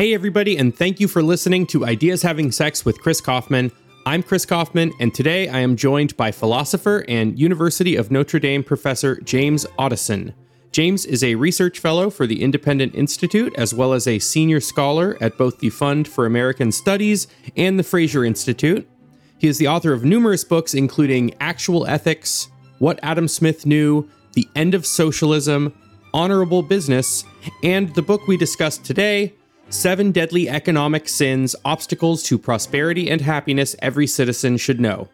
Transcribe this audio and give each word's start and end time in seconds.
Hey, 0.00 0.14
everybody, 0.14 0.56
and 0.56 0.74
thank 0.74 0.98
you 0.98 1.06
for 1.06 1.22
listening 1.22 1.66
to 1.66 1.84
Ideas 1.84 2.22
Having 2.22 2.52
Sex 2.52 2.86
with 2.86 3.02
Chris 3.02 3.20
Kaufman. 3.20 3.70
I'm 4.06 4.22
Chris 4.22 4.46
Kaufman, 4.46 4.94
and 4.98 5.12
today 5.12 5.46
I 5.50 5.58
am 5.58 5.76
joined 5.76 6.16
by 6.16 6.32
philosopher 6.32 7.04
and 7.06 7.38
University 7.38 7.96
of 7.96 8.10
Notre 8.10 8.40
Dame 8.40 8.64
professor 8.64 9.20
James 9.20 9.66
Otteson. 9.78 10.32
James 10.72 11.04
is 11.04 11.22
a 11.22 11.34
research 11.34 11.80
fellow 11.80 12.08
for 12.08 12.26
the 12.26 12.42
Independent 12.42 12.94
Institute, 12.94 13.54
as 13.58 13.74
well 13.74 13.92
as 13.92 14.06
a 14.06 14.18
senior 14.18 14.58
scholar 14.58 15.18
at 15.20 15.36
both 15.36 15.58
the 15.58 15.68
Fund 15.68 16.08
for 16.08 16.24
American 16.24 16.72
Studies 16.72 17.26
and 17.54 17.78
the 17.78 17.82
Fraser 17.82 18.24
Institute. 18.24 18.88
He 19.36 19.48
is 19.48 19.58
the 19.58 19.68
author 19.68 19.92
of 19.92 20.02
numerous 20.02 20.44
books, 20.44 20.72
including 20.72 21.34
Actual 21.40 21.86
Ethics, 21.86 22.48
What 22.78 22.98
Adam 23.02 23.28
Smith 23.28 23.66
Knew, 23.66 24.08
The 24.32 24.48
End 24.56 24.72
of 24.72 24.86
Socialism, 24.86 25.74
Honorable 26.14 26.62
Business, 26.62 27.22
and 27.62 27.94
the 27.94 28.00
book 28.00 28.26
we 28.26 28.38
discussed 28.38 28.82
today, 28.82 29.34
Seven 29.70 30.10
Deadly 30.10 30.48
Economic 30.48 31.08
Sins 31.08 31.54
Obstacles 31.64 32.24
to 32.24 32.36
Prosperity 32.36 33.08
and 33.08 33.20
Happiness 33.20 33.76
Every 33.78 34.08
Citizen 34.08 34.56
Should 34.56 34.80
Know. 34.80 35.08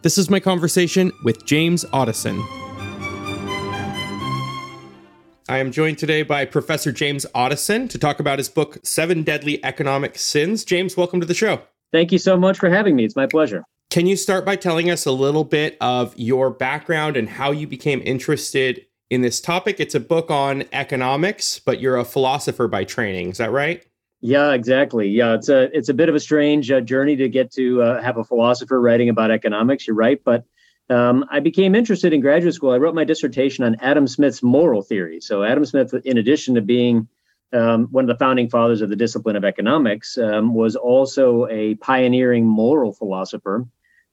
This 0.00 0.16
is 0.16 0.30
my 0.30 0.40
conversation 0.40 1.12
with 1.22 1.44
James 1.44 1.84
Otteson. 1.84 2.42
I 5.50 5.58
am 5.58 5.70
joined 5.70 5.98
today 5.98 6.22
by 6.22 6.46
Professor 6.46 6.92
James 6.92 7.26
Otteson 7.34 7.90
to 7.90 7.98
talk 7.98 8.20
about 8.20 8.38
his 8.38 8.48
book, 8.48 8.78
Seven 8.82 9.22
Deadly 9.22 9.62
Economic 9.62 10.16
Sins. 10.16 10.64
James, 10.64 10.96
welcome 10.96 11.20
to 11.20 11.26
the 11.26 11.34
show. 11.34 11.60
Thank 11.92 12.10
you 12.10 12.18
so 12.18 12.38
much 12.38 12.56
for 12.56 12.70
having 12.70 12.96
me. 12.96 13.04
It's 13.04 13.16
my 13.16 13.26
pleasure. 13.26 13.64
Can 13.90 14.06
you 14.06 14.16
start 14.16 14.46
by 14.46 14.56
telling 14.56 14.90
us 14.90 15.04
a 15.04 15.12
little 15.12 15.44
bit 15.44 15.76
of 15.82 16.16
your 16.16 16.48
background 16.48 17.18
and 17.18 17.28
how 17.28 17.50
you 17.50 17.66
became 17.66 18.00
interested 18.02 18.86
in 19.10 19.20
this 19.20 19.42
topic? 19.42 19.78
It's 19.78 19.94
a 19.94 20.00
book 20.00 20.30
on 20.30 20.64
economics, 20.72 21.58
but 21.58 21.80
you're 21.80 21.98
a 21.98 22.04
philosopher 22.06 22.66
by 22.66 22.84
training. 22.84 23.28
Is 23.28 23.36
that 23.36 23.50
right? 23.50 23.84
Yeah, 24.20 24.52
exactly. 24.52 25.08
Yeah, 25.08 25.34
it's 25.34 25.48
a 25.48 25.74
it's 25.76 25.88
a 25.88 25.94
bit 25.94 26.10
of 26.10 26.14
a 26.14 26.20
strange 26.20 26.70
uh, 26.70 26.80
journey 26.80 27.16
to 27.16 27.28
get 27.28 27.50
to 27.52 27.82
uh, 27.82 28.02
have 28.02 28.18
a 28.18 28.24
philosopher 28.24 28.80
writing 28.80 29.08
about 29.08 29.30
economics. 29.30 29.86
You're 29.86 29.96
right, 29.96 30.22
but 30.22 30.44
um, 30.90 31.24
I 31.30 31.40
became 31.40 31.74
interested 31.74 32.12
in 32.12 32.20
graduate 32.20 32.54
school. 32.54 32.72
I 32.72 32.76
wrote 32.76 32.94
my 32.94 33.04
dissertation 33.04 33.64
on 33.64 33.76
Adam 33.76 34.06
Smith's 34.06 34.42
moral 34.42 34.82
theory. 34.82 35.20
So 35.20 35.42
Adam 35.42 35.64
Smith, 35.64 35.94
in 36.04 36.18
addition 36.18 36.56
to 36.56 36.60
being 36.60 37.08
um, 37.52 37.86
one 37.92 38.04
of 38.04 38.08
the 38.08 38.18
founding 38.18 38.50
fathers 38.50 38.82
of 38.82 38.90
the 38.90 38.96
discipline 38.96 39.36
of 39.36 39.44
economics, 39.44 40.18
um, 40.18 40.52
was 40.52 40.76
also 40.76 41.46
a 41.48 41.76
pioneering 41.76 42.44
moral 42.44 42.92
philosopher. 42.92 43.66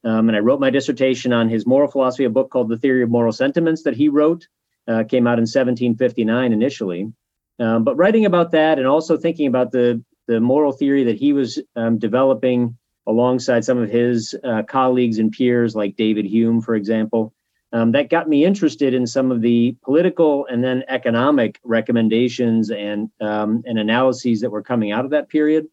Um, 0.04 0.30
and 0.30 0.38
I 0.38 0.40
wrote 0.40 0.60
my 0.60 0.70
dissertation 0.70 1.34
on 1.34 1.50
his 1.50 1.66
moral 1.66 1.90
philosophy, 1.90 2.24
a 2.24 2.30
book 2.30 2.52
called 2.52 2.70
The 2.70 2.78
Theory 2.78 3.04
of 3.04 3.10
Moral 3.10 3.34
Sentiments 3.34 3.84
that 3.84 3.96
he 3.96 4.08
wrote, 4.08 4.48
uh, 4.88 5.04
came 5.04 5.28
out 5.28 5.40
in 5.40 5.44
1759 5.44 6.54
initially. 6.54 7.12
Um, 7.60 7.84
but 7.84 7.96
writing 7.96 8.26
about 8.26 8.52
that 8.52 8.78
and 8.78 8.88
also 8.88 9.18
thinking 9.18 9.48
about 9.48 9.72
the 9.72 10.04
the 10.28 10.40
moral 10.40 10.74
theory 10.74 11.06
that 11.06 11.18
he 11.18 11.32
was 11.32 11.60
um, 11.76 11.98
developing 12.00 12.78
alongside 13.08 13.64
some 13.64 13.78
of 13.78 13.90
his 13.90 14.36
uh, 14.44 14.64
colleagues 14.64 15.20
and 15.20 15.32
peers, 15.32 15.74
like 15.76 15.96
David 15.96 16.26
Hume, 16.26 16.62
for 16.62 16.76
example, 16.76 17.34
um, 17.72 17.94
that 17.94 18.10
got 18.10 18.28
me 18.28 18.46
interested 18.46 18.94
in 18.94 19.08
some 19.08 19.32
of 19.32 19.42
the 19.42 19.76
political 19.84 20.46
and 20.48 20.64
then 20.64 20.84
economic 20.88 21.60
recommendations 21.64 22.72
and 22.72 23.10
um, 23.22 23.64
and 23.66 23.80
analyses 23.80 24.42
that 24.42 24.50
were 24.50 24.64
coming 24.64 24.92
out 24.92 25.06
of 25.06 25.12
that 25.12 25.30
period. 25.30 25.68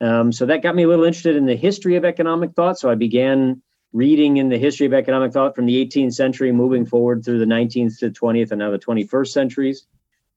Um, 0.00 0.32
so 0.32 0.46
that 0.46 0.62
got 0.62 0.74
me 0.74 0.84
a 0.84 0.88
little 0.88 1.04
interested 1.04 1.36
in 1.36 1.46
the 1.46 1.56
history 1.56 1.96
of 1.96 2.04
economic 2.04 2.54
thought. 2.54 2.78
So 2.78 2.90
I 2.90 2.94
began 2.94 3.62
reading 3.92 4.38
in 4.38 4.48
the 4.48 4.58
history 4.58 4.86
of 4.86 4.94
economic 4.94 5.32
thought 5.32 5.54
from 5.54 5.66
the 5.66 5.84
18th 5.84 6.14
century, 6.14 6.52
moving 6.52 6.86
forward 6.86 7.24
through 7.24 7.38
the 7.38 7.44
19th 7.44 7.98
to 7.98 8.10
20th 8.10 8.50
and 8.50 8.60
now 8.60 8.70
the 8.70 8.78
21st 8.78 9.28
centuries. 9.28 9.86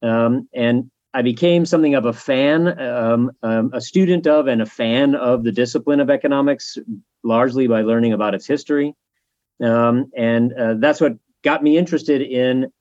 Um, 0.03 0.47
and 0.53 0.91
I 1.13 1.21
became 1.21 1.65
something 1.65 1.95
of 1.95 2.05
a 2.05 2.13
fan, 2.13 2.79
um, 2.79 3.31
um, 3.43 3.71
a 3.73 3.81
student 3.81 4.27
of, 4.27 4.47
and 4.47 4.61
a 4.61 4.65
fan 4.65 5.15
of 5.15 5.43
the 5.43 5.51
discipline 5.51 5.99
of 5.99 6.09
economics, 6.09 6.77
largely 7.23 7.67
by 7.67 7.81
learning 7.81 8.13
about 8.13 8.33
its 8.33 8.45
history. 8.45 8.95
Um, 9.63 10.11
and 10.15 10.53
uh, 10.53 10.73
that's 10.77 10.99
what 10.99 11.13
got 11.43 11.63
me 11.63 11.77
interested 11.77 12.21
in 12.21 12.71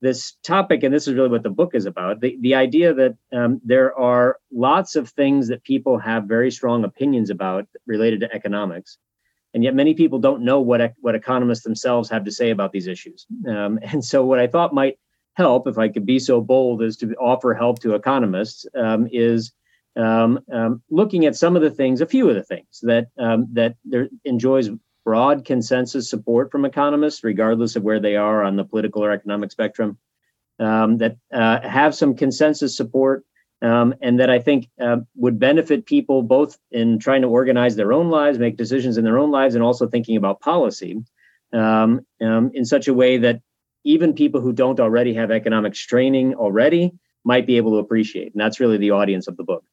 this 0.00 0.36
topic. 0.42 0.82
And 0.82 0.92
this 0.92 1.06
is 1.06 1.14
really 1.14 1.28
what 1.28 1.42
the 1.42 1.50
book 1.50 1.74
is 1.74 1.86
about 1.86 2.20
the, 2.20 2.36
the 2.40 2.54
idea 2.54 2.94
that 2.94 3.16
um, 3.32 3.60
there 3.64 3.96
are 3.98 4.38
lots 4.50 4.96
of 4.96 5.10
things 5.10 5.48
that 5.48 5.62
people 5.62 5.98
have 5.98 6.24
very 6.24 6.50
strong 6.50 6.84
opinions 6.84 7.30
about 7.30 7.66
related 7.86 8.20
to 8.20 8.34
economics. 8.34 8.98
And 9.54 9.62
yet, 9.62 9.74
many 9.74 9.92
people 9.92 10.18
don't 10.18 10.42
know 10.42 10.60
what, 10.60 10.94
what 11.00 11.14
economists 11.14 11.62
themselves 11.62 12.08
have 12.08 12.24
to 12.24 12.30
say 12.30 12.50
about 12.50 12.72
these 12.72 12.86
issues. 12.86 13.26
Um, 13.46 13.78
and 13.82 14.02
so, 14.02 14.24
what 14.24 14.38
I 14.38 14.46
thought 14.46 14.72
might 14.72 14.98
help, 15.34 15.66
if 15.66 15.78
I 15.78 15.88
could 15.88 16.06
be 16.06 16.18
so 16.18 16.40
bold 16.40 16.82
as 16.82 16.96
to 16.98 17.14
offer 17.14 17.54
help 17.54 17.80
to 17.80 17.94
economists, 17.94 18.66
um, 18.74 19.08
is 19.10 19.52
um, 19.96 20.40
um, 20.52 20.82
looking 20.90 21.26
at 21.26 21.36
some 21.36 21.56
of 21.56 21.62
the 21.62 21.70
things, 21.70 22.00
a 22.00 22.06
few 22.06 22.28
of 22.28 22.34
the 22.34 22.42
things 22.42 22.80
that 22.82 23.08
um, 23.18 23.46
that 23.52 23.76
there 23.84 24.08
enjoys 24.24 24.70
broad 25.04 25.44
consensus 25.44 26.08
support 26.08 26.50
from 26.50 26.64
economists, 26.64 27.24
regardless 27.24 27.76
of 27.76 27.82
where 27.82 28.00
they 28.00 28.16
are 28.16 28.42
on 28.42 28.56
the 28.56 28.64
political 28.64 29.04
or 29.04 29.10
economic 29.10 29.50
spectrum, 29.50 29.98
um, 30.58 30.98
that 30.98 31.16
uh, 31.32 31.60
have 31.60 31.94
some 31.94 32.14
consensus 32.14 32.76
support. 32.76 33.24
Um, 33.60 33.94
and 34.02 34.18
that 34.18 34.28
I 34.28 34.40
think 34.40 34.68
uh, 34.80 34.96
would 35.14 35.38
benefit 35.38 35.86
people 35.86 36.24
both 36.24 36.58
in 36.72 36.98
trying 36.98 37.22
to 37.22 37.28
organize 37.28 37.76
their 37.76 37.92
own 37.92 38.10
lives, 38.10 38.36
make 38.36 38.56
decisions 38.56 38.98
in 38.98 39.04
their 39.04 39.20
own 39.20 39.30
lives, 39.30 39.54
and 39.54 39.62
also 39.62 39.86
thinking 39.86 40.16
about 40.16 40.40
policy 40.40 40.98
in 41.52 42.64
such 42.64 42.88
a 42.88 42.94
way 42.94 43.18
that 43.18 43.40
even 43.84 44.14
people 44.14 44.40
who 44.40 44.52
don't 44.52 44.80
already 44.80 45.14
have 45.14 45.30
economics 45.30 45.78
training 45.80 46.34
already 46.34 46.92
might 47.24 47.46
be 47.46 47.56
able 47.56 47.72
to 47.72 47.78
appreciate. 47.78 48.32
And 48.32 48.40
that's 48.40 48.60
really 48.60 48.78
the 48.78 48.90
audience 48.90 49.28
of 49.28 49.36
the 49.36 49.44
book. 49.44 49.64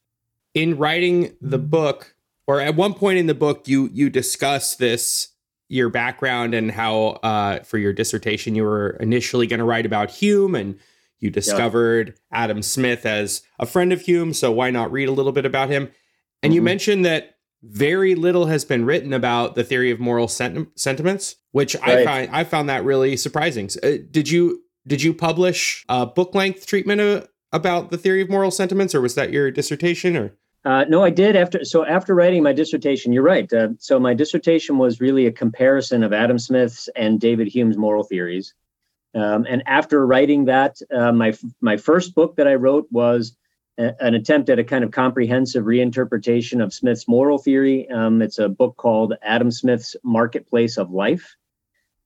In 0.54 0.76
writing 0.76 1.36
the 1.40 1.58
book, 1.58 2.14
or 2.46 2.60
at 2.60 2.74
one 2.74 2.94
point 2.94 3.18
in 3.18 3.26
the 3.26 3.34
book, 3.34 3.68
you 3.68 3.88
you 3.92 4.10
discuss 4.10 4.74
this 4.74 5.28
your 5.68 5.88
background 5.88 6.52
and 6.52 6.72
how 6.72 7.20
uh, 7.22 7.60
for 7.60 7.78
your 7.78 7.92
dissertation 7.92 8.56
you 8.56 8.64
were 8.64 8.90
initially 9.00 9.46
going 9.46 9.58
to 9.60 9.64
write 9.64 9.86
about 9.86 10.10
Hume 10.10 10.56
and 10.56 10.76
you 11.20 11.30
discovered 11.30 12.08
yeah. 12.08 12.42
Adam 12.42 12.62
Smith 12.62 13.06
as 13.06 13.42
a 13.60 13.66
friend 13.66 13.92
of 13.92 14.00
Hume, 14.00 14.34
so 14.34 14.50
why 14.50 14.70
not 14.70 14.90
read 14.90 15.08
a 15.08 15.12
little 15.12 15.32
bit 15.32 15.46
about 15.46 15.68
him? 15.68 15.90
And 16.42 16.50
mm-hmm. 16.50 16.54
you 16.56 16.62
mentioned 16.62 17.04
that 17.04 17.36
very 17.62 18.14
little 18.14 18.46
has 18.46 18.64
been 18.64 18.84
written 18.84 19.12
about 19.12 19.54
the 19.54 19.64
theory 19.64 19.90
of 19.90 20.00
moral 20.00 20.28
senti- 20.28 20.66
sentiments, 20.76 21.36
which 21.52 21.74
right. 21.76 21.98
I 21.98 22.04
find 22.04 22.30
I 22.32 22.44
found 22.44 22.68
that 22.68 22.84
really 22.84 23.16
surprising. 23.16 23.68
Uh, 23.82 23.98
did 24.10 24.30
you 24.30 24.62
did 24.86 25.02
you 25.02 25.12
publish 25.12 25.84
a 25.88 26.06
book 26.06 26.34
length 26.34 26.66
treatment 26.66 27.00
of, 27.00 27.28
about 27.52 27.90
the 27.90 27.98
theory 27.98 28.22
of 28.22 28.30
moral 28.30 28.50
sentiments, 28.50 28.94
or 28.94 29.00
was 29.00 29.14
that 29.14 29.32
your 29.32 29.50
dissertation? 29.50 30.16
Or 30.16 30.32
uh, 30.64 30.84
no, 30.88 31.02
I 31.02 31.10
did 31.10 31.36
after. 31.36 31.64
So 31.64 31.84
after 31.84 32.14
writing 32.14 32.42
my 32.42 32.52
dissertation, 32.52 33.12
you're 33.12 33.22
right. 33.22 33.50
Uh, 33.52 33.68
so 33.78 33.98
my 33.98 34.14
dissertation 34.14 34.78
was 34.78 35.00
really 35.00 35.26
a 35.26 35.32
comparison 35.32 36.02
of 36.02 36.12
Adam 36.12 36.38
Smith's 36.38 36.88
and 36.96 37.20
David 37.20 37.48
Hume's 37.48 37.76
moral 37.76 38.04
theories. 38.04 38.54
Um, 39.14 39.44
and 39.48 39.62
after 39.66 40.06
writing 40.06 40.44
that, 40.46 40.76
uh, 40.94 41.12
my 41.12 41.34
my 41.60 41.76
first 41.76 42.14
book 42.14 42.36
that 42.36 42.46
I 42.46 42.54
wrote 42.54 42.86
was 42.90 43.36
an 44.00 44.14
attempt 44.14 44.50
at 44.50 44.58
a 44.58 44.64
kind 44.64 44.84
of 44.84 44.90
comprehensive 44.90 45.64
reinterpretation 45.64 46.62
of 46.62 46.72
Smith's 46.72 47.08
moral 47.08 47.38
theory. 47.38 47.88
Um, 47.90 48.20
it's 48.22 48.38
a 48.38 48.48
book 48.48 48.76
called 48.76 49.14
Adam 49.22 49.50
Smith's 49.50 49.96
Marketplace 50.02 50.76
of 50.76 50.90
Life. 50.90 51.36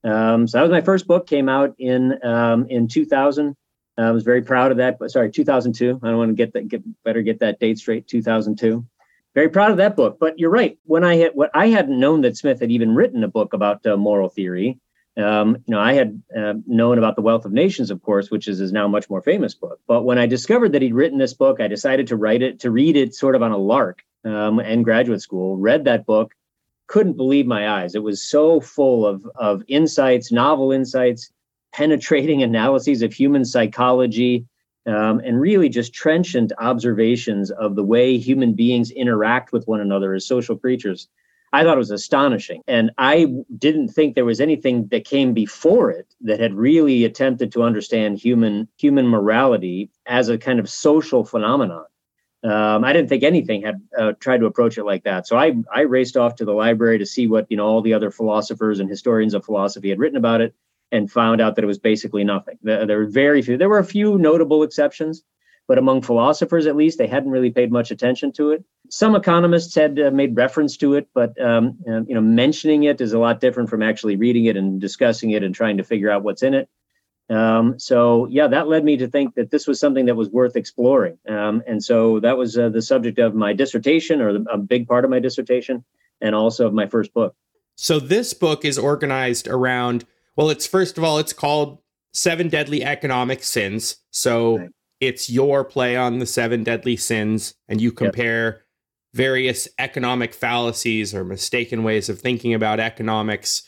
Um, 0.03 0.47
so 0.47 0.57
that 0.57 0.61
was 0.61 0.71
my 0.71 0.81
first 0.81 1.07
book. 1.07 1.27
Came 1.27 1.49
out 1.49 1.75
in 1.77 2.23
um, 2.23 2.67
in 2.69 2.87
2000. 2.87 3.55
I 3.97 4.11
was 4.11 4.23
very 4.23 4.41
proud 4.41 4.71
of 4.71 4.77
that. 4.77 4.99
But 4.99 5.11
sorry, 5.11 5.31
2002. 5.31 5.99
I 6.01 6.07
don't 6.07 6.17
want 6.17 6.29
to 6.29 6.35
get 6.35 6.53
that. 6.53 6.67
Get 6.67 6.83
better 7.03 7.21
get 7.21 7.39
that 7.39 7.59
date 7.59 7.79
straight. 7.79 8.07
2002. 8.07 8.85
Very 9.33 9.49
proud 9.49 9.71
of 9.71 9.77
that 9.77 9.95
book. 9.95 10.17
But 10.19 10.39
you're 10.39 10.49
right. 10.49 10.77
When 10.85 11.03
I 11.03 11.15
had 11.17 11.31
what 11.33 11.51
I 11.53 11.67
hadn't 11.67 11.99
known 11.99 12.21
that 12.21 12.37
Smith 12.37 12.59
had 12.59 12.71
even 12.71 12.95
written 12.95 13.23
a 13.23 13.27
book 13.27 13.53
about 13.53 13.85
uh, 13.85 13.97
moral 13.97 14.29
theory. 14.29 14.79
Um, 15.17 15.57
you 15.65 15.71
know, 15.71 15.79
I 15.79 15.93
had 15.93 16.21
uh, 16.37 16.55
known 16.67 16.97
about 16.97 17.15
the 17.15 17.21
Wealth 17.21 17.45
of 17.45 17.53
Nations, 17.53 17.89
of 17.89 18.01
course, 18.01 18.29
which 18.29 18.47
is 18.47 18.57
his 18.57 18.73
now 18.73 18.87
much 18.87 19.09
more 19.09 19.21
famous 19.21 19.53
book. 19.53 19.79
But 19.87 20.03
when 20.03 20.17
I 20.17 20.25
discovered 20.25 20.73
that 20.73 20.81
he'd 20.81 20.93
written 20.93 21.19
this 21.19 21.33
book, 21.33 21.61
I 21.61 21.67
decided 21.67 22.07
to 22.07 22.17
write 22.17 22.41
it, 22.41 22.59
to 22.61 22.71
read 22.71 22.97
it 22.97 23.15
sort 23.15 23.35
of 23.35 23.41
on 23.41 23.51
a 23.51 23.57
lark 23.57 24.03
um, 24.25 24.59
in 24.59 24.83
graduate 24.83 25.21
school. 25.21 25.55
Read 25.55 25.85
that 25.85 26.05
book, 26.05 26.33
couldn't 26.87 27.17
believe 27.17 27.45
my 27.45 27.69
eyes. 27.69 27.95
It 27.95 28.03
was 28.03 28.21
so 28.21 28.59
full 28.59 29.05
of 29.05 29.25
of 29.35 29.63
insights, 29.67 30.31
novel 30.31 30.71
insights, 30.71 31.31
penetrating 31.73 32.43
analyses 32.49 33.01
of 33.01 33.13
human 33.13 33.45
psychology, 33.45 34.45
um, 34.85 35.19
and 35.19 35.39
really 35.39 35.69
just 35.69 35.93
trenchant 35.93 36.51
observations 36.59 37.51
of 37.51 37.75
the 37.75 37.83
way 37.83 38.17
human 38.17 38.53
beings 38.53 38.91
interact 38.91 39.53
with 39.53 39.67
one 39.67 39.79
another 39.79 40.13
as 40.13 40.27
social 40.27 40.57
creatures. 40.57 41.07
I 41.53 41.63
thought 41.63 41.75
it 41.75 41.77
was 41.77 41.91
astonishing. 41.91 42.61
And 42.67 42.91
I 42.97 43.27
didn't 43.57 43.89
think 43.89 44.15
there 44.15 44.25
was 44.25 44.41
anything 44.41 44.87
that 44.87 45.05
came 45.05 45.33
before 45.33 45.91
it 45.91 46.13
that 46.21 46.39
had 46.39 46.53
really 46.53 47.05
attempted 47.05 47.51
to 47.53 47.63
understand 47.63 48.17
human 48.17 48.67
human 48.77 49.07
morality 49.07 49.89
as 50.05 50.29
a 50.29 50.37
kind 50.37 50.59
of 50.59 50.69
social 50.69 51.23
phenomenon. 51.23 51.85
Um, 52.43 52.83
I 52.83 52.93
didn't 52.93 53.09
think 53.09 53.23
anything 53.23 53.63
had 53.63 53.81
uh, 53.97 54.11
tried 54.19 54.39
to 54.39 54.45
approach 54.45 54.77
it 54.77 54.83
like 54.83 55.03
that. 55.05 55.27
So 55.27 55.37
I 55.37 55.53
I 55.73 55.81
raced 55.81 56.15
off 56.17 56.35
to 56.35 56.45
the 56.45 56.53
library 56.53 56.99
to 56.99 57.05
see 57.05 57.27
what 57.27 57.47
you 57.49 57.57
know 57.57 57.65
all 57.65 57.81
the 57.81 57.93
other 57.93 58.11
philosophers 58.11 58.79
and 58.79 58.89
historians 58.89 59.33
of 59.33 59.45
philosophy 59.45 59.89
had 59.89 59.97
written 59.97 60.17
about 60.17 60.41
it, 60.41 60.53
and 60.91 61.11
found 61.11 61.41
out 61.41 61.55
that 61.55 61.63
it 61.63 61.67
was 61.67 61.79
basically 61.79 62.23
nothing. 62.23 62.57
There, 62.61 62.85
there 62.85 62.97
were 62.99 63.07
very 63.07 63.41
few. 63.41 63.57
There 63.57 63.69
were 63.69 63.79
a 63.79 63.85
few 63.85 64.17
notable 64.17 64.61
exceptions, 64.61 65.23
but 65.67 65.77
among 65.77 66.01
philosophers 66.01 66.67
at 66.67 66.75
least, 66.75 66.97
they 66.97 67.07
hadn't 67.07 67.31
really 67.31 67.51
paid 67.51 67.71
much 67.71 67.91
attention 67.91 68.31
to 68.33 68.51
it. 68.51 68.63
Some 68.89 69.15
economists 69.15 69.73
had 69.73 69.99
uh, 69.99 70.11
made 70.11 70.35
reference 70.35 70.77
to 70.77 70.93
it, 70.93 71.07
but 71.13 71.39
um, 71.41 71.77
uh, 71.87 72.01
you 72.03 72.13
know, 72.13 72.21
mentioning 72.21 72.83
it 72.83 73.01
is 73.01 73.13
a 73.13 73.19
lot 73.19 73.39
different 73.39 73.69
from 73.69 73.81
actually 73.81 74.15
reading 74.15 74.45
it 74.45 74.57
and 74.57 74.79
discussing 74.79 75.31
it 75.31 75.43
and 75.43 75.55
trying 75.55 75.77
to 75.77 75.83
figure 75.83 76.11
out 76.11 76.23
what's 76.23 76.43
in 76.43 76.53
it. 76.53 76.69
Um, 77.29 77.79
so 77.79 78.27
yeah, 78.27 78.47
that 78.47 78.67
led 78.67 78.83
me 78.83 78.97
to 78.97 79.07
think 79.07 79.33
that 79.35 79.49
this 79.49 79.65
was 79.65 79.79
something 79.79 80.05
that 80.05 80.15
was 80.15 80.29
worth 80.29 80.55
exploring. 80.55 81.17
Um, 81.27 81.63
and 81.65 81.83
so 81.83 82.19
that 82.19 82.37
was 82.37 82.57
uh, 82.57 82.69
the 82.69 82.81
subject 82.81 83.17
of 83.17 83.33
my 83.33 83.53
dissertation, 83.53 84.21
or 84.21 84.33
the, 84.33 84.45
a 84.51 84.57
big 84.57 84.87
part 84.87 85.03
of 85.03 85.09
my 85.09 85.19
dissertation, 85.19 85.83
and 86.21 86.35
also 86.35 86.67
of 86.67 86.73
my 86.73 86.85
first 86.85 87.13
book. 87.13 87.35
So 87.75 87.99
this 87.99 88.33
book 88.33 88.63
is 88.63 88.77
organized 88.77 89.47
around. 89.47 90.05
Well, 90.35 90.49
it's 90.49 90.67
first 90.67 90.97
of 90.97 91.03
all, 91.03 91.17
it's 91.17 91.33
called 91.33 91.79
Seven 92.13 92.47
Deadly 92.47 92.83
Economic 92.83 93.43
Sins. 93.43 93.97
So 94.11 94.59
right. 94.59 94.69
It's 94.99 95.29
your 95.29 95.63
play 95.63 95.95
on 95.95 96.19
the 96.19 96.25
seven 96.25 96.63
deadly 96.63 96.97
sins, 96.97 97.55
and 97.67 97.81
you 97.81 97.91
compare. 97.91 98.45
Yep. 98.45 98.61
Various 99.13 99.69
economic 99.79 100.33
fallacies 100.33 101.15
or 101.15 101.23
mistaken 101.23 101.83
ways 101.83 102.09
of 102.09 102.19
thinking 102.19 102.53
about 102.53 102.81
economics 102.81 103.63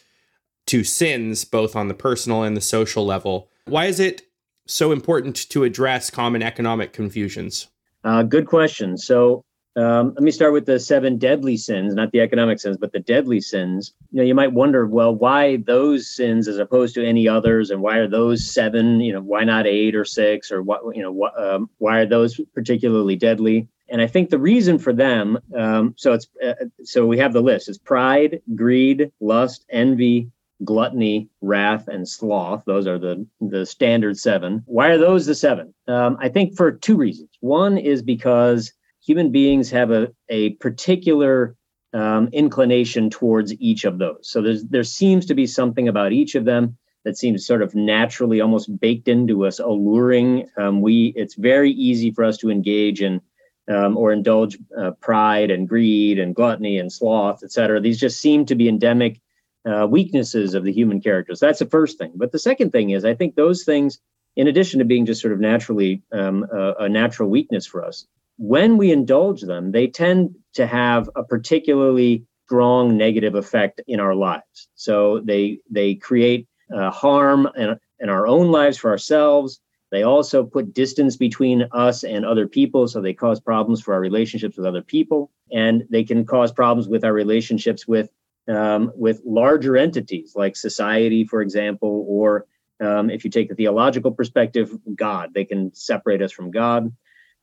to 0.65 0.83
sins, 0.83 1.45
both 1.45 1.73
on 1.73 1.87
the 1.87 1.93
personal 1.93 2.43
and 2.43 2.57
the 2.57 2.59
social 2.59 3.05
level. 3.05 3.49
Why 3.63 3.85
is 3.85 4.01
it 4.01 4.23
so 4.67 4.91
important 4.91 5.49
to 5.49 5.63
address 5.63 6.09
common 6.09 6.43
economic 6.43 6.91
confusions? 6.91 7.67
Uh, 8.03 8.23
good 8.23 8.45
question. 8.45 8.97
So 8.97 9.43
um, 9.77 10.13
let 10.15 10.23
me 10.23 10.31
start 10.31 10.53
with 10.53 10.65
the 10.65 10.79
seven 10.79 11.17
deadly 11.17 11.55
sins, 11.55 11.93
not 11.93 12.11
the 12.11 12.19
economic 12.19 12.59
sins, 12.59 12.77
but 12.77 12.91
the 12.91 12.99
deadly 12.99 13.39
sins. 13.39 13.93
You 14.11 14.17
know, 14.17 14.23
you 14.23 14.33
might 14.33 14.51
wonder, 14.51 14.87
well, 14.87 15.13
why 15.13 15.57
those 15.57 16.09
sins 16.09 16.47
as 16.47 16.57
opposed 16.57 16.95
to 16.95 17.05
any 17.05 17.27
others, 17.27 17.69
and 17.69 17.81
why 17.81 17.97
are 17.97 18.07
those 18.07 18.51
seven? 18.51 18.99
You 18.99 19.13
know, 19.13 19.21
why 19.21 19.43
not 19.43 19.67
eight 19.67 19.95
or 19.95 20.03
six, 20.03 20.51
or 20.51 20.63
what? 20.63 20.81
You 20.95 21.03
know, 21.03 21.29
um, 21.37 21.69
why 21.77 21.99
are 21.99 22.05
those 22.07 22.41
particularly 22.55 23.15
deadly? 23.15 23.67
And 23.89 24.01
I 24.01 24.07
think 24.07 24.29
the 24.31 24.39
reason 24.39 24.79
for 24.79 24.91
them, 24.91 25.37
um, 25.55 25.93
so 25.95 26.13
it's 26.13 26.27
uh, 26.43 26.53
so 26.83 27.05
we 27.05 27.19
have 27.19 27.33
the 27.33 27.41
list: 27.41 27.69
it's 27.69 27.77
pride, 27.77 28.41
greed, 28.55 29.11
lust, 29.19 29.63
envy, 29.69 30.31
gluttony, 30.63 31.29
wrath, 31.41 31.87
and 31.87 32.07
sloth. 32.07 32.63
Those 32.65 32.87
are 32.87 32.97
the, 32.97 33.25
the 33.41 33.65
standard 33.65 34.17
seven. 34.17 34.63
Why 34.65 34.87
are 34.89 34.97
those 34.97 35.25
the 35.25 35.35
seven? 35.35 35.73
Um, 35.87 36.17
I 36.19 36.29
think 36.29 36.55
for 36.55 36.71
two 36.71 36.97
reasons. 36.97 37.29
One 37.41 37.77
is 37.77 38.01
because 38.01 38.73
human 39.07 39.31
beings 39.31 39.71
have 39.71 39.91
a, 39.91 40.03
a 40.29 40.41
particular 40.65 41.55
um, 41.93 42.29
inclination 42.33 43.09
towards 43.09 43.53
each 43.69 43.85
of 43.85 43.97
those. 43.97 44.23
So 44.23 44.41
there's, 44.41 44.63
there 44.65 44.83
seems 44.83 45.25
to 45.27 45.35
be 45.35 45.47
something 45.47 45.87
about 45.87 46.11
each 46.11 46.35
of 46.35 46.45
them 46.45 46.77
that 47.05 47.17
seems 47.17 47.47
sort 47.47 47.61
of 47.61 47.73
naturally 47.73 48.41
almost 48.41 48.79
baked 48.79 49.07
into 49.07 49.45
us, 49.47 49.59
alluring. 49.59 50.49
Um, 50.57 50.81
we 50.81 51.13
it's 51.15 51.35
very 51.35 51.71
easy 51.71 52.11
for 52.11 52.23
us 52.25 52.37
to 52.39 52.49
engage 52.49 53.01
in 53.01 53.21
um, 53.69 53.95
or 53.95 54.11
indulge 54.11 54.57
uh, 54.77 54.91
pride 54.99 55.49
and 55.51 55.69
greed 55.69 56.19
and 56.19 56.35
gluttony 56.35 56.77
and 56.79 56.91
sloth, 56.91 57.39
et 57.43 57.51
cetera. 57.51 57.79
These 57.79 57.99
just 57.99 58.19
seem 58.19 58.45
to 58.45 58.55
be 58.55 58.67
endemic 58.67 59.21
uh, 59.69 59.87
weaknesses 59.89 60.53
of 60.53 60.63
the 60.63 60.73
human 60.73 60.99
character. 61.01 61.33
So 61.35 61.45
that's 61.45 61.59
the 61.59 61.65
first 61.65 61.97
thing. 61.97 62.11
But 62.15 62.31
the 62.31 62.39
second 62.39 62.71
thing 62.71 62.89
is, 62.89 63.05
I 63.05 63.15
think 63.15 63.35
those 63.35 63.63
things, 63.63 63.99
in 64.35 64.47
addition 64.47 64.79
to 64.79 64.85
being 64.85 65.05
just 65.05 65.21
sort 65.21 65.33
of 65.33 65.39
naturally 65.39 66.01
um, 66.11 66.45
a, 66.51 66.85
a 66.85 66.89
natural 66.89 67.29
weakness 67.29 67.65
for 67.65 67.85
us, 67.85 68.05
when 68.37 68.77
we 68.77 68.91
indulge 68.91 69.41
them, 69.41 69.71
they 69.71 69.87
tend 69.87 70.35
to 70.53 70.67
have 70.67 71.09
a 71.15 71.23
particularly 71.23 72.23
strong 72.45 72.95
negative 72.95 73.35
effect 73.35 73.81
in 73.87 73.99
our 73.99 74.15
lives. 74.15 74.69
So 74.75 75.19
they 75.19 75.59
they 75.69 75.95
create 75.95 76.47
uh, 76.73 76.91
harm 76.91 77.49
in, 77.57 77.77
in 77.99 78.09
our 78.09 78.27
own 78.27 78.51
lives 78.51 78.77
for 78.77 78.89
ourselves. 78.89 79.59
They 79.91 80.03
also 80.03 80.43
put 80.43 80.73
distance 80.73 81.15
between 81.15 81.67
us 81.71 82.03
and 82.03 82.25
other 82.25 82.47
people, 82.47 82.87
so 82.87 83.01
they 83.01 83.13
cause 83.13 83.39
problems 83.39 83.81
for 83.81 83.93
our 83.93 84.01
relationships 84.01 84.57
with 84.57 84.65
other 84.65 84.81
people, 84.81 85.31
and 85.51 85.85
they 85.89 86.03
can 86.03 86.25
cause 86.25 86.51
problems 86.51 86.87
with 86.87 87.03
our 87.03 87.13
relationships 87.13 87.87
with 87.87 88.09
um, 88.47 88.91
with 88.95 89.21
larger 89.25 89.75
entities 89.75 90.33
like 90.35 90.55
society, 90.55 91.25
for 91.25 91.41
example, 91.41 92.05
or 92.07 92.45
um, 92.79 93.09
if 93.09 93.25
you 93.25 93.31
take 93.31 93.49
the 93.49 93.55
theological 93.55 94.11
perspective, 94.11 94.77
God. 94.95 95.33
They 95.33 95.45
can 95.45 95.73
separate 95.73 96.21
us 96.21 96.31
from 96.31 96.51
God. 96.51 96.93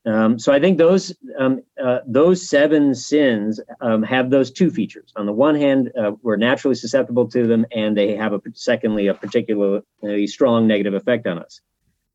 Um, 0.07 0.39
so 0.39 0.53
I 0.53 0.61
think 0.61 0.77
those 0.77 1.15
um, 1.39 1.63
uh, 1.83 2.01
those 2.07 2.47
seven 2.47 2.95
sins 2.95 3.59
um, 3.81 4.03
have 4.03 4.29
those 4.29 4.51
two 4.51 4.71
features. 4.71 5.13
On 5.17 5.25
the 5.25 5.33
one 5.33 5.55
hand, 5.55 5.93
uh, 5.99 6.13
we're 6.23 6.37
naturally 6.37 6.75
susceptible 6.75 7.27
to 7.29 7.47
them, 7.47 7.65
and 7.75 7.97
they 7.97 8.15
have 8.15 8.35
a 8.35 8.41
secondly 8.53 9.07
a 9.07 9.15
particularly 9.15 10.27
strong 10.27 10.67
negative 10.67 10.93
effect 10.93 11.27
on 11.27 11.39
us. 11.39 11.61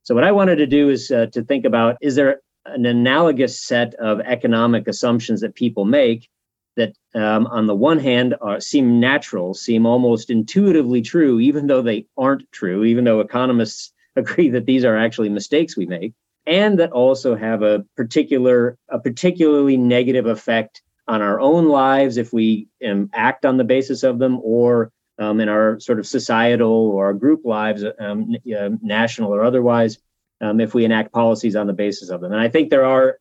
So 0.03 0.13
what 0.13 0.23
I 0.23 0.31
wanted 0.31 0.57
to 0.57 0.67
do 0.67 0.89
is 0.89 1.09
uh, 1.09 1.27
to 1.33 1.43
think 1.43 1.65
about: 1.65 1.97
is 1.99 2.15
there 2.15 2.41
an 2.65 2.85
analogous 2.85 3.59
set 3.59 3.95
of 3.95 4.19
economic 4.19 4.87
assumptions 4.87 5.41
that 5.41 5.55
people 5.55 5.85
make 5.85 6.29
that 6.75 6.93
um, 7.15 7.47
on 7.47 7.65
the 7.65 7.75
one 7.75 7.99
hand 7.99 8.35
are, 8.41 8.59
seem 8.59 8.99
natural, 8.99 9.53
seem 9.53 9.85
almost 9.85 10.29
intuitively 10.29 11.01
true, 11.01 11.39
even 11.39 11.67
though 11.67 11.81
they 11.81 12.05
aren't 12.17 12.49
true, 12.51 12.83
even 12.83 13.03
though 13.03 13.19
economists 13.19 13.91
agree 14.15 14.49
that 14.49 14.65
these 14.65 14.85
are 14.85 14.97
actually 14.97 15.29
mistakes 15.29 15.75
we 15.75 15.85
make, 15.85 16.13
and 16.49 16.79
that 16.79 16.91
also 16.91 17.35
have 17.35 17.61
a 17.61 17.85
particular 17.95 18.77
a 18.89 18.99
particularly 18.99 19.77
negative 19.77 20.25
effect 20.25 20.81
on 21.07 21.21
our 21.21 21.39
own 21.39 21.67
lives 21.67 22.17
if 22.17 22.33
we 22.33 22.67
um, 22.85 23.09
act 23.13 23.45
on 23.45 23.57
the 23.57 23.63
basis 23.63 24.03
of 24.03 24.19
them, 24.19 24.39
or 24.43 24.91
um, 25.19 25.39
in 25.39 25.47
our 25.47 25.79
sort 25.79 25.99
of 25.99 26.07
societal 26.07 26.71
or 26.71 27.05
our 27.05 27.13
group 27.13 27.45
lives, 27.45 27.83
um, 27.99 28.35
uh, 28.57 28.69
national 28.81 29.33
or 29.33 29.43
otherwise, 29.43 29.99
um, 30.41 30.59
if 30.59 30.73
we 30.73 30.85
enact 30.85 31.13
policies 31.13 31.55
on 31.55 31.67
the 31.67 31.73
basis 31.73 32.09
of 32.09 32.19
them. 32.21 32.31
And 32.31 32.41
I 32.41 32.49
think 32.49 32.69
there 32.69 32.85
are, 32.85 33.19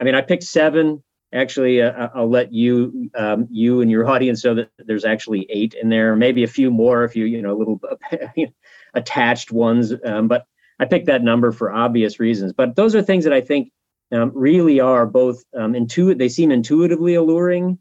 I 0.00 0.04
mean, 0.04 0.14
I 0.14 0.22
picked 0.22 0.44
seven 0.44 1.02
actually 1.34 1.80
uh, 1.80 2.08
i'll 2.14 2.28
let 2.28 2.52
you 2.52 3.10
um, 3.14 3.46
you 3.50 3.80
and 3.80 3.90
your 3.90 4.06
audience 4.10 4.44
know 4.44 4.54
that 4.54 4.70
there's 4.78 5.04
actually 5.04 5.46
eight 5.48 5.74
in 5.74 5.88
there 5.88 6.14
maybe 6.14 6.44
a 6.44 6.48
few 6.48 6.70
more 6.70 7.04
if 7.04 7.16
you 7.16 7.24
you 7.24 7.40
know 7.40 7.54
little 7.54 7.80
attached 8.94 9.50
ones 9.50 9.94
um, 10.04 10.28
but 10.28 10.44
i 10.82 10.84
picked 10.84 11.06
that 11.06 11.22
number 11.22 11.52
for 11.52 11.72
obvious 11.72 12.18
reasons 12.20 12.52
but 12.52 12.76
those 12.76 12.94
are 12.94 13.02
things 13.02 13.24
that 13.24 13.32
i 13.32 13.40
think 13.40 13.70
um, 14.12 14.30
really 14.34 14.78
are 14.78 15.06
both 15.06 15.42
um, 15.56 15.74
intuitive 15.74 16.18
they 16.18 16.28
seem 16.28 16.50
intuitively 16.50 17.14
alluring 17.14 17.78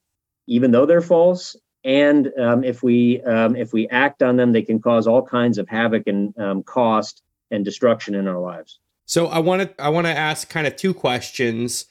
even 0.48 0.72
though 0.72 0.86
they're 0.86 1.02
false 1.02 1.56
and 1.84 2.32
um, 2.40 2.64
if 2.64 2.84
we 2.84 3.22
um, 3.24 3.56
if 3.56 3.74
we 3.74 3.88
act 3.90 4.22
on 4.24 4.38
them 4.38 4.52
they 4.52 4.62
can 4.62 4.80
cause 4.80 5.08
all 5.08 5.22
kinds 5.22 5.58
of 5.58 5.68
havoc 5.68 6.04
and 6.08 6.38
um, 6.38 6.64
cost 6.64 7.22
and 7.50 7.66
destruction 7.66 8.16
in 8.16 8.28
our 8.28 8.40
lives 8.40 8.80
so 9.06 9.28
i 9.28 9.40
want 9.40 9.62
to 9.62 9.84
i 9.84 9.90
want 9.90 10.08
to 10.08 10.14
ask 10.14 10.50
kind 10.50 10.68
of 10.68 10.76
two 10.76 10.94
questions 10.94 11.86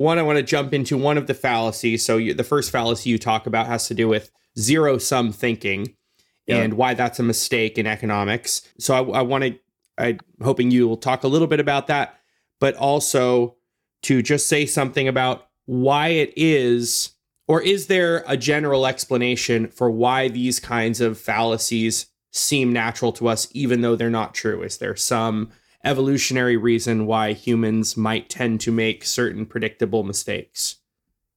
one, 0.00 0.18
I 0.18 0.22
want 0.22 0.38
to 0.38 0.42
jump 0.42 0.72
into 0.72 0.96
one 0.96 1.18
of 1.18 1.26
the 1.26 1.34
fallacies. 1.34 2.02
So 2.02 2.16
you, 2.16 2.32
the 2.32 2.42
first 2.42 2.70
fallacy 2.70 3.10
you 3.10 3.18
talk 3.18 3.46
about 3.46 3.66
has 3.66 3.86
to 3.88 3.94
do 3.94 4.08
with 4.08 4.30
zero 4.58 4.96
sum 4.96 5.30
thinking 5.30 5.94
yeah. 6.46 6.56
and 6.56 6.72
why 6.72 6.94
that's 6.94 7.18
a 7.18 7.22
mistake 7.22 7.76
in 7.76 7.86
economics. 7.86 8.62
So 8.78 8.94
I, 8.94 9.18
I 9.18 9.20
want 9.20 9.44
to, 9.44 9.58
I'm 10.00 10.18
hoping 10.42 10.70
you 10.70 10.88
will 10.88 10.96
talk 10.96 11.24
a 11.24 11.28
little 11.28 11.46
bit 11.46 11.60
about 11.60 11.86
that, 11.88 12.18
but 12.58 12.74
also 12.76 13.56
to 14.02 14.22
just 14.22 14.48
say 14.48 14.66
something 14.66 15.06
about 15.06 15.48
why 15.66 16.08
it 16.08 16.32
is, 16.36 17.10
or 17.46 17.60
is 17.62 17.86
there 17.86 18.24
a 18.26 18.36
general 18.36 18.86
explanation 18.86 19.68
for 19.68 19.90
why 19.90 20.28
these 20.28 20.58
kinds 20.58 21.00
of 21.00 21.18
fallacies 21.18 22.06
seem 22.32 22.72
natural 22.72 23.12
to 23.12 23.28
us, 23.28 23.48
even 23.52 23.80
though 23.80 23.96
they're 23.96 24.10
not 24.10 24.34
true? 24.34 24.62
Is 24.62 24.78
there 24.78 24.96
some 24.96 25.50
evolutionary 25.84 26.56
reason 26.56 27.06
why 27.06 27.32
humans 27.32 27.96
might 27.96 28.28
tend 28.28 28.60
to 28.60 28.72
make 28.72 29.04
certain 29.04 29.46
predictable 29.46 30.02
mistakes? 30.02 30.76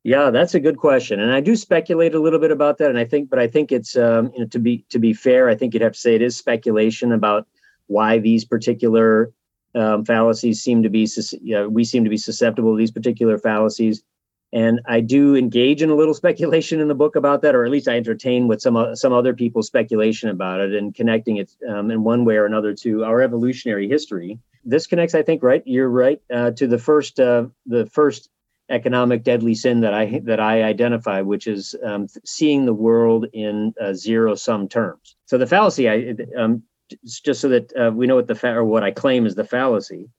Yeah, 0.04 0.32
that's 0.32 0.54
a 0.54 0.60
good 0.60 0.78
question, 0.78 1.22
and 1.22 1.32
I 1.32 1.40
do 1.40 1.56
speculate 1.56 2.14
a 2.14 2.20
little 2.20 2.40
bit 2.40 2.52
about 2.52 2.78
that. 2.80 2.90
And 2.90 3.00
I 3.00 3.06
think, 3.06 3.30
but 3.30 3.40
I 3.40 3.48
think 3.48 3.72
it's 3.72 3.96
um, 3.96 4.32
you 4.34 4.40
know 4.40 4.48
to 4.48 4.60
be 4.60 4.86
to 4.90 5.00
be 5.00 5.14
fair, 5.14 5.48
I 5.48 5.56
think 5.56 5.74
you'd 5.74 5.82
have 5.82 5.94
to 5.94 6.00
say 6.00 6.16
it 6.16 6.22
is 6.22 6.36
speculation 6.36 7.14
about 7.14 7.48
why 7.94 8.20
these 8.20 8.44
particular 8.44 9.32
um, 9.76 10.06
fallacies 10.06 10.62
seem 10.62 10.84
to 10.84 10.90
be 10.90 11.08
you 11.42 11.56
know, 11.56 11.70
we 11.70 11.84
seem 11.84 12.04
to 12.04 12.10
be 12.10 12.18
susceptible 12.18 12.74
to 12.74 12.78
these 12.78 12.92
particular 12.92 13.38
fallacies. 13.38 14.04
And 14.52 14.82
I 14.86 15.00
do 15.00 15.36
engage 15.36 15.82
in 15.82 15.90
a 15.90 15.96
little 15.96 16.14
speculation 16.24 16.80
in 16.80 16.88
the 16.88 16.96
book 16.96 17.16
about 17.16 17.42
that, 17.42 17.56
or 17.56 17.66
at 17.66 17.72
least 17.72 17.88
I 17.88 17.98
entertain 17.98 18.48
with 18.48 18.62
some 18.62 18.96
some 18.96 19.14
other 19.14 19.34
people's 19.34 19.68
speculation 19.68 20.30
about 20.30 20.60
it 20.60 20.74
and 20.74 20.94
connecting 20.94 21.38
it 21.38 21.52
um, 21.68 21.90
in 21.92 22.04
one 22.04 22.26
way 22.26 22.36
or 22.36 22.46
another 22.46 22.74
to 22.84 23.04
our 23.04 23.22
evolutionary 23.22 23.88
history. 23.88 24.40
This 24.66 24.88
connects, 24.88 25.16
I 25.16 25.24
think, 25.24 25.44
right? 25.44 25.64
You're 25.66 25.90
right 25.90 26.22
uh, 26.34 26.52
to 26.52 26.68
the 26.68 26.78
first 26.78 27.20
uh, 27.20 27.48
the 27.66 27.86
first 27.88 28.30
economic 28.70 29.24
deadly 29.24 29.56
sin 29.56 29.82
that 29.82 29.94
I 29.94 30.22
that 30.24 30.40
I 30.40 30.64
identify, 30.64 31.22
which 31.22 31.48
is 31.48 31.76
um, 31.84 32.08
seeing 32.24 32.66
the 32.66 32.74
world 32.74 33.26
in 33.34 33.74
uh, 33.82 33.94
zero 33.94 34.36
sum 34.36 34.68
terms. 34.68 35.16
So 35.26 35.38
the 35.38 35.48
fallacy, 35.48 35.90
I 35.90 36.16
um, 36.38 36.64
just 37.04 37.42
so 37.42 37.50
that 37.50 37.74
uh, 37.76 37.92
we 37.92 38.08
know 38.08 38.16
what 38.16 38.28
the 38.28 38.36
fa- 38.36 38.56
or 38.56 38.64
what 38.64 38.84
I 38.84 38.92
claim 38.92 39.26
is 39.26 39.36
the 39.36 39.44
fallacy 39.44 40.10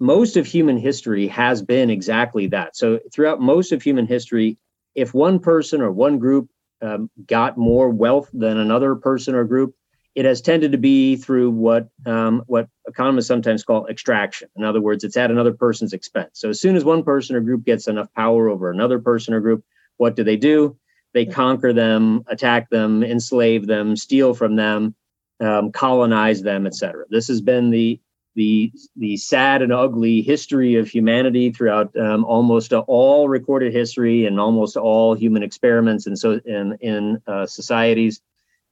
most 0.00 0.36
of 0.36 0.46
human 0.46 0.78
history 0.78 1.26
has 1.28 1.62
been 1.62 1.90
exactly 1.90 2.46
that. 2.48 2.76
So 2.76 3.00
throughout 3.12 3.40
most 3.40 3.72
of 3.72 3.82
human 3.82 4.06
history, 4.06 4.58
if 4.94 5.12
one 5.12 5.40
person 5.40 5.80
or 5.80 5.90
one 5.90 6.18
group 6.18 6.48
um, 6.80 7.10
got 7.26 7.58
more 7.58 7.90
wealth 7.90 8.30
than 8.32 8.58
another 8.58 8.94
person 8.94 9.34
or 9.34 9.44
group, 9.44 9.74
it 10.14 10.24
has 10.24 10.40
tended 10.40 10.72
to 10.72 10.78
be 10.78 11.16
through 11.16 11.50
what 11.50 11.88
um, 12.06 12.42
what 12.46 12.68
economists 12.86 13.26
sometimes 13.26 13.64
call 13.64 13.86
extraction. 13.86 14.48
In 14.56 14.64
other 14.64 14.80
words, 14.80 15.04
it's 15.04 15.16
at 15.16 15.30
another 15.30 15.52
person's 15.52 15.92
expense. 15.92 16.30
So 16.34 16.48
as 16.48 16.60
soon 16.60 16.76
as 16.76 16.84
one 16.84 17.02
person 17.02 17.36
or 17.36 17.40
group 17.40 17.64
gets 17.64 17.86
enough 17.86 18.12
power 18.14 18.48
over 18.48 18.70
another 18.70 18.98
person 18.98 19.34
or 19.34 19.40
group, 19.40 19.64
what 19.96 20.16
do 20.16 20.24
they 20.24 20.36
do? 20.36 20.76
They 21.14 21.24
conquer 21.24 21.72
them, 21.72 22.24
attack 22.28 22.70
them, 22.70 23.02
enslave 23.02 23.66
them, 23.66 23.96
steal 23.96 24.34
from 24.34 24.56
them, 24.56 24.94
um, 25.40 25.72
colonize 25.72 26.42
them, 26.42 26.66
etc. 26.66 27.04
This 27.10 27.28
has 27.28 27.40
been 27.40 27.70
the 27.70 28.00
the 28.34 28.72
the 28.96 29.16
sad 29.16 29.62
and 29.62 29.72
ugly 29.72 30.22
history 30.22 30.76
of 30.76 30.88
humanity 30.88 31.50
throughout 31.50 31.94
um, 31.96 32.24
almost 32.24 32.72
all 32.72 33.28
recorded 33.28 33.72
history 33.72 34.26
and 34.26 34.38
almost 34.38 34.76
all 34.76 35.14
human 35.14 35.42
experiments 35.42 36.06
and 36.06 36.16
so 36.16 36.40
in 36.44 36.76
in 36.80 37.20
uh, 37.26 37.46
societies. 37.46 38.20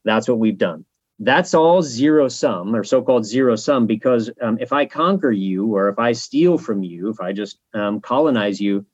That's 0.05 0.29
what 0.29 0.39
we've 0.39 0.57
done. 0.57 0.85
That's 1.19 1.55
all 1.55 1.83
zero 1.83 2.29
sum 2.29 2.77
or 2.77 2.85
so-called 2.85 3.25
zero 3.25 3.57
sum 3.57 3.87
because 3.87 4.31
um, 4.41 4.59
if 4.61 4.73
I 4.73 4.87
conquer 4.87 5.33
you 5.33 5.75
or 5.75 5.89
if 5.89 5.99
I 5.99 6.13
steal 6.13 6.59
from 6.59 6.83
you, 6.83 7.09
if 7.09 7.21
I 7.21 7.33
just 7.33 7.59
um, 7.75 8.01
colonize 8.01 8.61
you, 8.61 8.87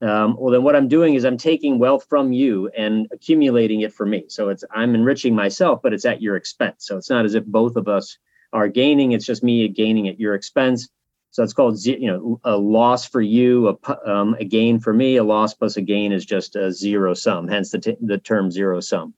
um, 0.00 0.36
well 0.38 0.52
then 0.52 0.62
what 0.62 0.76
i'm 0.76 0.88
doing 0.88 1.14
is 1.14 1.24
i'm 1.24 1.36
taking 1.36 1.78
wealth 1.78 2.06
from 2.08 2.32
you 2.32 2.68
and 2.76 3.08
accumulating 3.12 3.80
it 3.80 3.92
for 3.92 4.06
me. 4.06 4.24
So 4.28 4.48
it's 4.48 4.64
i'm 4.72 4.94
enriching 4.94 5.34
myself 5.34 5.80
but 5.82 5.92
it's 5.92 6.04
at 6.04 6.22
your 6.22 6.36
expense. 6.36 6.86
So 6.86 6.96
it's 6.96 7.10
not 7.10 7.24
as 7.24 7.34
if 7.34 7.44
both 7.44 7.76
of 7.76 7.88
us 7.88 8.18
are 8.52 8.68
gaining 8.68 9.12
it's 9.12 9.26
just 9.26 9.42
me 9.42 9.66
gaining 9.68 10.08
at 10.08 10.20
your 10.20 10.34
expense. 10.34 10.88
So 11.30 11.42
it's 11.42 11.52
called 11.52 11.84
you 11.84 12.06
know 12.06 12.40
a 12.44 12.56
loss 12.56 13.06
for 13.08 13.20
you 13.20 13.68
a, 13.68 14.10
um, 14.10 14.36
a 14.38 14.44
gain 14.44 14.80
for 14.80 14.92
me. 14.92 15.16
A 15.16 15.24
loss 15.24 15.54
plus 15.54 15.76
a 15.76 15.82
gain 15.82 16.12
is 16.12 16.24
just 16.24 16.56
a 16.56 16.72
zero 16.72 17.14
sum 17.14 17.48
hence 17.48 17.70
the, 17.70 17.78
t- 17.78 17.96
the 18.00 18.18
term 18.18 18.50
zero 18.50 18.80
sum. 18.80 19.14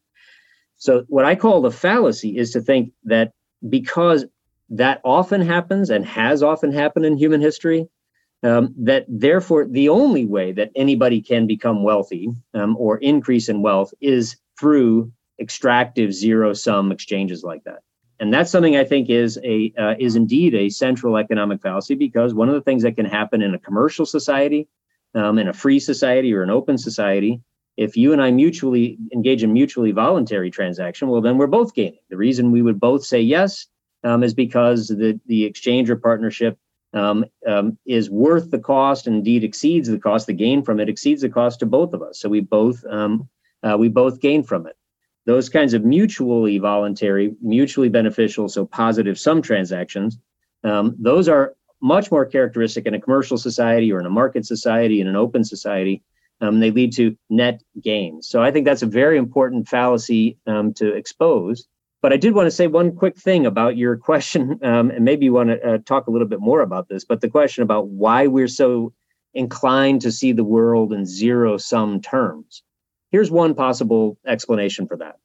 So 0.76 1.04
what 1.08 1.24
i 1.26 1.34
call 1.34 1.60
the 1.60 1.70
fallacy 1.70 2.36
is 2.38 2.52
to 2.52 2.60
think 2.60 2.92
that 3.04 3.32
because 3.68 4.24
that 4.70 5.00
often 5.04 5.40
happens 5.42 5.90
and 5.90 6.06
has 6.06 6.42
often 6.42 6.72
happened 6.72 7.04
in 7.04 7.18
human 7.18 7.40
history 7.40 7.88
um, 8.42 8.74
that 8.78 9.04
therefore 9.08 9.66
the 9.66 9.88
only 9.88 10.26
way 10.26 10.52
that 10.52 10.70
anybody 10.74 11.20
can 11.20 11.46
become 11.46 11.82
wealthy 11.82 12.30
um, 12.54 12.76
or 12.76 12.98
increase 12.98 13.48
in 13.48 13.62
wealth 13.62 13.92
is 14.00 14.36
through 14.58 15.12
extractive 15.40 16.12
zero 16.12 16.52
sum 16.52 16.92
exchanges 16.92 17.42
like 17.42 17.64
that. 17.64 17.80
And 18.18 18.32
that's 18.32 18.50
something 18.50 18.76
i 18.76 18.84
think 18.84 19.08
is 19.08 19.38
a 19.42 19.72
uh, 19.78 19.94
is 19.98 20.14
indeed 20.14 20.54
a 20.54 20.68
central 20.68 21.16
economic 21.16 21.62
fallacy 21.62 21.94
because 21.94 22.34
one 22.34 22.48
of 22.48 22.54
the 22.54 22.60
things 22.60 22.82
that 22.82 22.96
can 22.96 23.06
happen 23.06 23.40
in 23.40 23.54
a 23.54 23.58
commercial 23.58 24.04
society 24.04 24.68
um, 25.14 25.38
in 25.38 25.48
a 25.48 25.54
free 25.54 25.80
society 25.80 26.34
or 26.34 26.42
an 26.42 26.50
open 26.50 26.76
society 26.76 27.40
if 27.78 27.96
you 27.96 28.12
and 28.12 28.20
i 28.20 28.30
mutually 28.30 28.98
engage 29.14 29.42
in 29.42 29.54
mutually 29.54 29.92
voluntary 29.92 30.50
transaction 30.50 31.08
well 31.08 31.22
then 31.22 31.38
we're 31.38 31.46
both 31.46 31.74
gaining. 31.74 32.00
The 32.10 32.18
reason 32.18 32.52
we 32.52 32.60
would 32.60 32.78
both 32.78 33.04
say 33.04 33.22
yes 33.22 33.66
um, 34.04 34.22
is 34.22 34.34
because 34.34 34.88
the 34.88 35.18
the 35.24 35.44
exchange 35.44 35.88
or 35.88 35.96
partnership 35.96 36.58
um, 36.92 37.24
um, 37.46 37.78
is 37.86 38.10
worth 38.10 38.50
the 38.50 38.58
cost 38.58 39.06
and 39.06 39.16
indeed 39.16 39.44
exceeds 39.44 39.88
the 39.88 39.98
cost. 39.98 40.26
The 40.26 40.32
gain 40.32 40.62
from 40.62 40.80
it 40.80 40.88
exceeds 40.88 41.22
the 41.22 41.28
cost 41.28 41.60
to 41.60 41.66
both 41.66 41.92
of 41.92 42.02
us. 42.02 42.20
So 42.20 42.28
we 42.28 42.40
both 42.40 42.84
um, 42.86 43.28
uh, 43.62 43.76
we 43.78 43.88
both 43.88 44.20
gain 44.20 44.42
from 44.42 44.66
it. 44.66 44.76
Those 45.26 45.48
kinds 45.48 45.74
of 45.74 45.84
mutually 45.84 46.58
voluntary, 46.58 47.34
mutually 47.42 47.88
beneficial, 47.88 48.48
so 48.48 48.64
positive 48.64 49.18
sum 49.18 49.42
transactions, 49.42 50.18
um, 50.64 50.96
those 50.98 51.28
are 51.28 51.54
much 51.82 52.10
more 52.10 52.26
characteristic 52.26 52.86
in 52.86 52.94
a 52.94 53.00
commercial 53.00 53.38
society 53.38 53.92
or 53.92 54.00
in 54.00 54.06
a 54.06 54.10
market 54.10 54.46
society, 54.46 55.00
in 55.00 55.06
an 55.06 55.16
open 55.16 55.44
society. 55.44 56.02
Um, 56.42 56.58
they 56.58 56.70
lead 56.70 56.94
to 56.94 57.16
net 57.28 57.62
gains. 57.82 58.26
So 58.28 58.42
I 58.42 58.50
think 58.50 58.64
that's 58.64 58.82
a 58.82 58.86
very 58.86 59.18
important 59.18 59.68
fallacy 59.68 60.38
um, 60.46 60.72
to 60.74 60.94
expose. 60.94 61.68
But 62.02 62.12
I 62.12 62.16
did 62.16 62.34
want 62.34 62.46
to 62.46 62.50
say 62.50 62.66
one 62.66 62.96
quick 62.96 63.16
thing 63.16 63.44
about 63.46 63.76
your 63.76 63.96
question, 63.96 64.58
um, 64.62 64.90
and 64.90 65.04
maybe 65.04 65.26
you 65.26 65.32
want 65.32 65.50
to 65.50 65.74
uh, 65.74 65.78
talk 65.78 66.06
a 66.06 66.10
little 66.10 66.28
bit 66.28 66.40
more 66.40 66.60
about 66.60 66.88
this. 66.88 67.04
But 67.04 67.20
the 67.20 67.28
question 67.28 67.62
about 67.62 67.88
why 67.88 68.26
we're 68.26 68.48
so 68.48 68.92
inclined 69.34 70.00
to 70.02 70.12
see 70.12 70.32
the 70.32 70.44
world 70.44 70.92
in 70.92 71.06
zero 71.06 71.56
sum 71.56 72.00
terms. 72.00 72.62
Here's 73.10 73.30
one 73.30 73.54
possible 73.54 74.18
explanation 74.26 74.86
for 74.86 74.96
that. 74.98 75.16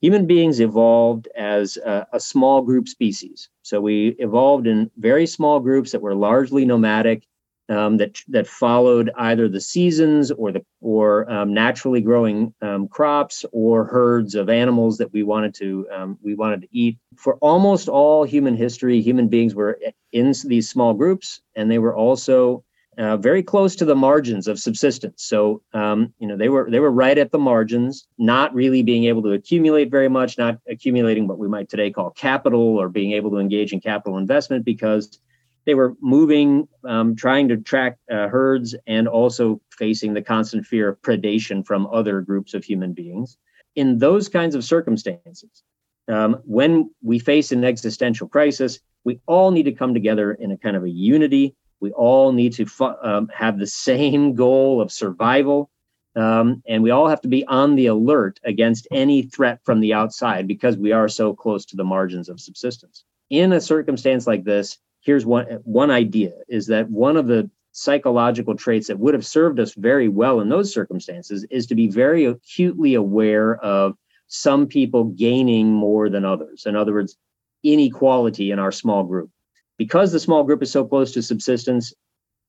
Human 0.00 0.26
beings 0.26 0.60
evolved 0.60 1.28
as 1.36 1.76
a, 1.76 2.06
a 2.12 2.18
small 2.20 2.62
group 2.62 2.88
species. 2.88 3.48
So 3.62 3.80
we 3.80 4.16
evolved 4.18 4.66
in 4.66 4.90
very 4.96 5.26
small 5.26 5.60
groups 5.60 5.92
that 5.92 6.02
were 6.02 6.14
largely 6.14 6.64
nomadic 6.64 7.22
um, 7.68 7.96
that 7.98 8.18
that 8.28 8.46
followed 8.46 9.10
either 9.16 9.48
the 9.48 9.60
seasons 9.60 10.30
or 10.30 10.52
the 10.52 10.64
or 10.80 11.30
um, 11.30 11.54
naturally 11.54 12.00
growing 12.00 12.52
um, 12.62 12.88
crops 12.88 13.44
or 13.52 13.84
herds 13.84 14.34
of 14.34 14.48
animals 14.48 14.98
that 14.98 15.12
we 15.12 15.22
wanted 15.22 15.54
to 15.54 15.86
um, 15.94 16.18
we 16.22 16.34
wanted 16.34 16.62
to 16.62 16.68
eat. 16.72 16.98
For 17.16 17.36
almost 17.36 17.88
all 17.88 18.24
human 18.24 18.56
history, 18.56 19.00
human 19.00 19.28
beings 19.28 19.54
were 19.54 19.78
in 20.12 20.34
these 20.44 20.68
small 20.68 20.94
groups, 20.94 21.40
and 21.54 21.70
they 21.70 21.78
were 21.78 21.94
also 21.94 22.64
uh, 22.98 23.16
very 23.16 23.42
close 23.42 23.74
to 23.76 23.84
the 23.84 23.94
margins 23.94 24.46
of 24.46 24.58
subsistence. 24.58 25.24
So 25.24 25.62
um, 25.72 26.12
you 26.18 26.26
know 26.26 26.36
they 26.36 26.48
were 26.48 26.68
they 26.70 26.80
were 26.80 26.90
right 26.90 27.16
at 27.16 27.30
the 27.30 27.38
margins, 27.38 28.06
not 28.18 28.54
really 28.54 28.82
being 28.82 29.04
able 29.04 29.22
to 29.22 29.32
accumulate 29.32 29.90
very 29.90 30.08
much, 30.08 30.36
not 30.36 30.58
accumulating 30.68 31.26
what 31.26 31.38
we 31.38 31.48
might 31.48 31.68
today 31.68 31.90
call 31.90 32.10
capital 32.10 32.60
or 32.78 32.88
being 32.88 33.12
able 33.12 33.30
to 33.30 33.38
engage 33.38 33.72
in 33.72 33.80
capital 33.80 34.18
investment 34.18 34.64
because 34.64 35.18
they 35.64 35.74
were 35.74 35.94
moving, 36.00 36.68
um, 36.84 37.14
trying 37.14 37.48
to 37.48 37.56
track 37.56 37.98
uh, 38.10 38.28
herds, 38.28 38.74
and 38.86 39.08
also 39.08 39.60
facing 39.70 40.14
the 40.14 40.22
constant 40.22 40.66
fear 40.66 40.88
of 40.88 41.02
predation 41.02 41.66
from 41.66 41.86
other 41.86 42.20
groups 42.20 42.54
of 42.54 42.64
human 42.64 42.92
beings. 42.92 43.36
In 43.74 43.98
those 43.98 44.28
kinds 44.28 44.54
of 44.54 44.64
circumstances, 44.64 45.62
um, 46.08 46.40
when 46.44 46.90
we 47.02 47.18
face 47.18 47.52
an 47.52 47.64
existential 47.64 48.28
crisis, 48.28 48.80
we 49.04 49.20
all 49.26 49.50
need 49.50 49.64
to 49.64 49.72
come 49.72 49.94
together 49.94 50.32
in 50.32 50.50
a 50.50 50.58
kind 50.58 50.76
of 50.76 50.84
a 50.84 50.90
unity. 50.90 51.54
We 51.80 51.92
all 51.92 52.32
need 52.32 52.52
to 52.54 52.66
fu- 52.66 52.96
um, 53.02 53.28
have 53.34 53.58
the 53.58 53.66
same 53.66 54.34
goal 54.42 54.80
of 54.80 54.92
survival. 54.92 55.70
Um, 56.14 56.62
and 56.68 56.82
we 56.82 56.90
all 56.90 57.08
have 57.08 57.22
to 57.22 57.28
be 57.28 57.46
on 57.46 57.74
the 57.74 57.86
alert 57.86 58.38
against 58.44 58.86
any 58.92 59.22
threat 59.22 59.60
from 59.64 59.80
the 59.80 59.94
outside 59.94 60.46
because 60.46 60.76
we 60.76 60.92
are 60.92 61.08
so 61.08 61.34
close 61.34 61.64
to 61.66 61.76
the 61.76 61.84
margins 61.84 62.28
of 62.28 62.38
subsistence. 62.38 63.04
In 63.30 63.52
a 63.54 63.60
circumstance 63.60 64.26
like 64.26 64.44
this, 64.44 64.78
here's 65.02 65.26
one 65.26 65.46
one 65.64 65.90
idea 65.90 66.32
is 66.48 66.66
that 66.68 66.90
one 66.90 67.16
of 67.16 67.26
the 67.26 67.50
psychological 67.72 68.54
traits 68.54 68.86
that 68.86 68.98
would 68.98 69.14
have 69.14 69.26
served 69.26 69.58
us 69.58 69.74
very 69.74 70.08
well 70.08 70.40
in 70.40 70.48
those 70.48 70.72
circumstances 70.72 71.44
is 71.50 71.66
to 71.66 71.74
be 71.74 71.88
very 71.88 72.24
acutely 72.24 72.94
aware 72.94 73.56
of 73.56 73.96
some 74.28 74.66
people 74.66 75.04
gaining 75.04 75.72
more 75.72 76.08
than 76.08 76.24
others. 76.24 76.64
In 76.66 76.76
other 76.76 76.92
words 76.92 77.16
inequality 77.64 78.50
in 78.50 78.58
our 78.58 78.72
small 78.72 79.04
group. 79.04 79.30
Because 79.78 80.12
the 80.12 80.20
small 80.20 80.44
group 80.44 80.62
is 80.62 80.72
so 80.72 80.84
close 80.84 81.12
to 81.12 81.22
subsistence 81.22 81.94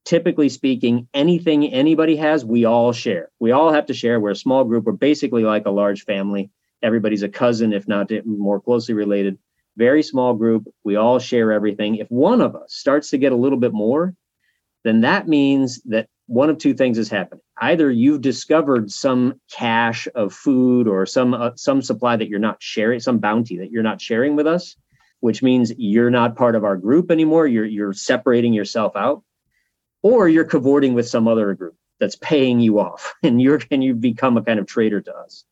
typically 0.06 0.50
speaking 0.50 1.08
anything 1.14 1.72
anybody 1.72 2.16
has 2.18 2.44
we 2.44 2.66
all 2.66 2.92
share. 2.92 3.30
We 3.40 3.52
all 3.52 3.72
have 3.72 3.86
to 3.86 3.94
share. 3.94 4.20
We're 4.20 4.32
a 4.32 4.36
small 4.36 4.66
group. 4.66 4.86
We're 4.86 4.94
basically 4.94 5.44
like 5.44 5.66
a 5.66 5.72
large 5.72 6.04
family. 6.04 6.50
Everybody's 6.82 7.24
a 7.24 7.30
cousin 7.30 7.72
if 7.72 7.88
not 7.88 8.12
more 8.26 8.60
closely 8.60 8.96
related 8.96 9.38
very 9.78 10.04
small 10.04 10.34
group. 10.34 10.68
We 10.84 10.96
all 10.96 11.20
share 11.20 11.52
everything. 11.52 11.96
If 11.96 12.10
one 12.10 12.42
of 12.42 12.56
us 12.56 12.74
starts 12.74 13.10
to 13.12 13.18
get 13.18 13.32
a 13.32 13.38
little 13.38 13.60
bit 13.60 13.74
more, 13.74 14.14
then 14.84 15.02
that 15.02 15.28
means 15.28 15.82
that 15.86 16.08
one 16.28 16.50
of 16.50 16.58
two 16.58 16.74
things 16.74 16.98
is 16.98 17.10
happening. 17.10 17.42
Either 17.62 17.92
you've 17.92 18.22
discovered 18.22 18.92
some 18.92 19.40
cache 19.52 20.08
of 20.16 20.34
food 20.34 20.88
or 20.88 21.06
some 21.06 21.34
uh, 21.34 21.52
some 21.56 21.82
supply 21.82 22.16
that 22.16 22.30
you're 22.30 22.40
not 22.40 22.62
sharing, 22.62 23.00
some 23.00 23.20
bounty 23.20 23.58
that 23.58 23.72
you're 23.72 23.84
not 23.84 24.02
sharing 24.02 24.36
with 24.36 24.48
us, 24.48 24.76
which 25.20 25.44
means 25.44 25.74
you're 25.78 26.10
not 26.10 26.36
part 26.36 26.56
of 26.56 26.64
our 26.64 26.78
group 26.78 27.12
anymore. 27.12 27.48
You're 27.48 27.66
you're 27.66 27.94
separating 27.94 28.54
yourself 28.54 28.96
out, 28.96 29.24
or 30.02 30.28
you're 30.28 30.46
cavorting 30.46 30.94
with 30.94 31.08
some 31.08 31.28
other 31.28 31.54
group 31.54 31.76
that's 32.00 32.16
paying 32.16 32.60
you 32.60 32.80
off, 32.80 33.14
and 33.24 33.42
you're 33.42 33.62
and 33.70 33.84
you 33.84 33.94
become 33.94 34.38
a 34.38 34.44
kind 34.44 34.60
of 34.60 34.66
traitor 34.66 35.02
to 35.02 35.16
us. 35.16 35.44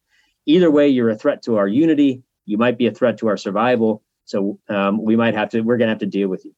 Either 0.45 0.71
way, 0.71 0.89
you're 0.89 1.09
a 1.09 1.17
threat 1.17 1.43
to 1.43 1.57
our 1.57 1.67
unity. 1.67 2.23
You 2.45 2.57
might 2.57 2.77
be 2.77 2.87
a 2.87 2.91
threat 2.91 3.19
to 3.19 3.27
our 3.27 3.37
survival 3.37 4.03
so 4.25 4.59
um, 4.69 5.03
we 5.03 5.15
might 5.15 5.35
have 5.35 5.49
to, 5.49 5.61
we're 5.61 5.77
going 5.77 5.87
to 5.87 5.93
have 5.93 5.99
to 5.99 6.05
deal 6.05 6.29
with 6.29 6.45
you. 6.45 6.53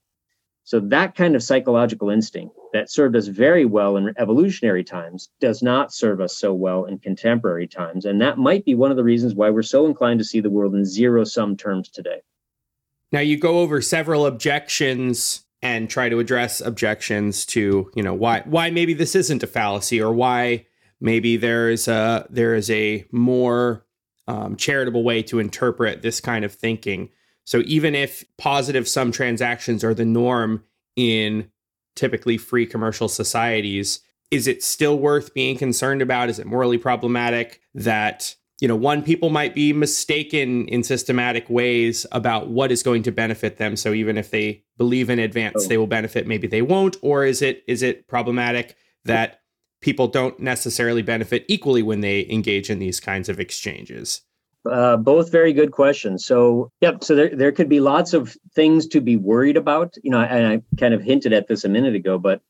So 0.65 0.79
that 0.79 1.15
kind 1.15 1.35
of 1.35 1.43
psychological 1.43 2.09
instinct 2.09 2.55
that 2.71 2.89
served 2.89 3.15
us 3.15 3.27
very 3.27 3.65
well 3.65 3.97
in 3.97 4.13
evolutionary 4.17 4.83
times 4.83 5.29
does 5.41 5.61
not 5.61 5.93
serve 5.93 6.21
us 6.21 6.37
so 6.37 6.53
well 6.53 6.85
in 6.85 6.99
contemporary 6.99 7.67
times. 7.67 8.05
And 8.05 8.21
that 8.21 8.37
might 8.37 8.63
be 8.63 8.73
one 8.73 8.89
of 8.89 8.95
the 8.95 9.03
reasons 9.03 9.35
why 9.35 9.49
we're 9.49 9.61
so 9.61 9.85
inclined 9.85 10.19
to 10.19 10.25
see 10.25 10.39
the 10.39 10.49
world 10.49 10.73
in 10.73 10.85
zero 10.85 11.25
sum 11.25 11.57
terms 11.57 11.89
today. 11.89 12.21
Now 13.11 13.19
you 13.19 13.37
go 13.37 13.59
over 13.59 13.81
several 13.81 14.25
objections 14.25 15.45
and 15.61 15.89
try 15.89 16.09
to 16.09 16.19
address 16.19 16.61
objections 16.61 17.45
to, 17.47 17.91
you 17.93 18.03
know, 18.03 18.13
why 18.13 18.41
why 18.45 18.69
maybe 18.69 18.93
this 18.93 19.15
isn't 19.15 19.43
a 19.43 19.47
fallacy 19.47 20.01
or 20.01 20.13
why 20.13 20.65
maybe 20.99 21.37
there 21.37 21.69
is 21.69 21.87
a 21.87 22.25
there 22.29 22.55
is 22.55 22.71
a 22.71 23.05
more 23.11 23.85
um, 24.27 24.55
charitable 24.55 25.03
way 25.03 25.21
to 25.23 25.39
interpret 25.39 26.01
this 26.01 26.19
kind 26.21 26.43
of 26.43 26.53
thinking. 26.53 27.09
So 27.45 27.61
even 27.65 27.95
if 27.95 28.23
positive 28.37 28.87
sum 28.87 29.11
transactions 29.11 29.83
are 29.83 29.93
the 29.93 30.05
norm 30.05 30.63
in 30.95 31.49
typically 31.95 32.37
free 32.37 32.65
commercial 32.65 33.07
societies, 33.07 33.99
is 34.31 34.47
it 34.47 34.63
still 34.63 34.97
worth 34.97 35.33
being 35.33 35.57
concerned 35.57 36.01
about? 36.01 36.29
Is 36.29 36.39
it 36.39 36.47
morally 36.47 36.77
problematic 36.77 37.61
that 37.75 38.35
you 38.63 38.67
know, 38.69 38.77
one, 38.77 39.03
people 39.03 39.29
might 39.29 39.53
be 39.53 39.73
mistaken 39.73 40.69
in 40.69 40.83
systematic 40.83 41.49
ways 41.49 42.05
about 42.13 42.47
what 42.47 42.71
is 42.71 42.81
going 42.81 43.03
to 43.03 43.11
benefit 43.11 43.57
them. 43.57 43.75
So 43.75 43.91
even 43.91 44.17
if 44.17 44.31
they 44.31 44.63
believe 44.77 45.09
in 45.09 45.19
advance, 45.19 45.65
oh. 45.65 45.67
they 45.67 45.77
will 45.77 45.85
benefit, 45.85 46.27
maybe 46.27 46.47
they 46.47 46.61
won't. 46.61 46.95
Or 47.01 47.25
is 47.25 47.41
it 47.41 47.65
is 47.67 47.81
it 47.81 48.07
problematic 48.07 48.77
that 49.03 49.41
people 49.81 50.07
don't 50.07 50.39
necessarily 50.39 51.01
benefit 51.01 51.43
equally 51.49 51.83
when 51.83 51.99
they 51.99 52.25
engage 52.29 52.69
in 52.69 52.79
these 52.79 53.01
kinds 53.01 53.27
of 53.27 53.37
exchanges? 53.37 54.21
Uh, 54.69 54.95
both 54.95 55.31
very 55.31 55.51
good 55.51 55.71
questions. 55.71 56.25
So, 56.25 56.71
yep. 56.79 57.03
So 57.03 57.15
there, 57.15 57.35
there 57.35 57.51
could 57.51 57.67
be 57.67 57.81
lots 57.81 58.13
of 58.13 58.37
things 58.55 58.87
to 58.87 59.01
be 59.01 59.17
worried 59.17 59.57
about. 59.57 59.95
You 60.03 60.11
know, 60.11 60.21
and 60.21 60.47
I 60.47 60.61
kind 60.79 60.93
of 60.93 61.01
hinted 61.01 61.33
at 61.33 61.47
this 61.47 61.65
a 61.65 61.69
minute 61.69 61.95
ago, 61.95 62.17
but 62.17 62.41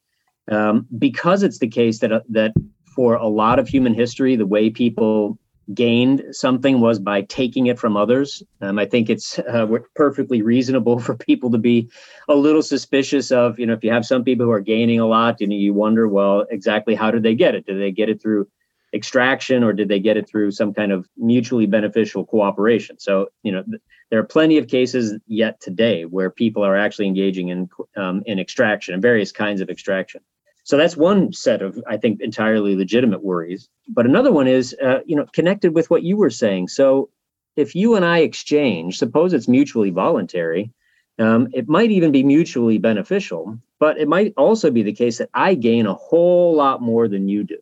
um, 0.52 0.88
because 0.98 1.44
it's 1.44 1.60
the 1.60 1.68
case 1.68 2.00
that 2.00 2.12
uh, 2.12 2.22
that 2.30 2.54
for 2.96 3.16
a 3.16 3.28
lot 3.28 3.60
of 3.60 3.68
human 3.68 3.94
history, 3.94 4.36
the 4.36 4.46
way 4.46 4.70
people 4.70 5.40
gained 5.74 6.24
something 6.32 6.82
was 6.82 7.00
by 7.00 7.22
taking 7.22 7.68
it 7.68 7.80
from 7.80 7.96
others. 7.96 8.44
Um, 8.62 8.78
I 8.78 8.86
think 8.86 9.10
it's 9.10 9.40
uh, 9.40 9.66
perfectly 9.96 10.42
reasonable 10.42 11.00
for 11.06 11.16
people 11.16 11.52
to 11.52 11.58
be 11.58 11.90
a 12.28 12.36
little 12.36 12.62
suspicious 12.62 13.32
of, 13.32 13.60
you 13.60 13.66
know, 13.66 13.74
if 13.74 13.84
you 13.84 13.92
have 13.92 14.06
some 14.06 14.24
people 14.24 14.46
who 14.46 14.52
are 14.52 14.60
gaining 14.60 15.00
a 15.00 15.08
lot, 15.08 15.42
and 15.42 15.54
you 15.54 15.74
wonder, 15.74 16.08
well, 16.08 16.46
exactly 16.50 16.96
how 16.96 17.12
did 17.12 17.24
they 17.24 17.36
get 17.36 17.56
it? 17.56 17.66
Did 17.66 17.80
they 17.80 17.92
get 17.92 18.10
it 18.10 18.22
through 18.22 18.48
extraction 18.94 19.64
or 19.64 19.74
did 19.74 19.88
they 19.88 20.00
get 20.00 20.18
it 20.18 20.28
through 20.28 20.52
some 20.52 20.74
kind 20.74 20.92
of 20.92 21.08
mutually 21.18 21.66
beneficial 21.66 22.26
cooperation? 22.26 23.00
So, 23.00 23.30
you 23.44 23.52
know, 23.52 23.64
th- 23.64 23.82
there 24.10 24.20
are 24.20 24.24
plenty 24.26 24.58
of 24.58 24.68
cases 24.68 25.20
yet 25.26 25.60
today 25.60 26.06
where 26.06 26.30
people 26.30 26.64
are 26.64 26.78
actually 26.78 27.08
engaging 27.08 27.50
in 27.50 27.70
um, 27.98 28.24
in 28.26 28.40
extraction 28.40 28.94
and 28.94 29.02
various 29.02 29.32
kinds 29.32 29.62
of 29.62 29.70
extraction. 29.70 30.22
So 30.66 30.78
that's 30.78 30.96
one 30.96 31.34
set 31.34 31.62
of, 31.62 31.82
I 31.88 31.98
think, 31.98 32.22
entirely 32.22 32.76
legitimate 32.76 33.24
worries. 33.24 33.68
But 33.90 34.06
another 34.06 34.32
one 34.32 34.48
is, 34.48 34.76
uh, 34.82 35.00
you 35.06 35.16
know, 35.16 35.26
connected 35.34 35.76
with 35.76 35.90
what 35.90 36.04
you 36.04 36.16
were 36.16 36.30
saying. 36.30 36.70
So 36.70 37.10
if 37.56 37.76
you 37.76 37.96
and 37.96 38.06
I 38.06 38.20
exchange, 38.20 38.98
suppose 38.98 39.34
it's 39.34 39.48
mutually 39.48 39.90
voluntary, 39.90 40.72
um, 41.20 41.50
it 41.54 41.68
might 41.68 41.92
even 41.92 42.12
be 42.12 42.24
mutually 42.24 42.78
beneficial, 42.78 43.60
but 43.80 43.98
it 43.98 44.08
might 44.08 44.34
also 44.38 44.72
be 44.72 44.84
the 44.84 44.94
case 44.94 45.18
that 45.18 45.30
I 45.34 45.54
gain 45.54 45.86
a 45.86 45.94
whole 45.94 46.56
lot 46.56 46.82
more 46.82 47.08
than 47.08 47.28
you 47.28 47.44
do. 47.44 47.58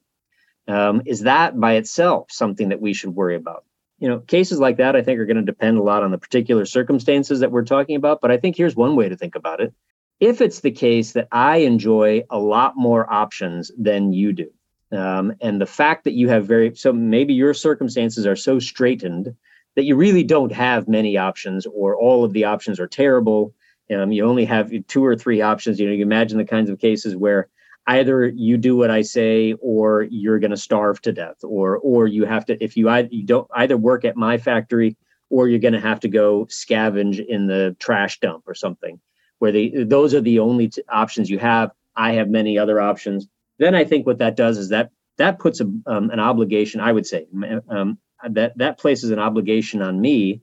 Um, 0.71 1.01
is 1.05 1.21
that 1.21 1.59
by 1.59 1.73
itself 1.73 2.27
something 2.31 2.69
that 2.69 2.81
we 2.81 2.93
should 2.93 3.15
worry 3.15 3.35
about? 3.35 3.65
You 3.99 4.07
know, 4.07 4.19
cases 4.19 4.59
like 4.59 4.77
that, 4.77 4.95
I 4.95 5.01
think, 5.01 5.19
are 5.19 5.25
going 5.25 5.37
to 5.37 5.43
depend 5.43 5.77
a 5.77 5.83
lot 5.83 6.01
on 6.01 6.11
the 6.11 6.17
particular 6.17 6.65
circumstances 6.65 7.41
that 7.41 7.51
we're 7.51 7.65
talking 7.65 7.95
about. 7.95 8.21
But 8.21 8.31
I 8.31 8.37
think 8.37 8.55
here's 8.55 8.75
one 8.75 8.95
way 8.95 9.09
to 9.09 9.17
think 9.17 9.35
about 9.35 9.59
it 9.59 9.73
if 10.21 10.39
it's 10.39 10.59
the 10.59 10.71
case 10.71 11.13
that 11.13 11.27
I 11.31 11.57
enjoy 11.57 12.23
a 12.29 12.39
lot 12.39 12.77
more 12.77 13.11
options 13.11 13.71
than 13.77 14.13
you 14.13 14.31
do, 14.33 14.49
um, 14.91 15.33
and 15.41 15.59
the 15.59 15.65
fact 15.65 16.03
that 16.03 16.13
you 16.13 16.29
have 16.29 16.45
very 16.45 16.75
so 16.75 16.93
maybe 16.93 17.33
your 17.33 17.53
circumstances 17.53 18.25
are 18.25 18.35
so 18.35 18.59
straitened 18.59 19.35
that 19.75 19.85
you 19.85 19.95
really 19.95 20.23
don't 20.23 20.51
have 20.51 20.87
many 20.87 21.17
options, 21.17 21.65
or 21.65 21.95
all 21.95 22.23
of 22.23 22.33
the 22.33 22.45
options 22.45 22.79
are 22.79 22.87
terrible. 22.87 23.53
Um, 23.93 24.11
you 24.11 24.23
only 24.25 24.45
have 24.45 24.71
two 24.87 25.03
or 25.03 25.15
three 25.15 25.41
options. 25.41 25.79
You 25.79 25.87
know, 25.87 25.93
you 25.93 26.03
imagine 26.03 26.37
the 26.37 26.45
kinds 26.45 26.69
of 26.69 26.79
cases 26.79 27.15
where 27.15 27.49
either 27.87 28.27
you 28.27 28.57
do 28.57 28.75
what 28.75 28.91
I 28.91 29.01
say, 29.01 29.53
or 29.61 30.03
you're 30.03 30.39
going 30.39 30.51
to 30.51 30.57
starve 30.57 31.01
to 31.01 31.11
death, 31.11 31.37
or 31.43 31.77
or 31.77 32.07
you 32.07 32.25
have 32.25 32.45
to 32.45 32.63
if 32.63 32.77
you, 32.77 32.89
you 33.09 33.25
don't 33.25 33.47
either 33.55 33.77
work 33.77 34.05
at 34.05 34.15
my 34.15 34.37
factory 34.37 34.97
or 35.29 35.47
you're 35.47 35.59
going 35.59 35.73
to 35.73 35.79
have 35.79 36.01
to 36.01 36.09
go 36.09 36.45
scavenge 36.45 37.25
in 37.25 37.47
the 37.47 37.75
trash 37.79 38.19
dump 38.19 38.43
or 38.47 38.53
something 38.53 38.99
where 39.39 39.51
they 39.51 39.69
those 39.69 40.13
are 40.13 40.21
the 40.21 40.39
only 40.39 40.67
t- 40.67 40.83
options 40.87 41.29
you 41.29 41.39
have. 41.39 41.71
I 41.95 42.13
have 42.13 42.29
many 42.29 42.57
other 42.57 42.79
options. 42.79 43.27
Then 43.57 43.73
I 43.73 43.83
think 43.83 44.05
what 44.05 44.19
that 44.19 44.35
does 44.35 44.57
is 44.57 44.69
that 44.69 44.91
that 45.17 45.39
puts 45.39 45.59
a, 45.59 45.65
um, 45.87 46.09
an 46.11 46.19
obligation. 46.19 46.79
I 46.79 46.91
would 46.91 47.07
say 47.07 47.27
um, 47.69 47.97
that 48.29 48.57
that 48.57 48.77
places 48.77 49.09
an 49.09 49.19
obligation 49.19 49.81
on 49.81 49.99
me 49.99 50.41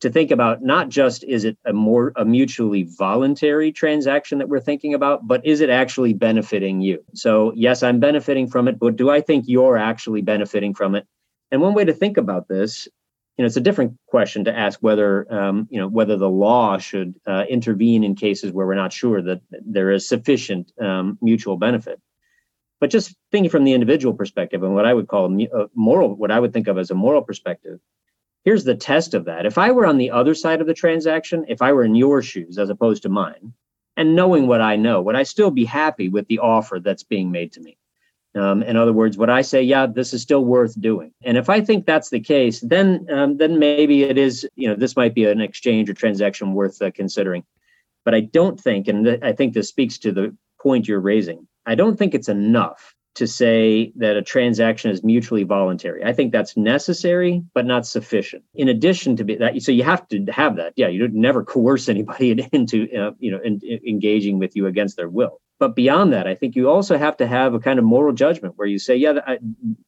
to 0.00 0.10
think 0.10 0.30
about 0.30 0.62
not 0.62 0.88
just 0.88 1.24
is 1.24 1.44
it 1.44 1.56
a 1.64 1.72
more 1.72 2.12
a 2.16 2.24
mutually 2.24 2.84
voluntary 2.98 3.72
transaction 3.72 4.38
that 4.38 4.48
we're 4.48 4.60
thinking 4.60 4.94
about 4.94 5.26
but 5.26 5.44
is 5.44 5.60
it 5.60 5.70
actually 5.70 6.12
benefiting 6.12 6.80
you 6.80 7.02
so 7.14 7.52
yes 7.54 7.82
i'm 7.82 8.00
benefiting 8.00 8.48
from 8.48 8.68
it 8.68 8.78
but 8.78 8.96
do 8.96 9.10
i 9.10 9.20
think 9.20 9.44
you're 9.46 9.78
actually 9.78 10.22
benefiting 10.22 10.74
from 10.74 10.94
it 10.94 11.06
and 11.50 11.60
one 11.60 11.74
way 11.74 11.84
to 11.84 11.92
think 11.92 12.16
about 12.16 12.48
this 12.48 12.88
you 13.36 13.42
know, 13.42 13.46
it's 13.46 13.56
a 13.56 13.60
different 13.60 13.98
question 14.06 14.44
to 14.44 14.56
ask 14.56 14.80
whether, 14.80 15.30
um, 15.32 15.68
you 15.70 15.78
know, 15.78 15.88
whether 15.88 16.16
the 16.16 16.28
law 16.28 16.78
should 16.78 17.20
uh, 17.26 17.44
intervene 17.50 18.02
in 18.02 18.14
cases 18.14 18.50
where 18.50 18.66
we're 18.66 18.74
not 18.74 18.94
sure 18.94 19.20
that 19.20 19.42
there 19.50 19.90
is 19.90 20.08
sufficient 20.08 20.72
um, 20.80 21.18
mutual 21.20 21.58
benefit. 21.58 22.00
But 22.80 22.90
just 22.90 23.14
thinking 23.32 23.50
from 23.50 23.64
the 23.64 23.74
individual 23.74 24.14
perspective 24.14 24.62
and 24.62 24.74
what 24.74 24.86
I 24.86 24.94
would 24.94 25.08
call 25.08 25.26
a 25.26 25.66
moral, 25.74 26.14
what 26.14 26.30
I 26.30 26.40
would 26.40 26.52
think 26.52 26.66
of 26.66 26.78
as 26.78 26.90
a 26.90 26.94
moral 26.94 27.22
perspective, 27.22 27.78
here's 28.46 28.64
the 28.64 28.76
test 28.76 29.12
of 29.12 29.26
that. 29.26 29.44
If 29.44 29.58
I 29.58 29.72
were 29.72 29.86
on 29.86 29.98
the 29.98 30.12
other 30.12 30.34
side 30.34 30.62
of 30.62 30.66
the 30.66 30.72
transaction, 30.72 31.44
if 31.48 31.60
I 31.60 31.72
were 31.72 31.84
in 31.84 31.94
your 31.94 32.22
shoes 32.22 32.56
as 32.56 32.70
opposed 32.70 33.02
to 33.02 33.10
mine, 33.10 33.52
and 33.98 34.16
knowing 34.16 34.46
what 34.46 34.60
I 34.60 34.76
know, 34.76 35.02
would 35.02 35.16
I 35.16 35.24
still 35.24 35.50
be 35.50 35.64
happy 35.64 36.08
with 36.08 36.26
the 36.28 36.38
offer 36.38 36.78
that's 36.78 37.02
being 37.02 37.30
made 37.30 37.52
to 37.52 37.60
me? 37.60 37.76
Um, 38.36 38.62
in 38.62 38.76
other 38.76 38.92
words, 38.92 39.18
would 39.18 39.30
I 39.30 39.40
say, 39.42 39.62
yeah, 39.62 39.86
this 39.86 40.12
is 40.12 40.22
still 40.22 40.44
worth 40.44 40.80
doing? 40.80 41.12
And 41.24 41.36
if 41.36 41.48
I 41.48 41.60
think 41.60 41.86
that's 41.86 42.10
the 42.10 42.20
case, 42.20 42.60
then 42.60 43.06
um, 43.10 43.38
then 43.38 43.58
maybe 43.58 44.02
it 44.04 44.18
is, 44.18 44.46
you 44.56 44.68
know, 44.68 44.76
this 44.76 44.96
might 44.96 45.14
be 45.14 45.24
an 45.24 45.40
exchange 45.40 45.90
or 45.90 45.94
transaction 45.94 46.52
worth 46.52 46.80
uh, 46.80 46.90
considering. 46.90 47.44
But 48.04 48.14
I 48.14 48.20
don't 48.20 48.60
think, 48.60 48.88
and 48.88 49.04
th- 49.06 49.22
I 49.22 49.32
think 49.32 49.54
this 49.54 49.68
speaks 49.68 49.98
to 49.98 50.12
the 50.12 50.36
point 50.60 50.86
you're 50.86 51.00
raising. 51.00 51.48
I 51.64 51.74
don't 51.74 51.98
think 51.98 52.14
it's 52.14 52.28
enough 52.28 52.94
to 53.16 53.26
say 53.26 53.92
that 53.96 54.16
a 54.16 54.22
transaction 54.22 54.90
is 54.90 55.02
mutually 55.02 55.42
voluntary. 55.42 56.04
I 56.04 56.12
think 56.12 56.32
that's 56.32 56.56
necessary, 56.56 57.42
but 57.54 57.66
not 57.66 57.86
sufficient. 57.86 58.44
In 58.54 58.68
addition 58.68 59.16
to 59.16 59.24
be 59.24 59.36
that, 59.36 59.60
so 59.62 59.72
you 59.72 59.82
have 59.82 60.06
to 60.08 60.24
have 60.26 60.56
that. 60.56 60.72
Yeah, 60.76 60.88
you 60.88 61.08
never 61.08 61.44
coerce 61.54 61.88
anybody 61.88 62.48
into, 62.52 62.88
uh, 62.96 63.12
you 63.18 63.30
know, 63.30 63.40
in, 63.42 63.60
in 63.62 63.80
engaging 63.86 64.38
with 64.38 64.56
you 64.56 64.66
against 64.66 64.96
their 64.96 65.08
will 65.08 65.40
but 65.58 65.74
beyond 65.74 66.12
that, 66.12 66.26
I 66.26 66.34
think 66.34 66.54
you 66.54 66.68
also 66.68 66.98
have 66.98 67.16
to 67.16 67.26
have 67.26 67.54
a 67.54 67.58
kind 67.58 67.78
of 67.78 67.84
moral 67.84 68.12
judgment 68.12 68.54
where 68.56 68.68
you 68.68 68.78
say, 68.78 68.96
yeah, 68.96 69.20
I, 69.26 69.38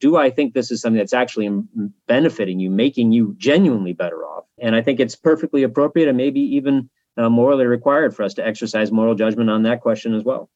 do 0.00 0.16
I 0.16 0.30
think 0.30 0.54
this 0.54 0.70
is 0.70 0.80
something 0.80 0.98
that's 0.98 1.12
actually 1.12 1.62
benefiting 2.06 2.58
you, 2.58 2.70
making 2.70 3.12
you 3.12 3.34
genuinely 3.36 3.92
better 3.92 4.24
off? 4.24 4.44
And 4.58 4.74
I 4.74 4.82
think 4.82 4.98
it's 4.98 5.14
perfectly 5.14 5.62
appropriate 5.62 6.08
and 6.08 6.16
maybe 6.16 6.40
even 6.40 6.88
uh, 7.18 7.28
morally 7.28 7.66
required 7.66 8.16
for 8.16 8.22
us 8.22 8.34
to 8.34 8.46
exercise 8.46 8.90
moral 8.90 9.14
judgment 9.14 9.50
on 9.50 9.64
that 9.64 9.82
question 9.82 10.14
as 10.14 10.24
well. 10.24 10.48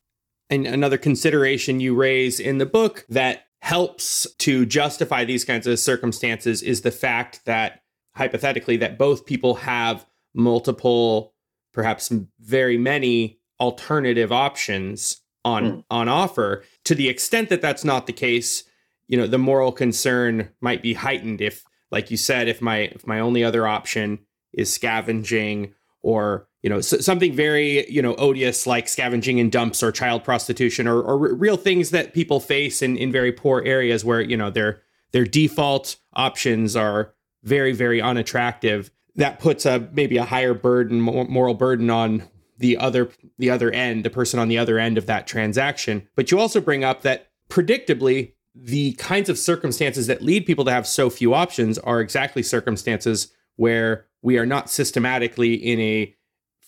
And 0.52 0.66
another 0.66 0.98
consideration 0.98 1.80
you 1.80 1.94
raise 1.94 2.38
in 2.38 2.58
the 2.58 2.66
book 2.66 3.06
that 3.08 3.46
helps 3.62 4.26
to 4.40 4.66
justify 4.66 5.24
these 5.24 5.46
kinds 5.46 5.66
of 5.66 5.78
circumstances 5.78 6.60
is 6.60 6.82
the 6.82 6.90
fact 6.90 7.40
that 7.46 7.80
hypothetically 8.14 8.76
that 8.76 8.98
both 8.98 9.24
people 9.24 9.54
have 9.54 10.04
multiple 10.34 11.32
perhaps 11.72 12.12
very 12.38 12.76
many 12.76 13.38
alternative 13.60 14.30
options 14.30 15.22
on 15.42 15.64
mm. 15.64 15.84
on 15.90 16.10
offer 16.10 16.62
to 16.84 16.94
the 16.94 17.08
extent 17.08 17.48
that 17.48 17.62
that's 17.62 17.84
not 17.84 18.06
the 18.06 18.12
case 18.12 18.64
you 19.08 19.16
know 19.16 19.26
the 19.26 19.38
moral 19.38 19.72
concern 19.72 20.50
might 20.60 20.82
be 20.82 20.92
heightened 20.92 21.40
if 21.40 21.64
like 21.90 22.10
you 22.10 22.16
said 22.18 22.46
if 22.46 22.60
my 22.60 22.90
if 22.94 23.06
my 23.06 23.20
only 23.20 23.42
other 23.42 23.66
option 23.66 24.18
is 24.52 24.70
scavenging 24.70 25.72
or 26.02 26.46
you 26.62 26.70
know 26.70 26.80
something 26.80 27.34
very 27.34 27.90
you 27.90 28.00
know 28.00 28.14
odious 28.16 28.66
like 28.66 28.88
scavenging 28.88 29.38
in 29.38 29.50
dumps 29.50 29.82
or 29.82 29.92
child 29.92 30.24
prostitution 30.24 30.86
or, 30.86 31.00
or 31.00 31.28
r- 31.28 31.34
real 31.34 31.56
things 31.56 31.90
that 31.90 32.14
people 32.14 32.40
face 32.40 32.82
in 32.82 32.96
in 32.96 33.10
very 33.10 33.32
poor 33.32 33.62
areas 33.64 34.04
where 34.04 34.20
you 34.20 34.36
know 34.36 34.50
their 34.50 34.82
their 35.12 35.24
default 35.24 35.96
options 36.14 36.76
are 36.76 37.12
very 37.42 37.72
very 37.72 38.00
unattractive 38.00 38.90
that 39.16 39.40
puts 39.40 39.66
a 39.66 39.88
maybe 39.92 40.16
a 40.16 40.24
higher 40.24 40.54
burden 40.54 41.00
moral 41.00 41.54
burden 41.54 41.90
on 41.90 42.22
the 42.62 42.78
other 42.78 43.10
the 43.38 43.50
other 43.50 43.70
end, 43.70 44.04
the 44.04 44.10
person 44.10 44.38
on 44.38 44.48
the 44.48 44.56
other 44.56 44.78
end 44.78 44.96
of 44.96 45.06
that 45.06 45.26
transaction. 45.26 46.08
But 46.14 46.30
you 46.30 46.38
also 46.38 46.60
bring 46.60 46.84
up 46.84 47.02
that 47.02 47.28
predictably 47.50 48.32
the 48.54 48.92
kinds 48.92 49.28
of 49.28 49.38
circumstances 49.38 50.06
that 50.06 50.22
lead 50.22 50.46
people 50.46 50.64
to 50.64 50.70
have 50.70 50.86
so 50.86 51.10
few 51.10 51.34
options 51.34 51.78
are 51.78 52.00
exactly 52.00 52.42
circumstances 52.42 53.32
where 53.56 54.06
we 54.22 54.38
are 54.38 54.46
not 54.46 54.70
systematically 54.70 55.54
in 55.54 55.80
a 55.80 56.14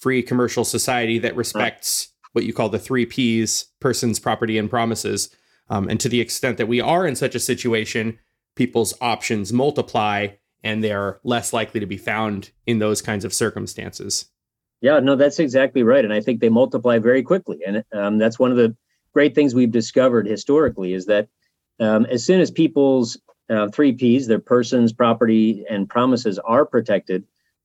free 0.05 0.23
commercial 0.23 0.67
society 0.67 1.19
that 1.19 1.35
respects 1.35 2.13
what 2.33 2.45
you 2.45 2.53
call 2.53 2.69
the 2.69 2.79
three 2.79 3.07
P's 3.07 3.73
persons, 3.81 4.19
property, 4.19 4.59
and 4.59 4.69
promises. 4.69 5.35
Um, 5.71 5.89
and 5.89 5.99
to 5.99 6.11
the 6.11 6.21
extent 6.21 6.59
that 6.59 6.69
we 6.69 6.79
are 6.79 7.07
in 7.07 7.17
such 7.17 7.35
a 7.35 7.41
situation, 7.41 8.19
people's 8.55 8.93
options 9.01 9.51
multiply 9.51 10.29
and 10.63 10.85
they 10.85 10.93
are 10.93 11.21
less 11.25 11.55
likely 11.55 11.81
to 11.81 11.87
be 11.87 11.97
found 11.97 12.51
in 12.67 12.81
those 12.81 13.01
kinds 13.01 13.25
of 13.25 13.33
circumstances. 13.33 14.27
Yeah, 14.83 15.01
no, 15.01 15.17
that's 15.17 15.39
exactly 15.39 15.83
right, 15.83 16.05
and 16.05 16.13
I 16.13 16.21
think 16.21 16.41
they 16.41 16.51
multiply 16.51 16.99
very 16.99 17.23
quickly, 17.23 17.61
and 17.67 17.83
um, 17.95 18.19
that's 18.19 18.39
one 18.39 18.51
of 18.51 18.59
the 18.59 18.77
great 19.15 19.35
things 19.35 19.55
we've 19.55 19.73
discovered 19.73 20.27
historically 20.27 20.93
is 20.93 21.07
that 21.07 21.29
um, 21.81 22.05
as 22.11 22.23
soon 22.27 22.43
as 22.43 22.51
people's 22.51 23.19
uh, 23.49 23.69
three 23.69 23.95
P's, 23.95 24.27
their 24.27 24.39
persons, 24.39 24.93
property, 24.93 25.65
and 25.71 25.89
promises 25.89 26.39
are 26.41 26.67
protected, 26.67 27.25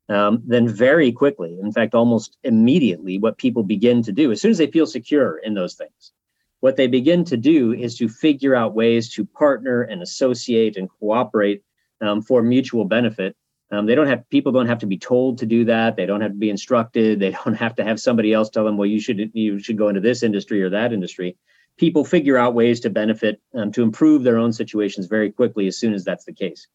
um, 0.10 0.42
then 0.46 0.68
very 0.68 1.12
quickly, 1.12 1.58
in 1.62 1.72
fact, 1.72 1.94
almost 1.94 2.38
immediately, 2.44 3.20
what 3.20 3.38
people 3.38 3.64
begin 3.64 4.02
to 4.04 4.12
do, 4.12 4.32
as 4.32 4.42
soon 4.42 4.52
as 4.52 4.58
they 4.58 4.72
feel 4.72 4.88
secure 4.88 5.38
in 5.38 5.54
those 5.54 5.76
things, 5.76 6.14
what 6.62 6.76
they 6.76 6.88
begin 6.88 7.24
to 7.26 7.38
do 7.38 7.74
is 7.74 7.96
to 7.98 8.10
figure 8.10 8.56
out 8.56 8.74
ways 8.74 9.14
to 9.14 9.24
partner 9.24 9.84
and 9.84 10.02
associate 10.02 10.78
and 10.78 10.90
cooperate 11.00 11.64
um, 12.02 12.22
for 12.22 12.42
mutual 12.42 12.86
benefit. 12.86 13.36
Um, 13.72 13.86
they 13.86 13.94
don't 13.94 14.08
have 14.08 14.28
people 14.30 14.52
don't 14.52 14.68
have 14.68 14.80
to 14.80 14.88
be 14.88 14.98
told 14.98 15.38
to 15.38 15.46
do 15.46 15.66
that. 15.66 15.96
They 15.96 16.08
don't 16.08 16.22
have 16.22 16.32
to 16.32 16.38
be 16.38 16.50
instructed. 16.50 17.20
They 17.20 17.32
don't 17.46 17.54
have 17.54 17.76
to 17.76 17.84
have 17.84 18.00
somebody 18.00 18.34
else 18.34 18.50
tell 18.50 18.66
them, 18.66 18.78
well, 18.78 18.88
you 18.88 19.00
should 19.00 19.32
you 19.34 19.60
should 19.60 19.78
go 19.78 19.90
into 19.90 20.02
this 20.02 20.24
industry 20.24 20.64
or 20.64 20.72
that 20.72 20.92
industry. 20.92 21.38
People 21.78 22.04
figure 22.04 22.36
out 22.36 22.56
ways 22.56 22.80
to 22.82 22.90
benefit 22.90 23.40
um, 23.54 23.72
to 23.74 23.84
improve 23.84 24.24
their 24.24 24.40
own 24.40 24.52
situations 24.52 25.06
very 25.06 25.32
quickly 25.32 25.68
as 25.68 25.78
soon 25.78 25.94
as 25.94 26.04
that's 26.04 26.26
the 26.26 26.34
case. 26.34 26.68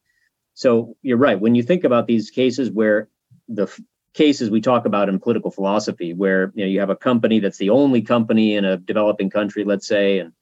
So 0.53 0.95
you're 1.01 1.17
right. 1.17 1.39
When 1.39 1.53
you 1.53 1.63
think 1.63 1.83
about 1.83 2.07
these 2.07 2.29
cases 2.29 2.71
where 2.71 3.09
the 3.47 3.67
cases 4.13 4.49
we 4.49 4.61
talk 4.61 4.85
about 4.85 5.09
in 5.09 5.19
political 5.19 5.51
philosophy, 5.51 6.13
where 6.13 6.51
you 6.55 6.63
know 6.63 6.69
you 6.69 6.79
have 6.79 6.89
a 6.89 6.95
company 6.95 7.39
that's 7.39 7.57
the 7.57 7.69
only 7.69 8.01
company 8.01 8.55
in 8.55 8.65
a 8.65 8.77
developing 8.77 9.29
country, 9.29 9.63
let's 9.63 9.87
say, 9.87 10.19
and 10.19 10.33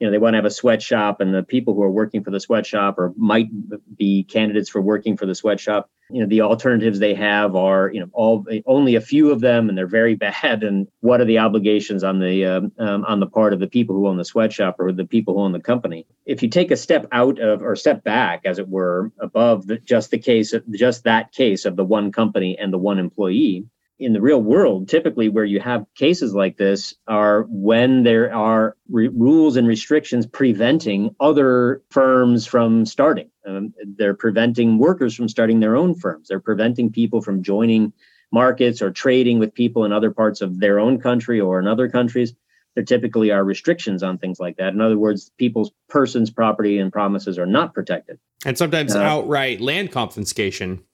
you 0.00 0.06
know 0.06 0.10
they 0.10 0.18
want 0.18 0.34
to 0.34 0.38
have 0.38 0.44
a 0.44 0.50
sweatshop 0.50 1.20
and 1.20 1.32
the 1.32 1.42
people 1.42 1.74
who 1.74 1.82
are 1.82 1.90
working 1.90 2.24
for 2.24 2.30
the 2.30 2.40
sweatshop 2.40 2.98
or 2.98 3.12
might 3.16 3.48
be 3.96 4.24
candidates 4.24 4.68
for 4.68 4.80
working 4.80 5.16
for 5.16 5.26
the 5.26 5.34
sweatshop 5.34 5.88
you 6.10 6.20
know 6.20 6.26
the 6.26 6.40
alternatives 6.40 6.98
they 6.98 7.14
have 7.14 7.54
are 7.54 7.90
you 7.92 8.00
know 8.00 8.08
all 8.12 8.44
only 8.66 8.94
a 8.96 9.00
few 9.00 9.30
of 9.30 9.40
them 9.40 9.68
and 9.68 9.78
they're 9.78 9.86
very 9.86 10.14
bad 10.30 10.62
and 10.62 10.88
what 11.00 11.20
are 11.20 11.24
the 11.24 11.38
obligations 11.38 12.02
on 12.02 12.18
the 12.18 12.44
um, 12.44 12.72
um, 12.78 13.04
on 13.04 13.20
the 13.20 13.26
part 13.26 13.52
of 13.52 13.60
the 13.60 13.66
people 13.66 13.94
who 13.94 14.08
own 14.08 14.16
the 14.16 14.24
sweatshop 14.24 14.76
or 14.78 14.92
the 14.92 15.04
people 15.04 15.34
who 15.34 15.40
own 15.40 15.52
the 15.52 15.60
company? 15.60 16.06
If 16.26 16.42
you 16.42 16.48
take 16.48 16.70
a 16.70 16.76
step 16.76 17.06
out 17.12 17.38
of 17.38 17.62
or 17.62 17.76
step 17.76 18.02
back 18.02 18.42
as 18.44 18.58
it 18.58 18.68
were 18.68 19.12
above 19.20 19.66
the, 19.66 19.78
just 19.78 20.10
the 20.10 20.18
case 20.18 20.52
of 20.52 20.64
just 20.72 21.04
that 21.04 21.32
case 21.32 21.64
of 21.64 21.76
the 21.76 21.84
one 21.84 22.12
company 22.12 22.58
and 22.58 22.72
the 22.72 22.78
one 22.78 22.98
employee 22.98 23.66
in 24.00 24.14
the 24.14 24.20
real 24.20 24.42
world, 24.42 24.88
typically 24.88 25.28
where 25.28 25.44
you 25.44 25.60
have 25.60 25.84
cases 25.94 26.34
like 26.34 26.56
this 26.56 26.94
are 27.06 27.44
when 27.48 28.02
there 28.02 28.34
are 28.34 28.76
re- 28.88 29.08
rules 29.08 29.56
and 29.56 29.68
restrictions 29.68 30.26
preventing 30.26 31.14
other 31.20 31.82
firms 31.90 32.46
from 32.46 32.86
starting. 32.86 33.30
Um, 33.46 33.74
they're 33.98 34.14
preventing 34.14 34.78
workers 34.78 35.14
from 35.14 35.28
starting 35.28 35.60
their 35.60 35.76
own 35.76 35.94
firms. 35.94 36.28
They're 36.28 36.40
preventing 36.40 36.90
people 36.90 37.20
from 37.20 37.42
joining 37.42 37.92
markets 38.32 38.80
or 38.80 38.90
trading 38.90 39.38
with 39.38 39.54
people 39.54 39.84
in 39.84 39.92
other 39.92 40.10
parts 40.10 40.40
of 40.40 40.60
their 40.60 40.78
own 40.78 41.00
country 41.00 41.40
or 41.40 41.58
in 41.58 41.66
other 41.66 41.88
countries. 41.88 42.32
There 42.74 42.84
typically 42.84 43.30
are 43.32 43.44
restrictions 43.44 44.02
on 44.02 44.18
things 44.18 44.38
like 44.38 44.56
that. 44.56 44.72
In 44.72 44.80
other 44.80 44.98
words, 44.98 45.30
people's 45.36 45.72
persons, 45.88 46.30
property, 46.30 46.78
and 46.78 46.92
promises 46.92 47.38
are 47.38 47.46
not 47.46 47.74
protected. 47.74 48.18
And 48.46 48.56
sometimes 48.56 48.94
uh, 48.94 49.00
outright 49.00 49.60
land 49.60 49.92
confiscation. 49.92 50.84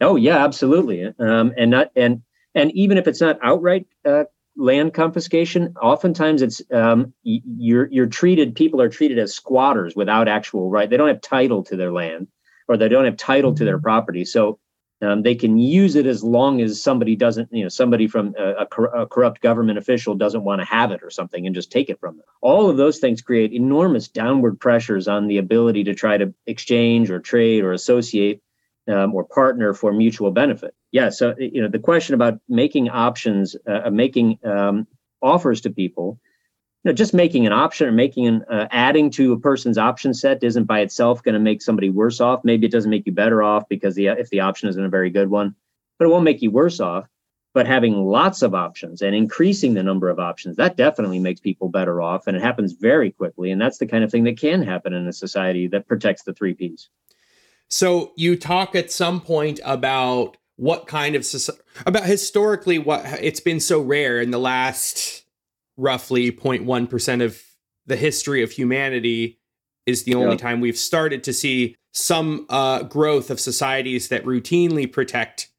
Oh 0.00 0.16
yeah, 0.16 0.44
absolutely. 0.44 1.12
Um, 1.18 1.52
and 1.56 1.70
not 1.70 1.90
and 1.94 2.22
and 2.56 2.72
even 2.72 2.98
if 2.98 3.06
it's 3.06 3.20
not 3.20 3.38
outright 3.42 3.86
uh, 4.04 4.24
land 4.56 4.94
confiscation, 4.94 5.76
oftentimes 5.80 6.42
it's 6.42 6.62
um, 6.72 7.12
you're 7.22 7.86
you're 7.92 8.06
treated. 8.06 8.56
People 8.56 8.80
are 8.80 8.88
treated 8.88 9.18
as 9.18 9.34
squatters 9.34 9.94
without 9.94 10.26
actual 10.26 10.70
right. 10.70 10.90
They 10.90 10.96
don't 10.96 11.08
have 11.08 11.20
title 11.20 11.62
to 11.64 11.76
their 11.76 11.92
land, 11.92 12.28
or 12.66 12.76
they 12.76 12.88
don't 12.88 13.04
have 13.04 13.18
title 13.18 13.54
to 13.54 13.64
their 13.64 13.76
mm-hmm. 13.76 13.82
property. 13.82 14.24
So 14.24 14.58
um, 15.02 15.22
they 15.22 15.34
can 15.34 15.58
use 15.58 15.94
it 15.94 16.06
as 16.06 16.24
long 16.24 16.62
as 16.62 16.82
somebody 16.82 17.16
doesn't, 17.16 17.50
you 17.52 17.62
know, 17.62 17.68
somebody 17.68 18.06
from 18.06 18.34
a, 18.38 18.64
a, 18.64 18.82
a 19.02 19.06
corrupt 19.06 19.42
government 19.42 19.78
official 19.78 20.14
doesn't 20.14 20.42
want 20.42 20.62
to 20.62 20.64
have 20.64 20.90
it 20.90 21.02
or 21.02 21.10
something 21.10 21.44
and 21.44 21.54
just 21.54 21.70
take 21.70 21.90
it 21.90 22.00
from 22.00 22.16
them. 22.16 22.24
All 22.40 22.70
of 22.70 22.78
those 22.78 22.98
things 22.98 23.20
create 23.20 23.52
enormous 23.52 24.08
downward 24.08 24.58
pressures 24.58 25.06
on 25.06 25.26
the 25.26 25.36
ability 25.36 25.84
to 25.84 25.94
try 25.94 26.16
to 26.16 26.32
exchange 26.46 27.10
or 27.10 27.20
trade 27.20 27.62
or 27.62 27.72
associate 27.72 28.40
um, 28.88 29.14
or 29.14 29.24
partner 29.24 29.74
for 29.74 29.92
mutual 29.92 30.30
benefit. 30.30 30.74
Yeah. 30.92 31.10
So 31.10 31.34
you 31.38 31.60
know 31.62 31.68
the 31.68 31.78
question 31.78 32.14
about 32.14 32.38
making 32.48 32.88
options, 32.88 33.56
uh, 33.66 33.90
making 33.90 34.38
um, 34.44 34.86
offers 35.22 35.60
to 35.62 35.70
people. 35.70 36.18
You 36.84 36.90
know, 36.90 36.94
just 36.94 37.14
making 37.14 37.46
an 37.46 37.52
option 37.52 37.88
or 37.88 37.92
making 37.92 38.26
an 38.28 38.44
uh, 38.50 38.68
adding 38.70 39.10
to 39.12 39.32
a 39.32 39.40
person's 39.40 39.78
option 39.78 40.14
set 40.14 40.44
isn't 40.44 40.64
by 40.64 40.80
itself 40.80 41.22
going 41.22 41.34
to 41.34 41.40
make 41.40 41.60
somebody 41.60 41.90
worse 41.90 42.20
off. 42.20 42.44
Maybe 42.44 42.66
it 42.66 42.72
doesn't 42.72 42.90
make 42.90 43.06
you 43.06 43.12
better 43.12 43.42
off 43.42 43.68
because 43.68 43.96
the 43.96 44.06
if 44.06 44.30
the 44.30 44.40
option 44.40 44.68
isn't 44.68 44.84
a 44.84 44.88
very 44.88 45.10
good 45.10 45.28
one, 45.28 45.54
but 45.98 46.04
it 46.04 46.10
won't 46.10 46.24
make 46.24 46.42
you 46.42 46.50
worse 46.50 46.78
off. 46.80 47.08
But 47.54 47.66
having 47.66 48.04
lots 48.04 48.42
of 48.42 48.54
options 48.54 49.00
and 49.00 49.14
increasing 49.16 49.72
the 49.72 49.82
number 49.82 50.10
of 50.10 50.18
options, 50.18 50.56
that 50.56 50.76
definitely 50.76 51.18
makes 51.18 51.40
people 51.40 51.70
better 51.70 52.02
off. 52.02 52.26
And 52.26 52.36
it 52.36 52.42
happens 52.42 52.74
very 52.74 53.10
quickly. 53.10 53.50
And 53.50 53.58
that's 53.58 53.78
the 53.78 53.86
kind 53.86 54.04
of 54.04 54.10
thing 54.10 54.24
that 54.24 54.38
can 54.38 54.60
happen 54.60 54.92
in 54.92 55.08
a 55.08 55.12
society 55.12 55.66
that 55.68 55.88
protects 55.88 56.22
the 56.22 56.34
three 56.34 56.52
Ps. 56.52 56.90
So 57.68 58.12
you 58.16 58.36
talk 58.36 58.74
at 58.74 58.92
some 58.92 59.20
point 59.20 59.60
about 59.64 60.36
what 60.56 60.86
kind 60.86 61.14
of 61.14 61.26
about 61.84 62.04
historically 62.04 62.78
what 62.78 63.04
it's 63.20 63.40
been 63.40 63.60
so 63.60 63.80
rare 63.80 64.20
in 64.20 64.30
the 64.30 64.38
last 64.38 65.24
roughly 65.76 66.32
0.1% 66.32 67.24
of 67.24 67.42
the 67.86 67.96
history 67.96 68.42
of 68.42 68.50
humanity 68.50 69.38
is 69.84 70.04
the 70.04 70.14
only 70.14 70.30
yeah. 70.30 70.36
time 70.36 70.60
we've 70.60 70.78
started 70.78 71.22
to 71.24 71.32
see 71.32 71.76
some 71.92 72.46
uh, 72.48 72.82
growth 72.82 73.30
of 73.30 73.38
societies 73.38 74.08
that 74.08 74.24
routinely 74.24 74.90
protect 74.90 75.50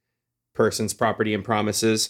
persons 0.55 0.93
property 0.93 1.33
and 1.33 1.43
promises 1.43 2.09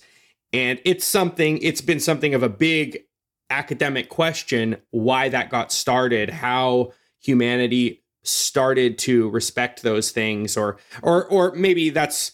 and 0.53 0.79
it's 0.85 1.05
something 1.05 1.57
it's 1.61 1.81
been 1.81 1.99
something 1.99 2.33
of 2.33 2.43
a 2.43 2.49
big 2.49 3.03
academic 3.49 4.07
question 4.07 4.77
why 4.91 5.27
that 5.27 5.49
got 5.49 5.71
started 5.71 6.29
how 6.29 6.91
humanity 7.19 8.01
started 8.27 8.97
to 8.97 9.29
respect 9.29 9.83
those 9.83 10.11
things 10.11 10.57
or 10.57 10.77
or 11.01 11.25
or 11.25 11.53
maybe 11.53 11.89
that's 11.89 12.33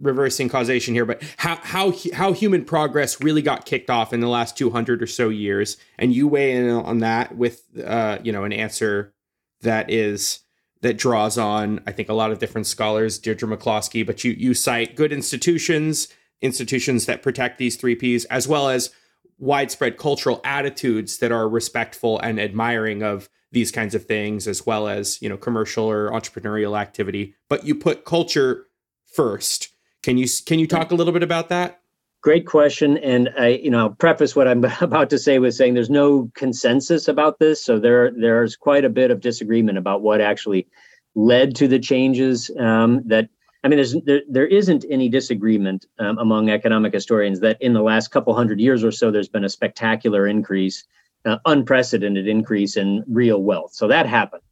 reversing 0.00 0.48
causation 0.48 0.92
here 0.92 1.04
but 1.04 1.22
how 1.36 1.56
how 1.62 1.92
how 2.12 2.32
human 2.32 2.64
progress 2.64 3.20
really 3.20 3.42
got 3.42 3.64
kicked 3.64 3.90
off 3.90 4.12
in 4.12 4.20
the 4.20 4.28
last 4.28 4.56
200 4.58 5.02
or 5.02 5.06
so 5.06 5.28
years. 5.28 5.76
And 5.98 6.12
you 6.12 6.26
weigh 6.26 6.52
in 6.52 6.68
on 6.68 6.98
that 6.98 7.36
with 7.36 7.62
uh 7.84 8.18
you 8.22 8.32
know 8.32 8.44
an 8.44 8.52
answer 8.52 9.14
that 9.62 9.90
is 9.90 10.40
that 10.82 10.98
draws 10.98 11.38
on 11.38 11.80
i 11.86 11.92
think 11.92 12.08
a 12.08 12.14
lot 12.14 12.30
of 12.30 12.38
different 12.38 12.66
scholars 12.66 13.18
deirdre 13.18 13.48
mccloskey 13.48 14.06
but 14.06 14.22
you 14.22 14.32
you 14.32 14.52
cite 14.52 14.94
good 14.94 15.12
institutions 15.12 16.08
institutions 16.42 17.06
that 17.06 17.22
protect 17.22 17.56
these 17.58 17.76
three 17.76 17.94
ps 17.94 18.26
as 18.26 18.46
well 18.46 18.68
as 18.68 18.90
widespread 19.38 19.96
cultural 19.96 20.40
attitudes 20.44 21.18
that 21.18 21.32
are 21.32 21.48
respectful 21.48 22.18
and 22.20 22.38
admiring 22.38 23.02
of 23.02 23.28
these 23.54 23.72
kinds 23.72 23.94
of 23.94 24.04
things 24.04 24.46
as 24.46 24.66
well 24.66 24.86
as 24.86 25.20
you 25.22 25.28
know 25.28 25.36
commercial 25.36 25.90
or 25.90 26.10
entrepreneurial 26.10 26.78
activity. 26.78 27.34
But 27.48 27.64
you 27.64 27.74
put 27.74 28.04
culture 28.04 28.66
first. 29.06 29.68
Can 30.02 30.18
you 30.18 30.26
can 30.44 30.58
you 30.58 30.66
talk 30.66 30.90
a 30.90 30.94
little 30.94 31.12
bit 31.12 31.22
about 31.22 31.48
that? 31.48 31.80
Great 32.20 32.46
question 32.46 32.96
and 32.98 33.28
i 33.38 33.48
you 33.48 33.70
know 33.70 33.80
I'll 33.80 33.90
preface 33.90 34.34
what 34.34 34.48
i'm 34.48 34.64
about 34.80 35.10
to 35.10 35.18
say 35.18 35.38
with 35.38 35.54
saying 35.54 35.74
there's 35.74 35.90
no 35.90 36.30
consensus 36.34 37.06
about 37.06 37.38
this 37.38 37.62
so 37.62 37.78
there 37.78 38.10
there's 38.12 38.56
quite 38.56 38.82
a 38.82 38.88
bit 38.88 39.10
of 39.10 39.20
disagreement 39.20 39.76
about 39.76 40.00
what 40.00 40.22
actually 40.22 40.66
led 41.14 41.54
to 41.56 41.68
the 41.68 41.78
changes 41.78 42.50
um, 42.58 43.02
that 43.06 43.28
I 43.62 43.68
mean, 43.68 43.78
there's, 43.78 43.94
there, 44.04 44.20
there 44.28 44.46
isn't 44.46 44.84
any 44.90 45.08
disagreement 45.08 45.86
um, 45.98 46.18
among 46.18 46.50
economic 46.50 46.92
historians 46.92 47.40
that 47.40 47.60
in 47.62 47.72
the 47.72 47.80
last 47.80 48.08
couple 48.08 48.34
hundred 48.34 48.60
years 48.60 48.84
or 48.84 48.92
so, 48.92 49.10
there's 49.10 49.28
been 49.28 49.44
a 49.44 49.48
spectacular 49.48 50.26
increase 50.26 50.84
uh, 51.24 51.38
unprecedented 51.46 52.28
increase 52.28 52.76
in 52.76 53.04
real 53.08 53.42
wealth. 53.42 53.72
So 53.74 53.88
that 53.88 54.06
happened. 54.06 54.42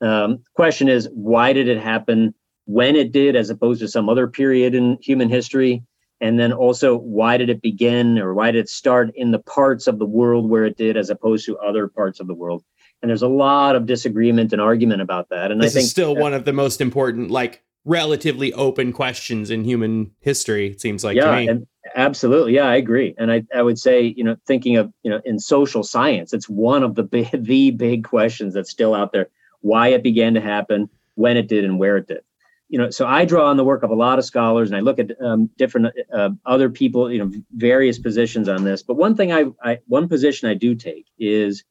Um, 0.00 0.42
question 0.54 0.88
is, 0.88 1.08
why 1.12 1.52
did 1.52 1.68
it 1.68 1.78
happen 1.78 2.34
when 2.66 2.96
it 2.96 3.12
did, 3.12 3.36
as 3.36 3.50
opposed 3.50 3.80
to 3.80 3.88
some 3.88 4.08
other 4.08 4.26
period 4.26 4.74
in 4.74 4.98
human 5.00 5.28
history? 5.28 5.82
And 6.20 6.38
then 6.38 6.52
also, 6.52 6.96
why 6.96 7.36
did 7.36 7.50
it 7.50 7.60
begin 7.60 8.18
or 8.18 8.34
why 8.34 8.50
did 8.50 8.60
it 8.60 8.68
start 8.68 9.10
in 9.14 9.30
the 9.30 9.40
parts 9.40 9.86
of 9.86 9.98
the 9.98 10.06
world 10.06 10.48
where 10.48 10.64
it 10.64 10.76
did, 10.76 10.96
as 10.96 11.10
opposed 11.10 11.44
to 11.46 11.58
other 11.58 11.88
parts 11.88 12.20
of 12.20 12.26
the 12.26 12.34
world? 12.34 12.64
And 13.02 13.10
there's 13.10 13.22
a 13.22 13.28
lot 13.28 13.76
of 13.76 13.84
disagreement 13.84 14.52
and 14.52 14.62
argument 14.62 15.02
about 15.02 15.28
that. 15.28 15.50
And 15.50 15.60
this 15.60 15.72
I 15.72 15.74
think 15.74 15.84
is 15.84 15.90
still 15.90 16.16
one 16.16 16.32
of 16.32 16.44
the 16.44 16.52
most 16.52 16.80
important, 16.80 17.30
like 17.30 17.62
relatively 17.84 18.52
open 18.54 18.92
questions 18.92 19.50
in 19.50 19.64
human 19.64 20.10
history. 20.20 20.68
It 20.68 20.80
seems 20.80 21.04
like 21.04 21.16
yeah, 21.16 21.36
and 21.36 21.66
absolutely, 21.94 22.54
yeah, 22.54 22.66
I 22.66 22.76
agree. 22.76 23.14
And 23.18 23.30
I, 23.30 23.44
I 23.54 23.62
would 23.62 23.78
say, 23.78 24.14
you 24.16 24.24
know, 24.24 24.36
thinking 24.46 24.76
of 24.76 24.92
you 25.02 25.10
know 25.10 25.20
in 25.24 25.38
social 25.38 25.82
science, 25.82 26.32
it's 26.32 26.48
one 26.48 26.82
of 26.82 26.94
the 26.94 27.02
big, 27.02 27.30
the 27.44 27.70
big 27.70 28.04
questions 28.04 28.54
that's 28.54 28.70
still 28.70 28.94
out 28.94 29.12
there: 29.12 29.28
why 29.60 29.88
it 29.88 30.02
began 30.02 30.34
to 30.34 30.40
happen, 30.40 30.88
when 31.14 31.36
it 31.36 31.48
did, 31.48 31.64
and 31.64 31.78
where 31.78 31.96
it 31.96 32.08
did. 32.08 32.20
You 32.68 32.78
know, 32.78 32.90
so 32.90 33.06
I 33.06 33.24
draw 33.24 33.50
on 33.50 33.56
the 33.56 33.64
work 33.64 33.82
of 33.82 33.90
a 33.90 33.94
lot 33.94 34.18
of 34.18 34.24
scholars, 34.24 34.70
and 34.70 34.76
I 34.76 34.80
look 34.80 34.98
at 34.98 35.10
um, 35.20 35.50
different 35.58 35.94
uh, 36.12 36.30
other 36.46 36.70
people, 36.70 37.12
you 37.12 37.18
know, 37.18 37.30
various 37.52 37.98
positions 37.98 38.48
on 38.48 38.64
this. 38.64 38.82
But 38.82 38.94
one 38.94 39.14
thing 39.14 39.32
I, 39.32 39.44
I 39.62 39.78
one 39.86 40.08
position 40.08 40.48
I 40.48 40.54
do 40.54 40.74
take 40.74 41.06
is 41.18 41.62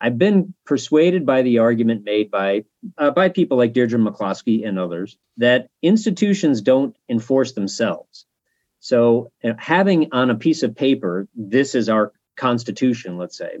I've 0.00 0.18
been 0.18 0.54
persuaded 0.64 1.26
by 1.26 1.42
the 1.42 1.58
argument 1.58 2.04
made 2.04 2.30
by 2.30 2.64
uh, 2.96 3.10
by 3.10 3.28
people 3.28 3.56
like 3.56 3.72
Deirdre 3.72 3.98
McCloskey 3.98 4.66
and 4.66 4.78
others 4.78 5.16
that 5.38 5.68
institutions 5.82 6.60
don't 6.60 6.96
enforce 7.08 7.52
themselves. 7.52 8.26
So 8.80 9.32
you 9.42 9.50
know, 9.50 9.56
having 9.58 10.08
on 10.12 10.30
a 10.30 10.36
piece 10.36 10.62
of 10.62 10.76
paper, 10.76 11.28
this 11.34 11.74
is 11.74 11.88
our 11.88 12.12
constitution, 12.36 13.18
let's 13.18 13.36
say, 13.36 13.58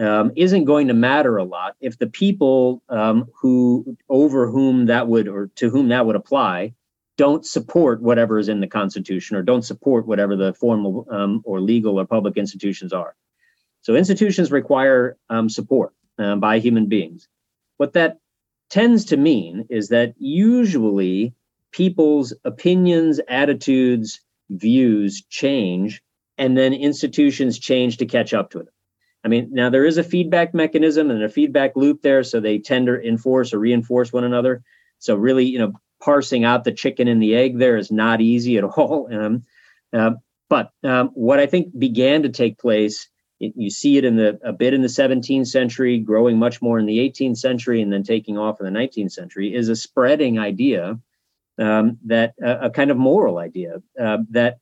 um, 0.00 0.32
isn't 0.36 0.64
going 0.64 0.88
to 0.88 0.94
matter 0.94 1.36
a 1.36 1.44
lot 1.44 1.76
if 1.80 1.98
the 1.98 2.06
people 2.06 2.82
um, 2.88 3.28
who 3.40 3.96
over 4.08 4.50
whom 4.50 4.86
that 4.86 5.06
would 5.08 5.28
or 5.28 5.50
to 5.56 5.70
whom 5.70 5.88
that 5.88 6.06
would 6.06 6.16
apply 6.16 6.74
don't 7.16 7.44
support 7.44 8.00
whatever 8.00 8.38
is 8.38 8.48
in 8.48 8.60
the 8.60 8.66
constitution 8.68 9.36
or 9.36 9.42
don't 9.42 9.64
support 9.64 10.06
whatever 10.06 10.36
the 10.36 10.54
formal 10.54 11.04
um, 11.10 11.42
or 11.44 11.60
legal 11.60 11.98
or 11.98 12.06
public 12.06 12.36
institutions 12.36 12.92
are. 12.92 13.16
So 13.88 13.94
institutions 13.94 14.52
require 14.52 15.16
um, 15.30 15.48
support 15.48 15.94
uh, 16.18 16.36
by 16.36 16.58
human 16.58 16.88
beings. 16.88 17.26
What 17.78 17.94
that 17.94 18.18
tends 18.68 19.06
to 19.06 19.16
mean 19.16 19.66
is 19.70 19.88
that 19.88 20.12
usually 20.18 21.32
people's 21.72 22.34
opinions, 22.44 23.18
attitudes, 23.30 24.20
views 24.50 25.24
change, 25.30 26.02
and 26.36 26.54
then 26.54 26.74
institutions 26.74 27.58
change 27.58 27.96
to 27.96 28.04
catch 28.04 28.34
up 28.34 28.50
to 28.50 28.58
it. 28.58 28.68
I 29.24 29.28
mean, 29.28 29.48
now 29.52 29.70
there 29.70 29.86
is 29.86 29.96
a 29.96 30.04
feedback 30.04 30.52
mechanism 30.52 31.10
and 31.10 31.22
a 31.22 31.28
feedback 31.30 31.74
loop 31.74 32.02
there, 32.02 32.22
so 32.22 32.40
they 32.40 32.58
tend 32.58 32.88
to 32.88 33.00
enforce 33.00 33.54
or 33.54 33.58
reinforce 33.58 34.12
one 34.12 34.24
another. 34.24 34.62
So 34.98 35.16
really, 35.16 35.46
you 35.46 35.60
know, 35.60 35.72
parsing 35.98 36.44
out 36.44 36.64
the 36.64 36.72
chicken 36.72 37.08
and 37.08 37.22
the 37.22 37.34
egg 37.34 37.56
there 37.56 37.78
is 37.78 37.90
not 37.90 38.20
easy 38.20 38.58
at 38.58 38.64
all. 38.76 39.08
Um, 39.10 39.44
uh, 39.94 40.10
but 40.50 40.72
um, 40.84 41.08
what 41.14 41.40
I 41.40 41.46
think 41.46 41.78
began 41.78 42.24
to 42.24 42.28
take 42.28 42.58
place, 42.58 43.08
it, 43.40 43.52
you 43.56 43.70
see 43.70 43.96
it 43.96 44.04
in 44.04 44.16
the 44.16 44.38
a 44.42 44.52
bit 44.52 44.74
in 44.74 44.82
the 44.82 44.88
17th 44.88 45.46
century, 45.46 45.98
growing 45.98 46.38
much 46.38 46.60
more 46.60 46.78
in 46.78 46.86
the 46.86 46.98
18th 46.98 47.38
century, 47.38 47.80
and 47.80 47.92
then 47.92 48.02
taking 48.02 48.38
off 48.38 48.60
in 48.60 48.66
the 48.66 48.78
19th 48.78 49.12
century, 49.12 49.54
is 49.54 49.68
a 49.68 49.76
spreading 49.76 50.38
idea 50.38 50.98
um, 51.58 51.98
that 52.04 52.34
uh, 52.44 52.58
a 52.62 52.70
kind 52.70 52.90
of 52.90 52.96
moral 52.96 53.38
idea 53.38 53.82
uh, 54.00 54.18
that, 54.30 54.58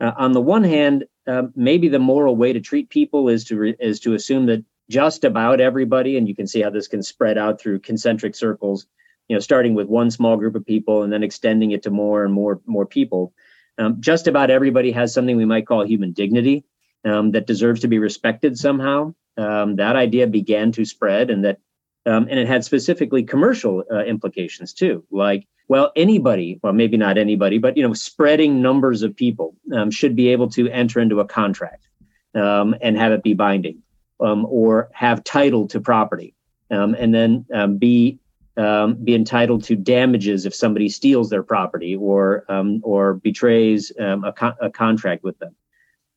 uh, 0.00 0.12
on 0.16 0.32
the 0.32 0.40
one 0.40 0.64
hand, 0.64 1.04
um, 1.26 1.52
maybe 1.56 1.88
the 1.88 1.98
moral 1.98 2.36
way 2.36 2.52
to 2.52 2.60
treat 2.60 2.90
people 2.90 3.28
is 3.28 3.44
to 3.44 3.56
re- 3.56 3.76
is 3.78 4.00
to 4.00 4.14
assume 4.14 4.46
that 4.46 4.64
just 4.90 5.24
about 5.24 5.60
everybody, 5.60 6.16
and 6.16 6.28
you 6.28 6.34
can 6.34 6.46
see 6.46 6.60
how 6.60 6.70
this 6.70 6.88
can 6.88 7.02
spread 7.02 7.38
out 7.38 7.60
through 7.60 7.80
concentric 7.80 8.34
circles, 8.34 8.86
you 9.28 9.36
know, 9.36 9.40
starting 9.40 9.74
with 9.74 9.88
one 9.88 10.10
small 10.10 10.36
group 10.36 10.54
of 10.54 10.66
people 10.66 11.02
and 11.02 11.12
then 11.12 11.22
extending 11.22 11.70
it 11.70 11.82
to 11.82 11.90
more 11.90 12.24
and 12.24 12.32
more 12.32 12.60
more 12.66 12.86
people. 12.86 13.32
Um, 13.76 14.00
just 14.00 14.28
about 14.28 14.50
everybody 14.50 14.92
has 14.92 15.12
something 15.12 15.36
we 15.36 15.46
might 15.46 15.66
call 15.66 15.84
human 15.84 16.12
dignity 16.12 16.64
um, 17.04 17.30
that 17.32 17.46
deserves 17.46 17.80
to 17.80 17.88
be 17.88 17.98
respected 17.98 18.58
somehow. 18.58 19.14
Um, 19.36 19.76
that 19.76 19.96
idea 19.96 20.26
began 20.26 20.72
to 20.72 20.84
spread, 20.84 21.30
and 21.30 21.44
that 21.44 21.58
um, 22.06 22.28
and 22.30 22.38
it 22.38 22.46
had 22.46 22.64
specifically 22.64 23.22
commercial 23.22 23.82
uh, 23.90 24.04
implications 24.04 24.72
too, 24.72 25.04
like 25.10 25.46
well 25.68 25.92
anybody 25.96 26.60
well 26.62 26.72
maybe 26.72 26.96
not 26.96 27.18
anybody 27.18 27.58
but 27.58 27.76
you 27.76 27.86
know 27.86 27.94
spreading 27.94 28.60
numbers 28.60 29.02
of 29.02 29.16
people 29.16 29.54
um, 29.74 29.90
should 29.90 30.16
be 30.16 30.28
able 30.28 30.48
to 30.48 30.68
enter 30.70 31.00
into 31.00 31.20
a 31.20 31.26
contract 31.26 31.88
um, 32.34 32.74
and 32.80 32.96
have 32.96 33.12
it 33.12 33.22
be 33.22 33.34
binding 33.34 33.82
um, 34.20 34.46
or 34.48 34.88
have 34.92 35.24
title 35.24 35.66
to 35.66 35.80
property 35.80 36.34
um, 36.70 36.94
and 36.98 37.14
then 37.14 37.44
um, 37.52 37.76
be 37.78 38.18
um, 38.56 38.94
be 39.02 39.14
entitled 39.14 39.64
to 39.64 39.74
damages 39.74 40.46
if 40.46 40.54
somebody 40.54 40.88
steals 40.88 41.28
their 41.28 41.42
property 41.42 41.96
or 41.96 42.44
or 42.82 43.14
betrays 43.14 43.90
a, 43.98 44.32
co- 44.32 44.54
a 44.60 44.70
contract 44.70 45.24
with 45.24 45.38
them 45.38 45.54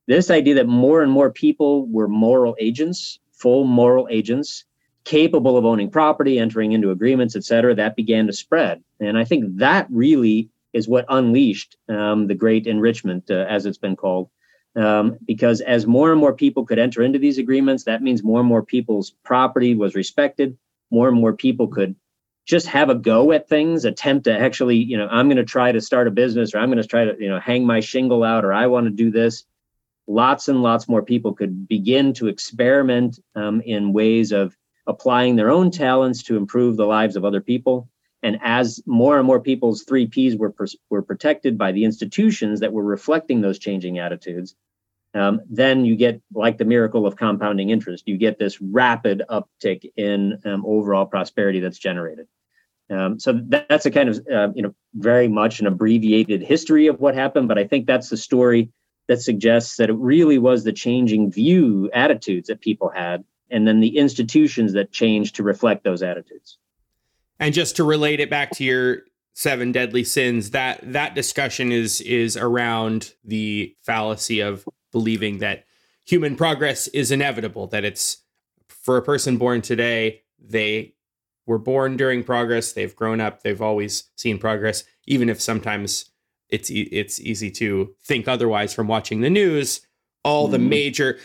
this 0.08 0.32
idea 0.32 0.56
that 0.56 0.67
more 0.67 1.02
and 1.04 1.12
more 1.12 1.32
people 1.32 1.86
were 1.88 2.08
moral 2.08 2.56
agents 2.60 3.20
full 3.38 3.65
moral 3.65 4.08
agents 4.10 4.65
capable 5.04 5.58
of 5.58 5.63
owning 5.63 5.89
property, 5.89 6.38
entering 6.38 6.74
into 6.74 6.91
agreements, 6.91 7.36
et 7.36 7.43
cetera, 7.43 7.74
that 7.74 7.96
began 7.96 8.28
to 8.28 8.34
spread. 8.34 8.84
And 9.00 9.17
I 9.17 9.24
think 9.24 9.58
that 9.58 9.88
really 9.89 10.50
is 10.74 10.88
what 10.88 11.06
unleashed 11.08 11.78
um, 11.88 12.28
the 12.28 12.36
great 12.36 12.67
enrichment, 12.67 13.32
uh, 13.32 13.46
as 13.48 13.65
it's 13.65 13.78
been 13.78 13.96
called. 13.96 14.30
Um, 14.76 15.17
because 15.26 15.62
as 15.62 15.88
more 15.88 16.12
and 16.12 16.20
more 16.20 16.34
people 16.34 16.65
could 16.65 16.78
enter 16.78 17.02
into 17.02 17.17
these 17.17 17.38
agreements, 17.38 17.86
that 17.86 18.04
means 18.04 18.22
more 18.22 18.41
and 18.41 18.50
more 18.50 18.62
people's 18.62 19.12
property 19.24 19.76
was 19.76 19.96
respected. 19.96 20.58
More 20.91 21.08
and 21.08 21.20
more 21.20 21.34
people 21.34 21.67
could 21.67 21.96
just 22.46 22.67
have 22.67 22.89
a 22.89 22.96
go 22.96 23.32
at 23.32 23.50
things, 23.50 23.86
attempt 23.86 24.26
to 24.26 24.38
actually, 24.38 24.78
you 24.78 24.98
know, 24.98 25.08
I'm 25.10 25.28
going 25.28 25.38
to 25.38 25.43
try 25.43 25.72
to 25.72 25.82
start 25.82 26.08
a 26.08 26.12
business 26.12 26.54
or 26.54 26.60
I'm 26.60 26.70
going 26.70 26.82
to 26.82 26.88
try 26.88 27.06
to, 27.06 27.15
you 27.20 27.28
know, 27.28 27.39
hang 27.39 27.65
my 27.65 27.80
shingle 27.80 28.24
out 28.24 28.46
or 28.46 28.54
I 28.54 28.67
want 28.67 28.86
to 28.86 28.91
do 28.91 29.10
this. 29.10 29.46
Lots 30.08 30.48
and 30.48 30.63
lots 30.63 30.88
more 30.88 31.04
people 31.04 31.34
could 31.34 31.67
begin 31.67 32.13
to 32.13 32.28
experiment 32.28 33.20
um, 33.36 33.62
in 33.62 33.91
ways 33.91 34.32
of 34.32 34.56
applying 34.88 35.36
their 35.36 35.50
own 35.50 35.70
talents 35.70 36.24
to 36.24 36.38
improve 36.38 36.78
the 36.78 36.86
lives 36.86 37.17
of 37.17 37.26
other 37.26 37.41
people. 37.41 37.89
And 38.24 38.39
as 38.41 38.82
more 38.86 39.17
and 39.17 39.28
more 39.28 39.41
people's 39.41 39.84
three 39.84 40.08
Ps 40.08 40.36
were, 40.36 40.56
were 40.89 41.02
protected 41.02 41.58
by 41.58 41.74
the 41.74 41.84
institutions 41.84 42.62
that 42.62 42.72
were 42.74 42.84
reflecting 42.84 43.41
those 43.41 43.60
changing 43.60 44.00
attitudes, 44.00 44.56
um, 45.13 45.41
then 45.50 45.86
you 45.86 45.96
get, 45.96 46.22
like 46.34 46.58
the 46.58 46.65
miracle 46.65 47.06
of 47.06 47.15
compounding 47.15 47.70
interest, 47.70 48.08
you 48.08 48.17
get 48.17 48.39
this 48.39 48.62
rapid 48.62 49.24
uptick 49.30 49.91
in 49.98 50.39
um, 50.46 50.65
overall 50.65 51.06
prosperity 51.06 51.60
that's 51.60 51.80
generated. 51.80 52.28
Um, 52.89 53.20
so 53.20 53.34
that, 53.50 53.67
that's 53.67 53.86
a 53.86 53.91
kind 53.91 54.10
of, 54.10 54.26
uh, 54.32 54.50
you 54.56 54.62
know, 54.62 54.74
very 54.93 55.28
much 55.28 55.60
an 55.60 55.67
abbreviated 55.67 56.41
history 56.41 56.88
of 56.88 57.00
what 57.00 57.13
happened, 57.13 57.50
but 57.50 57.58
I 57.58 57.67
think 57.67 57.86
that's 57.86 58.10
the 58.10 58.17
story 58.17 58.72
that 59.08 59.22
suggests 59.22 59.78
that 59.78 59.89
it 59.89 59.96
really 59.98 60.38
was 60.38 60.63
the 60.63 60.74
changing 60.74 61.32
view 61.32 61.89
attitudes 61.93 62.48
that 62.48 62.62
people 62.62 62.89
had 62.89 63.24
and 63.50 63.67
then 63.67 63.80
the 63.80 63.98
institutions 63.98 64.74
that 64.74 64.91
change 64.91 65.34
to 65.34 65.43
reflect 65.43 65.84
those 65.84 66.04
attitudes. 66.04 66.58
And 67.39 67.54
just 67.54 67.76
to 67.78 67.84
relate 67.84 68.20
it 68.20 68.30
back 68.30 68.52
to 68.52 68.63
your 68.63 69.04
seven 69.34 69.72
deadly 69.72 70.04
sins, 70.04 70.52
that 70.52 70.80
that 70.91 71.15
discussion 71.15 71.72
is 71.72 72.02
is 72.02 72.36
around 72.36 73.13
the 73.24 73.76
fallacy 73.84 74.39
of 74.39 74.67
believing 74.91 75.38
that 75.38 75.65
human 76.06 76.36
progress 76.36 76.88
is 76.88 77.12
inevitable, 77.12 77.67
that 77.67 77.86
it's 77.86 78.24
for 78.67 78.98
a 78.98 79.02
person 79.02 79.38
born 79.38 79.62
today, 79.62 80.24
they 80.39 80.96
were 81.46 81.60
born 81.60 81.98
during 81.98 82.24
progress, 82.24 82.74
they've 82.74 82.96
grown 82.96 83.22
up, 83.22 83.43
they've 83.43 83.62
always 83.62 84.06
seen 84.15 84.38
progress, 84.38 84.84
even 85.06 85.30
if 85.30 85.39
sometimes 85.39 86.10
it's 86.49 86.69
it's 86.71 87.19
easy 87.19 87.51
to 87.51 87.93
think 88.03 88.27
otherwise 88.27 88.73
from 88.73 88.88
watching 88.88 89.21
the 89.21 89.29
news 89.29 89.81
all 90.23 90.47
the 90.47 90.57
mm-hmm. 90.57 90.69
major 90.69 91.19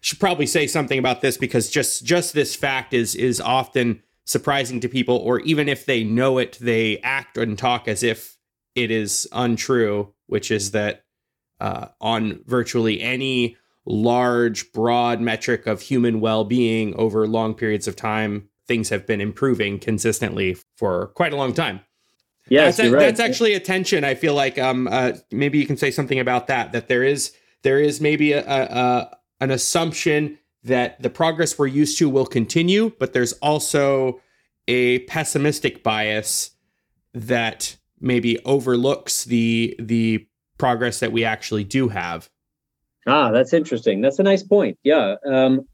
should 0.00 0.20
probably 0.20 0.46
say 0.46 0.66
something 0.66 0.98
about 0.98 1.20
this 1.20 1.36
because 1.36 1.68
just 1.68 2.04
just 2.04 2.32
this 2.32 2.54
fact 2.54 2.94
is 2.94 3.14
is 3.14 3.40
often 3.40 4.00
surprising 4.24 4.80
to 4.80 4.88
people 4.88 5.16
or 5.16 5.40
even 5.40 5.68
if 5.68 5.86
they 5.86 6.04
know 6.04 6.38
it 6.38 6.56
they 6.60 6.98
act 6.98 7.36
and 7.36 7.58
talk 7.58 7.88
as 7.88 8.02
if 8.02 8.38
it 8.74 8.90
is 8.90 9.28
untrue 9.32 10.12
which 10.26 10.50
is 10.50 10.72
that 10.72 11.04
uh, 11.60 11.88
on 12.00 12.40
virtually 12.46 13.00
any 13.00 13.56
large 13.86 14.70
broad 14.72 15.20
metric 15.20 15.66
of 15.66 15.80
human 15.80 16.20
well-being 16.20 16.94
over 16.94 17.26
long 17.26 17.54
periods 17.54 17.88
of 17.88 17.96
time 17.96 18.48
things 18.66 18.88
have 18.88 19.06
been 19.06 19.20
improving 19.20 19.78
consistently 19.78 20.56
for 20.76 21.08
quite 21.08 21.32
a 21.32 21.36
long 21.36 21.54
time 21.54 21.80
yes 22.48 22.76
that's, 22.76 22.90
right. 22.90 23.00
that's 23.00 23.20
actually 23.20 23.54
a 23.54 23.60
tension 23.60 24.04
i 24.04 24.14
feel 24.14 24.34
like 24.34 24.58
um 24.58 24.88
uh, 24.88 25.12
maybe 25.30 25.58
you 25.58 25.66
can 25.66 25.76
say 25.76 25.90
something 25.90 26.18
about 26.18 26.46
that 26.46 26.72
that 26.72 26.88
there 26.88 27.02
is 27.02 27.32
there 27.62 27.80
is 27.80 28.00
maybe 28.00 28.32
a, 28.32 28.44
a, 28.46 29.18
an 29.40 29.50
assumption 29.50 30.38
that 30.62 31.02
the 31.02 31.10
progress 31.10 31.58
we're 31.58 31.66
used 31.66 31.98
to 31.98 32.08
will 32.08 32.26
continue, 32.26 32.92
but 32.98 33.12
there's 33.12 33.32
also 33.34 34.20
a 34.68 35.00
pessimistic 35.00 35.82
bias 35.82 36.50
that 37.12 37.76
maybe 38.00 38.38
overlooks 38.44 39.24
the 39.24 39.74
the 39.78 40.26
progress 40.58 41.00
that 41.00 41.12
we 41.12 41.24
actually 41.24 41.64
do 41.64 41.88
have. 41.88 42.28
Ah, 43.06 43.30
that's 43.30 43.52
interesting. 43.52 44.00
That's 44.00 44.18
a 44.18 44.24
nice 44.24 44.42
point. 44.42 44.78
Yeah. 44.82 45.16
Um, 45.26 45.66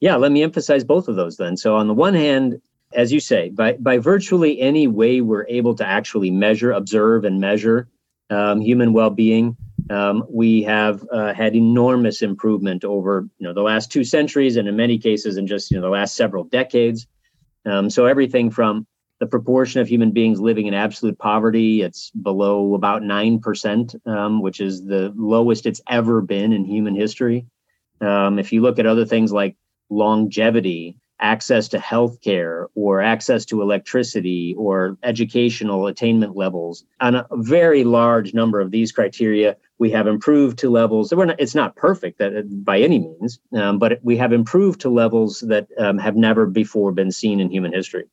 yeah, 0.00 0.16
let 0.16 0.30
me 0.30 0.42
emphasize 0.42 0.84
both 0.84 1.08
of 1.08 1.16
those 1.16 1.36
then. 1.36 1.56
So 1.56 1.76
on 1.76 1.88
the 1.88 1.94
one 1.94 2.14
hand, 2.14 2.60
as 2.92 3.12
you 3.12 3.20
say, 3.20 3.50
by 3.50 3.72
by 3.74 3.98
virtually 3.98 4.60
any 4.60 4.86
way 4.86 5.20
we're 5.20 5.46
able 5.48 5.74
to 5.76 5.86
actually 5.86 6.30
measure, 6.30 6.72
observe, 6.72 7.24
and 7.24 7.40
measure 7.40 7.88
um, 8.30 8.60
human 8.60 8.92
well-being, 8.92 9.56
um, 9.90 10.24
we 10.28 10.62
have 10.62 11.06
uh, 11.12 11.32
had 11.32 11.54
enormous 11.54 12.22
improvement 12.22 12.84
over 12.84 13.28
you 13.38 13.46
know 13.46 13.52
the 13.52 13.62
last 13.62 13.92
two 13.92 14.04
centuries 14.04 14.56
and 14.56 14.68
in 14.68 14.76
many 14.76 14.98
cases 14.98 15.36
in 15.36 15.46
just 15.46 15.70
you 15.70 15.76
know 15.76 15.82
the 15.82 15.90
last 15.90 16.16
several 16.16 16.44
decades. 16.44 17.06
Um, 17.64 17.90
so 17.90 18.06
everything 18.06 18.50
from 18.50 18.86
the 19.18 19.26
proportion 19.26 19.80
of 19.80 19.88
human 19.88 20.10
beings 20.10 20.40
living 20.40 20.66
in 20.66 20.74
absolute 20.74 21.18
poverty 21.18 21.80
it's 21.82 22.10
below 22.10 22.74
about 22.74 23.02
9% 23.02 24.06
um, 24.06 24.42
which 24.42 24.60
is 24.60 24.84
the 24.84 25.12
lowest 25.16 25.64
it's 25.66 25.80
ever 25.88 26.20
been 26.20 26.52
in 26.52 26.64
human 26.64 26.94
history. 26.94 27.46
Um, 28.00 28.38
if 28.38 28.52
you 28.52 28.60
look 28.60 28.78
at 28.78 28.86
other 28.86 29.06
things 29.06 29.32
like 29.32 29.56
longevity 29.88 30.98
access 31.20 31.68
to 31.68 31.78
health 31.78 32.20
care 32.20 32.68
or 32.74 33.00
access 33.00 33.44
to 33.46 33.62
electricity 33.62 34.54
or 34.58 34.98
educational 35.02 35.86
attainment 35.86 36.36
levels. 36.36 36.84
On 37.00 37.14
a 37.14 37.26
very 37.32 37.84
large 37.84 38.34
number 38.34 38.60
of 38.60 38.70
these 38.70 38.92
criteria, 38.92 39.56
we 39.78 39.90
have 39.90 40.06
improved 40.06 40.58
to 40.58 40.70
levels 40.70 41.12
not, 41.12 41.40
it's 41.40 41.54
not 41.54 41.76
perfect 41.76 42.18
that, 42.18 42.64
by 42.64 42.80
any 42.80 42.98
means, 42.98 43.40
um, 43.54 43.78
but 43.78 43.98
we 44.02 44.16
have 44.16 44.32
improved 44.32 44.80
to 44.82 44.90
levels 44.90 45.40
that 45.40 45.68
um, 45.78 45.98
have 45.98 46.16
never 46.16 46.46
before 46.46 46.92
been 46.92 47.10
seen 47.10 47.40
in 47.40 47.50
human 47.50 47.72
history. 47.72 48.04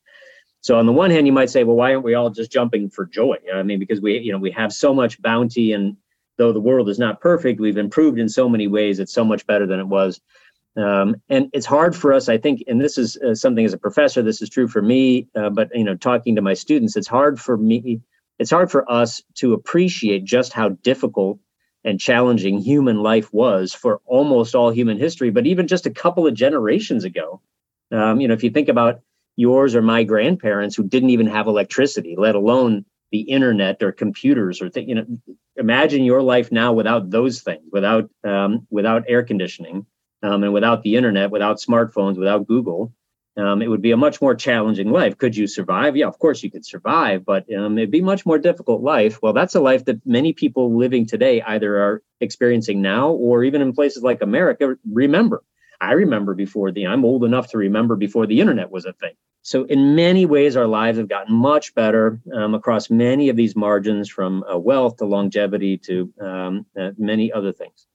So 0.62 0.80
on 0.80 0.86
the 0.86 0.94
one 0.94 1.12
hand, 1.12 1.28
you 1.28 1.34
might 1.34 1.50
say, 1.50 1.66
well, 1.66 1.76
why 1.76 1.94
aren't 1.94 2.06
we 2.06 2.14
all 2.14 2.30
just 2.30 2.52
jumping 2.52 2.90
for 2.90 3.06
joy? 3.06 3.36
I 3.54 3.64
mean, 3.64 3.80
because 3.80 4.00
we, 4.00 4.20
you 4.20 4.32
know, 4.32 4.38
we 4.38 4.52
have 4.52 4.72
so 4.72 4.94
much 4.94 5.22
bounty 5.22 5.74
and 5.74 5.98
though 6.38 6.54
the 6.54 6.60
world 6.62 6.90
is 6.90 6.98
not 6.98 7.22
perfect, 7.22 7.60
we've 7.60 7.78
improved 7.78 8.18
in 8.18 8.30
so 8.30 8.48
many 8.48 8.68
ways. 8.68 9.00
It's 9.00 9.14
so 9.14 9.26
much 9.26 9.46
better 9.46 9.68
than 9.68 9.80
it 9.80 9.88
was 9.88 10.22
um, 10.76 11.16
and 11.30 11.50
it's 11.54 11.66
hard 11.66 11.96
for 11.96 12.14
us, 12.14 12.30
I 12.30 12.38
think, 12.38 12.64
and 12.68 12.82
this 12.82 12.98
is 12.98 13.18
uh, 13.18 13.36
something 13.36 13.64
as 13.66 13.74
a 13.74 13.78
professor, 13.78 14.22
this 14.22 14.42
is 14.42 14.50
true 14.50 14.68
for 14.68 14.82
me, 14.82 15.28
uh, 15.36 15.50
but 15.50 15.70
you 15.74 15.84
know, 15.84 15.96
talking 15.96 16.36
to 16.36 16.42
my 16.42 16.54
students, 16.54 16.96
it's 16.96 17.08
hard 17.08 17.40
for 17.40 17.58
me, 17.58 18.02
it's 18.40 18.52
hard 18.52 18.72
for 18.72 18.90
us 18.92 19.22
to 19.36 19.54
appreciate 19.54 20.24
just 20.24 20.54
how 20.54 20.70
difficult 20.70 21.40
and 21.84 22.00
challenging 22.00 22.60
human 22.60 23.02
life 23.04 23.32
was 23.34 23.74
for 23.74 24.02
almost 24.06 24.56
all 24.56 24.72
human 24.72 24.98
history, 24.98 25.30
but 25.30 25.46
even 25.46 25.68
just 25.68 25.86
a 25.86 25.92
couple 25.92 26.26
of 26.26 26.34
generations 26.34 27.04
ago. 27.04 27.42
Um, 27.92 28.22
you 28.22 28.28
know, 28.28 28.34
if 28.34 28.44
you 28.44 28.50
think 28.50 28.70
about 28.70 29.02
yours 29.36 29.76
or 29.76 29.82
my 29.82 30.04
grandparents 30.04 30.76
who 30.76 30.84
didn't 30.84 31.10
even 31.10 31.28
have 31.28 31.48
electricity, 31.48 32.16
let 32.18 32.36
alone 32.36 32.86
the 33.14 33.22
internet 33.22 33.84
or 33.84 33.92
computers 33.92 34.60
or 34.60 34.70
th- 34.70 34.88
you 34.88 34.96
know 34.96 35.06
imagine 35.56 36.04
your 36.04 36.24
life 36.24 36.52
now 36.52 36.74
without 36.74 37.12
those 37.12 37.42
things 37.42 37.62
without 37.72 38.10
um, 38.24 38.66
without 38.72 39.04
air 39.08 39.22
conditioning 39.22 39.86
um, 40.24 40.44
and 40.44 40.54
without 40.54 40.82
the 40.84 40.96
internet 40.96 41.30
without 41.30 41.58
smartphones 41.58 42.18
without 42.18 42.48
google 42.48 42.94
um, 43.36 43.62
it 43.62 43.68
would 43.68 43.82
be 43.82 43.92
a 43.92 43.98
much 43.98 44.22
more 44.22 44.36
challenging 44.36 44.92
life. 44.92 45.18
Could 45.18 45.36
you 45.36 45.48
survive? 45.48 45.98
Yeah 45.98 46.08
of 46.08 46.20
course 46.20 46.44
you 46.44 46.52
could 46.52 46.66
survive 46.66 47.26
but 47.26 47.46
um, 47.54 47.78
it'd 47.78 47.92
be 47.92 48.02
much 48.02 48.26
more 48.26 48.38
difficult 48.38 48.82
life. 48.82 49.20
Well 49.22 49.34
that's 49.34 49.56
a 49.56 49.60
life 49.60 49.86
that 49.86 50.06
many 50.06 50.34
people 50.34 50.78
living 50.78 51.06
today 51.06 51.42
either 51.42 51.78
are 51.78 52.04
experiencing 52.22 52.82
now 52.82 53.10
or 53.10 53.44
even 53.44 53.62
in 53.62 53.74
places 53.74 54.04
like 54.04 54.22
america 54.22 54.76
remember. 54.90 55.44
I 55.82 55.94
remember 55.94 56.34
before 56.36 56.72
the 56.72 56.88
i'm 56.88 57.06
old 57.06 57.24
enough 57.24 57.50
to 57.50 57.58
remember 57.58 57.96
before 57.96 58.28
the 58.28 58.40
internet 58.40 58.72
was 58.72 58.86
a 58.86 58.94
thing. 58.94 59.16
So, 59.46 59.66
in 59.66 59.96
many 59.96 60.26
ways, 60.26 60.56
our 60.56 60.68
lives 60.68 60.98
have 60.98 61.10
gotten 61.10 61.36
much 61.36 61.76
better 61.76 62.22
um, 62.34 62.54
across 62.54 62.90
many 62.90 63.28
of 63.28 63.36
these 63.36 63.58
margins 63.58 64.10
from 64.10 64.42
uh, 64.44 64.58
wealth 64.58 64.98
to 64.98 65.06
longevity 65.06 65.78
to 65.80 66.14
um, 66.22 66.66
uh, 66.80 66.92
many 66.98 67.30
other 67.30 67.52
things. 67.52 67.86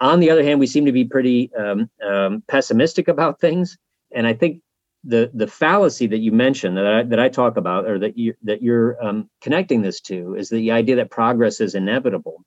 On 0.00 0.20
the 0.20 0.30
other 0.30 0.42
hand, 0.42 0.60
we 0.60 0.66
seem 0.66 0.86
to 0.86 0.92
be 0.92 1.04
pretty 1.04 1.50
um, 1.54 1.90
um 2.06 2.42
pessimistic 2.48 3.08
about 3.08 3.40
things. 3.40 3.78
And 4.12 4.26
I 4.26 4.34
think 4.34 4.62
the 5.04 5.30
the 5.32 5.46
fallacy 5.46 6.06
that 6.06 6.18
you 6.18 6.32
mentioned 6.32 6.76
that 6.76 6.86
I, 6.86 7.02
that 7.04 7.20
I 7.20 7.28
talk 7.28 7.56
about 7.56 7.86
or 7.86 7.98
that 7.98 8.18
you 8.18 8.34
that 8.42 8.62
you're 8.62 9.02
um, 9.02 9.30
connecting 9.40 9.82
this 9.82 10.00
to 10.02 10.34
is 10.36 10.48
the 10.48 10.72
idea 10.72 10.96
that 10.96 11.10
progress 11.10 11.60
is 11.60 11.74
inevitable. 11.74 12.44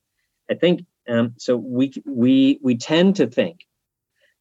I 0.49 0.55
think 0.55 0.85
um, 1.07 1.33
so. 1.37 1.57
We 1.57 1.93
we 2.05 2.59
we 2.61 2.77
tend 2.77 3.15
to 3.17 3.27
think 3.27 3.65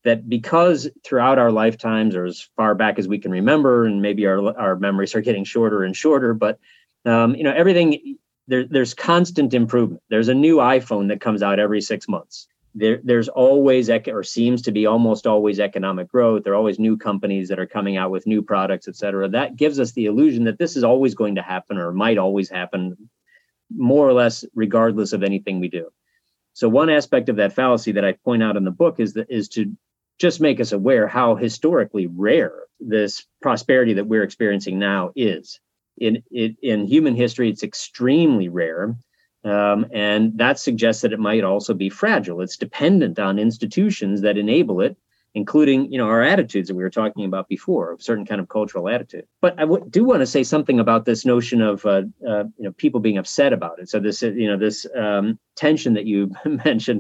that 0.04 0.28
because 0.28 0.90
throughout 1.04 1.38
our 1.38 1.50
lifetimes 1.50 2.14
or 2.14 2.24
as 2.24 2.48
far 2.56 2.74
back 2.74 2.98
as 2.98 3.08
we 3.08 3.18
can 3.18 3.30
remember 3.30 3.86
and 3.86 4.02
maybe 4.02 4.26
our 4.26 4.56
our 4.58 4.76
memories 4.76 5.14
are 5.14 5.20
getting 5.20 5.44
shorter 5.44 5.84
and 5.84 5.96
shorter 5.96 6.34
but 6.34 6.58
um, 7.04 7.34
you 7.34 7.44
know 7.44 7.52
everything 7.52 8.18
there, 8.48 8.64
there's 8.64 8.94
constant 8.94 9.54
improvement 9.54 10.02
there's 10.10 10.28
a 10.28 10.34
new 10.34 10.56
iphone 10.56 11.08
that 11.08 11.20
comes 11.20 11.42
out 11.42 11.58
every 11.58 11.80
six 11.80 12.08
months 12.08 12.48
there, 12.74 13.00
there's 13.04 13.28
always 13.28 13.90
or 13.90 14.22
seems 14.22 14.62
to 14.62 14.72
be 14.72 14.86
almost 14.86 15.26
always 15.26 15.60
economic 15.60 16.08
growth 16.08 16.44
there 16.44 16.52
are 16.54 16.56
always 16.56 16.78
new 16.78 16.96
companies 16.96 17.48
that 17.48 17.58
are 17.58 17.66
coming 17.66 17.96
out 17.96 18.10
with 18.10 18.26
new 18.26 18.42
products 18.42 18.88
et 18.88 18.96
cetera 18.96 19.28
that 19.28 19.56
gives 19.56 19.78
us 19.78 19.92
the 19.92 20.06
illusion 20.06 20.44
that 20.44 20.58
this 20.58 20.76
is 20.76 20.84
always 20.84 21.14
going 21.14 21.34
to 21.34 21.42
happen 21.42 21.76
or 21.78 21.92
might 21.92 22.18
always 22.18 22.48
happen 22.48 22.96
more 23.74 24.08
or 24.08 24.12
less 24.12 24.44
regardless 24.54 25.12
of 25.12 25.22
anything 25.22 25.60
we 25.60 25.68
do 25.68 25.90
so 26.54 26.68
one 26.68 26.90
aspect 26.90 27.28
of 27.28 27.36
that 27.36 27.54
fallacy 27.54 27.92
that 27.92 28.04
I 28.04 28.12
point 28.12 28.42
out 28.42 28.56
in 28.56 28.64
the 28.64 28.70
book 28.70 29.00
is 29.00 29.14
that 29.14 29.30
is 29.30 29.48
to 29.50 29.74
just 30.18 30.40
make 30.40 30.60
us 30.60 30.72
aware 30.72 31.08
how 31.08 31.34
historically 31.34 32.06
rare 32.06 32.52
this 32.78 33.26
prosperity 33.40 33.94
that 33.94 34.06
we're 34.06 34.22
experiencing 34.22 34.78
now 34.78 35.12
is. 35.16 35.60
In, 35.98 36.22
in, 36.30 36.56
in 36.62 36.86
human 36.86 37.14
history, 37.14 37.50
it's 37.50 37.62
extremely 37.62 38.48
rare. 38.48 38.94
Um, 39.44 39.86
and 39.92 40.38
that 40.38 40.58
suggests 40.58 41.02
that 41.02 41.12
it 41.12 41.20
might 41.20 41.44
also 41.44 41.74
be 41.74 41.90
fragile. 41.90 42.40
It's 42.42 42.56
dependent 42.56 43.18
on 43.18 43.38
institutions 43.38 44.20
that 44.22 44.38
enable 44.38 44.80
it, 44.82 44.96
including 45.34 45.90
you 45.92 45.98
know 45.98 46.06
our 46.08 46.22
attitudes 46.22 46.68
that 46.68 46.76
we 46.76 46.82
were 46.84 46.90
talking 46.90 47.24
about 47.24 47.48
before, 47.48 47.94
a 47.94 48.00
certain 48.00 48.26
kind 48.26 48.40
of 48.40 48.48
cultural 48.48 48.88
attitude. 48.88 49.26
But 49.40 49.54
I 49.58 49.62
w- 49.62 49.84
do 49.90 50.04
want 50.04 50.20
to 50.20 50.26
say 50.26 50.44
something 50.44 50.80
about 50.80 51.06
this 51.06 51.24
notion 51.24 51.62
of 51.62 51.84
uh, 51.86 52.02
uh, 52.28 52.44
you 52.58 52.64
know 52.64 52.72
people 52.72 53.00
being 53.00 53.18
upset 53.18 53.52
about 53.52 53.80
it. 53.80 53.88
So 53.90 54.00
this 54.00 54.22
you 54.22 54.48
know 54.48 54.58
this 54.58 54.86
um, 54.96 55.38
tension 55.56 55.94
that 55.94 56.06
you 56.06 56.32
mentioned 56.44 56.98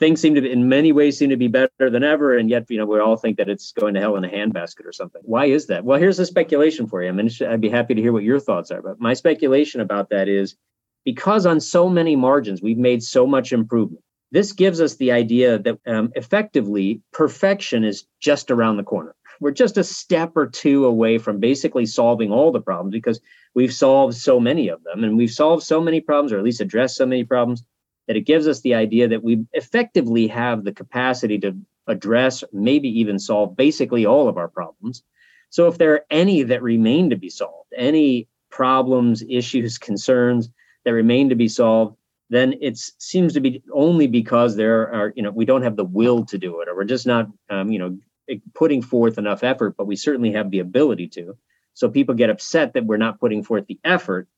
things 0.00 0.20
seem 0.20 0.36
to 0.36 0.42
be 0.42 0.52
in 0.52 0.68
many 0.68 0.92
ways 0.92 1.18
seem 1.18 1.30
to 1.30 1.38
be 1.38 1.48
better 1.48 1.90
than 1.90 2.04
ever 2.04 2.36
and 2.38 2.50
yet 2.50 2.66
you 2.70 2.78
know 2.78 2.86
we 2.86 3.00
all 3.00 3.16
think 3.16 3.38
that 3.38 3.48
it's 3.48 3.72
going 3.72 3.94
to 3.94 4.00
hell 4.00 4.16
in 4.16 4.24
a 4.26 4.28
handbasket 4.28 4.86
or 4.86 4.92
something 4.92 5.22
why 5.24 5.46
is 5.46 5.68
that 5.68 5.84
well 5.84 5.98
here's 6.00 6.20
a 6.20 6.26
speculation 6.26 6.86
for 6.88 7.02
you 7.02 7.08
i 7.10 7.12
mean 7.12 7.30
i'd 7.48 7.62
be 7.62 7.70
happy 7.70 7.94
to 7.94 8.02
hear 8.02 8.12
what 8.12 8.24
your 8.24 8.40
thoughts 8.40 8.72
are 8.72 8.82
but 8.82 9.00
my 9.00 9.14
speculation 9.14 9.80
about 9.80 10.10
that 10.10 10.28
is 10.28 10.56
because 11.04 11.46
on 11.46 11.60
so 11.60 11.88
many 11.88 12.16
margins 12.16 12.62
we've 12.62 12.78
made 12.78 13.02
so 13.02 13.26
much 13.26 13.52
improvement 13.52 14.02
this 14.32 14.52
gives 14.52 14.80
us 14.80 14.96
the 14.96 15.10
idea 15.10 15.58
that 15.58 15.78
um, 15.86 16.12
effectively 16.14 17.02
perfection 17.12 17.84
is 17.84 18.04
just 18.20 18.50
around 18.50 18.76
the 18.76 18.82
corner 18.82 19.14
we're 19.40 19.50
just 19.50 19.78
a 19.78 19.84
step 19.84 20.32
or 20.36 20.46
two 20.46 20.84
away 20.84 21.18
from 21.18 21.40
basically 21.40 21.86
solving 21.86 22.30
all 22.30 22.52
the 22.52 22.60
problems 22.60 22.92
because 22.92 23.20
we've 23.54 23.72
solved 23.72 24.14
so 24.14 24.38
many 24.38 24.68
of 24.68 24.82
them 24.84 25.02
and 25.02 25.16
we've 25.16 25.30
solved 25.30 25.62
so 25.62 25.80
many 25.80 26.00
problems 26.00 26.32
or 26.32 26.38
at 26.38 26.44
least 26.44 26.60
addressed 26.60 26.96
so 26.96 27.06
many 27.06 27.24
problems 27.24 27.62
that 28.06 28.16
it 28.16 28.26
gives 28.26 28.46
us 28.46 28.60
the 28.60 28.74
idea 28.74 29.08
that 29.08 29.22
we 29.22 29.44
effectively 29.52 30.26
have 30.26 30.64
the 30.64 30.72
capacity 30.72 31.38
to 31.38 31.56
address, 31.86 32.44
maybe 32.52 32.88
even 32.88 33.18
solve 33.18 33.56
basically 33.56 34.04
all 34.04 34.28
of 34.28 34.36
our 34.36 34.48
problems. 34.48 35.02
So 35.48 35.66
if 35.66 35.78
there 35.78 35.92
are 35.94 36.04
any 36.10 36.42
that 36.44 36.62
remain 36.62 37.10
to 37.10 37.16
be 37.16 37.30
solved, 37.30 37.72
any 37.76 38.28
problems, 38.50 39.22
issues, 39.28 39.78
concerns 39.88 40.50
that 40.84 40.92
remain 40.92 41.28
to 41.28 41.34
be 41.34 41.48
solved, 41.48 41.96
then 42.30 42.54
it 42.60 42.78
seems 42.78 43.32
to 43.34 43.40
be 43.40 43.62
only 43.72 44.06
because 44.06 44.56
there 44.56 44.92
are, 44.94 45.12
you 45.16 45.22
know, 45.22 45.30
we 45.30 45.44
don't 45.44 45.62
have 45.62 45.76
the 45.76 45.84
will 45.84 46.24
to 46.26 46.38
do 46.38 46.60
it, 46.60 46.68
or 46.68 46.76
we're 46.76 46.84
just 46.84 47.06
not, 47.06 47.28
um, 47.50 47.70
you 47.70 47.78
know, 47.78 47.98
putting 48.54 48.82
forth 48.82 49.18
enough 49.18 49.42
effort, 49.42 49.76
but 49.76 49.86
we 49.86 49.96
certainly 49.96 50.32
have 50.32 50.50
the 50.50 50.60
ability 50.60 51.08
to. 51.08 51.36
So 51.74 51.88
people 51.88 52.14
get 52.14 52.30
upset 52.30 52.74
that 52.74 52.86
we're 52.86 52.96
not 52.96 53.18
putting 53.18 53.42
forth 53.42 53.66
the 53.66 53.78
effort 53.84 54.28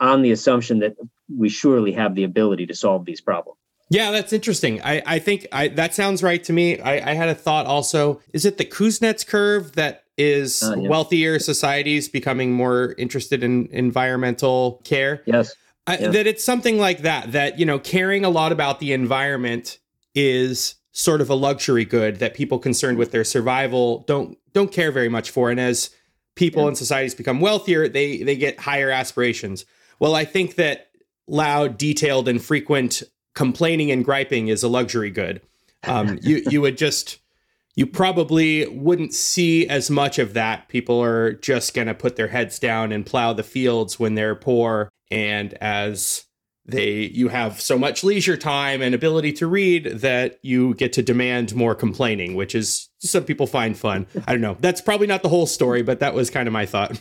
on 0.00 0.22
the 0.22 0.32
assumption 0.32 0.80
that 0.80 0.96
we 1.34 1.48
surely 1.48 1.92
have 1.92 2.14
the 2.14 2.24
ability 2.24 2.66
to 2.66 2.74
solve 2.74 3.04
these 3.04 3.20
problems. 3.20 3.58
Yeah, 3.90 4.10
that's 4.10 4.32
interesting. 4.32 4.80
I, 4.82 5.02
I 5.06 5.18
think 5.18 5.46
I, 5.52 5.68
that 5.68 5.94
sounds 5.94 6.22
right 6.22 6.42
to 6.44 6.52
me. 6.52 6.80
I, 6.80 7.10
I 7.10 7.14
had 7.14 7.28
a 7.28 7.34
thought 7.34 7.66
also. 7.66 8.20
Is 8.32 8.44
it 8.44 8.56
the 8.56 8.64
Kuznets 8.64 9.26
curve 9.26 9.72
that 9.72 10.03
is 10.16 10.62
uh, 10.62 10.76
yeah. 10.76 10.88
wealthier 10.88 11.38
societies 11.38 12.08
becoming 12.08 12.52
more 12.52 12.94
interested 12.98 13.42
in 13.42 13.68
environmental 13.72 14.80
care? 14.84 15.22
Yes. 15.26 15.54
I, 15.86 15.96
That 15.96 16.26
it's 16.26 16.44
something 16.44 16.78
like 16.78 17.00
that, 17.00 17.32
that, 17.32 17.58
you 17.58 17.66
know, 17.66 17.78
caring 17.78 18.24
a 18.24 18.30
lot 18.30 18.52
about 18.52 18.80
the 18.80 18.92
environment 18.92 19.78
is 20.14 20.76
sort 20.92 21.20
of 21.20 21.28
a 21.28 21.34
luxury 21.34 21.84
good 21.84 22.20
that 22.20 22.34
people 22.34 22.58
concerned 22.58 22.96
with 22.96 23.10
their 23.10 23.24
survival 23.24 24.04
don't 24.06 24.38
don't 24.52 24.72
care 24.72 24.92
very 24.92 25.08
much 25.08 25.30
for. 25.30 25.50
And 25.50 25.60
as 25.60 25.90
people 26.36 26.62
yeah. 26.62 26.68
and 26.68 26.78
societies 26.78 27.14
become 27.14 27.40
wealthier, 27.40 27.88
they 27.88 28.22
they 28.22 28.36
get 28.36 28.58
higher 28.58 28.90
aspirations. 28.90 29.66
Well, 29.98 30.14
I 30.14 30.24
think 30.24 30.54
that 30.54 30.90
loud, 31.26 31.76
detailed, 31.76 32.28
and 32.28 32.42
frequent 32.42 33.02
complaining 33.34 33.90
and 33.90 34.04
griping 34.04 34.48
is 34.48 34.62
a 34.62 34.68
luxury 34.68 35.10
good. 35.10 35.42
Um, 35.86 36.18
you 36.22 36.42
you 36.48 36.60
would 36.60 36.78
just 36.78 37.18
you 37.76 37.86
probably 37.86 38.66
wouldn't 38.68 39.14
see 39.14 39.66
as 39.68 39.90
much 39.90 40.18
of 40.18 40.34
that. 40.34 40.68
People 40.68 41.02
are 41.02 41.32
just 41.34 41.74
going 41.74 41.88
to 41.88 41.94
put 41.94 42.16
their 42.16 42.28
heads 42.28 42.58
down 42.58 42.92
and 42.92 43.04
plow 43.04 43.32
the 43.32 43.42
fields 43.42 43.98
when 43.98 44.14
they're 44.14 44.34
poor, 44.34 44.88
and 45.10 45.54
as 45.54 46.24
they 46.66 47.10
you 47.12 47.28
have 47.28 47.60
so 47.60 47.76
much 47.76 48.02
leisure 48.02 48.36
time 48.36 48.80
and 48.80 48.94
ability 48.94 49.32
to 49.34 49.46
read 49.46 49.84
that 49.84 50.38
you 50.42 50.74
get 50.74 50.92
to 50.94 51.02
demand 51.02 51.54
more 51.54 51.74
complaining, 51.74 52.34
which 52.34 52.54
is 52.54 52.88
some 53.00 53.24
people 53.24 53.46
find 53.46 53.76
fun. 53.76 54.06
I 54.26 54.32
don't 54.32 54.40
know. 54.40 54.56
That's 54.60 54.80
probably 54.80 55.06
not 55.06 55.22
the 55.22 55.28
whole 55.28 55.46
story, 55.46 55.82
but 55.82 56.00
that 56.00 56.14
was 56.14 56.30
kind 56.30 56.46
of 56.46 56.52
my 56.52 56.66
thought. 56.66 57.00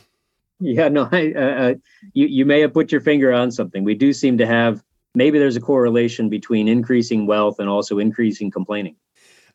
Yeah, 0.60 0.90
no, 0.90 1.08
I, 1.12 1.34
uh, 1.34 1.40
uh, 1.40 1.74
you 2.14 2.28
you 2.28 2.46
may 2.46 2.62
have 2.62 2.74
put 2.74 2.92
your 2.92 3.02
finger 3.02 3.32
on 3.32 3.52
something. 3.52 3.84
We 3.84 3.96
do 3.96 4.12
seem 4.12 4.38
to 4.40 4.46
have 4.46 4.84
maybe 5.16 5.40
there's 5.40 5.56
a 5.56 5.62
correlation 5.62 6.30
between 6.30 6.68
increasing 6.68 7.26
wealth 7.28 7.60
and 7.60 7.70
also 7.70 8.00
increasing 8.00 8.52
complaining. 8.52 8.96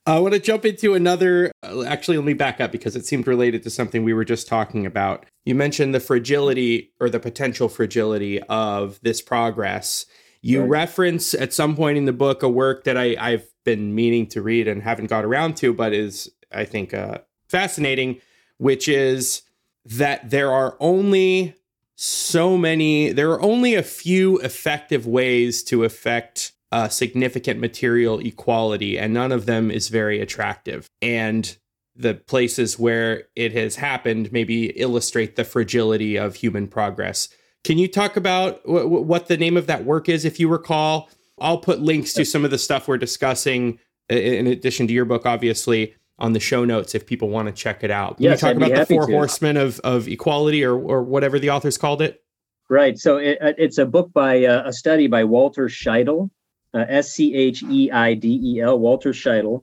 I 0.09 0.19
want 0.21 0.33
to 0.33 0.41
jump 0.41 0.65
into 0.65 0.95
another. 0.95 1.53
Uh, 1.63 1.83
actually, 1.83 2.17
let 2.17 2.25
me 2.25 2.33
back 2.33 2.63
up 2.63 2.73
because 2.73 2.97
it 2.97 3.05
seemed 3.05 3.27
related 3.27 3.63
to 3.65 3.71
something 3.71 4.05
we 4.05 4.15
were 4.15 4.25
just 4.25 4.49
talking 4.49 4.87
about. 4.87 5.27
You 5.45 5.55
mentioned 5.55 5.95
the 5.95 6.01
fragility 6.01 6.93
or 6.99 7.11
the 7.11 7.21
potential 7.21 7.69
fragility 7.69 8.41
of 8.45 8.99
this 9.03 9.21
progress. 9.21 10.07
You 10.41 10.63
right. 10.63 10.71
reference 10.71 11.35
at 11.35 11.53
some 11.53 11.77
point 11.77 11.99
in 11.99 12.07
the 12.07 12.15
book 12.15 12.43
a 12.43 12.49
work 12.49 12.85
that 12.85 12.97
I, 12.97 13.17
I've 13.21 13.47
been 13.67 13.95
meaning 13.95 14.27
to 14.29 14.41
read 14.41 14.67
and 14.67 14.83
haven't 14.83 15.09
got 15.09 15.27
around 15.27 15.59
to, 15.59 15.75
but 15.75 15.93
is 15.93 16.31
I 16.51 16.65
think 16.65 16.95
uh, 16.95 17.19
fascinating, 17.51 18.23
which 18.57 18.89
is 18.89 19.43
that 19.85 20.31
there 20.31 20.51
are 20.51 20.79
only 20.81 21.55
so 21.97 22.57
many, 22.57 23.13
there 23.13 23.31
are 23.33 23.43
only 23.43 23.75
a 23.75 23.83
few 23.83 24.39
effective 24.39 25.07
ways 25.07 25.63
to 25.65 25.85
affect 25.85 26.53
uh, 26.71 26.89
significant 26.89 27.61
material 27.61 28.19
equality, 28.19 28.99
and 28.99 29.15
none 29.15 29.33
of 29.33 29.47
them 29.47 29.71
is 29.71 29.89
very 29.89 30.21
attractive. 30.21 30.87
And 31.01 31.57
the 31.97 32.15
places 32.15 32.79
where 32.79 33.25
it 33.35 33.53
has 33.53 33.77
happened 33.77 34.31
maybe 34.33 34.67
illustrate 34.79 35.37
the 35.37 35.45
fragility 35.45 36.17
of 36.17 36.37
human 36.37 36.69
progress. 36.69 37.29
Can 37.65 37.77
you 37.77 37.89
talk 37.89 38.17
about 38.17 38.63
w- 38.65 38.87
what 38.87 39.27
the 39.27 39.37
name 39.37 39.57
of 39.57 39.67
that 39.67 39.85
work 39.85 40.09
is, 40.09 40.25
if 40.25 40.39
you 40.39 40.49
recall? 40.49 41.11
I'll 41.41 41.59
put 41.59 41.81
links 41.81 42.13
to 42.15 42.25
some 42.25 42.45
of 42.45 42.51
the 42.51 42.59
stuff 42.59 42.87
we're 42.87 42.99
discussing 42.99 43.79
in 44.09 44.47
addition 44.47 44.87
to 44.87 44.93
your 44.93 45.05
book, 45.05 45.27
obviously, 45.27 45.95
on 46.19 46.33
the 46.33 46.41
show 46.41 46.65
notes 46.65 46.95
if 46.95 47.07
people 47.07 47.29
want 47.29 47.47
to 47.47 47.53
check 47.53 47.85
it 47.85 47.91
out. 47.91 48.17
Can 48.17 48.25
yes, 48.25 48.43
you 48.43 48.49
talk 48.49 48.57
about 48.57 48.75
the 48.75 48.87
four 48.87 49.07
to. 49.07 49.13
horsemen 49.13 49.57
of, 49.57 49.81
of 49.81 50.09
equality 50.09 50.65
or, 50.65 50.75
or 50.75 51.03
whatever 51.03 51.39
the 51.39 51.51
authors 51.51 51.79
called 51.79 52.03
it? 52.03 52.23
Right. 52.71 52.99
So 52.99 53.19
it, 53.19 53.39
uh, 53.41 53.53
it's 53.57 53.79
a 53.79 53.87
book 53.87 54.13
by 54.13 54.45
uh, 54.45 54.69
a 54.69 54.73
study 54.73 55.07
by 55.07 55.25
Walter 55.25 55.69
Scheidel, 55.69 56.31
uh, 56.75 56.85
S 56.89 57.13
C 57.13 57.35
H 57.35 57.63
E 57.63 57.91
I 57.91 58.15
D 58.15 58.41
E 58.43 58.61
L, 58.61 58.79
Walter 58.79 59.11
Scheidel. 59.11 59.63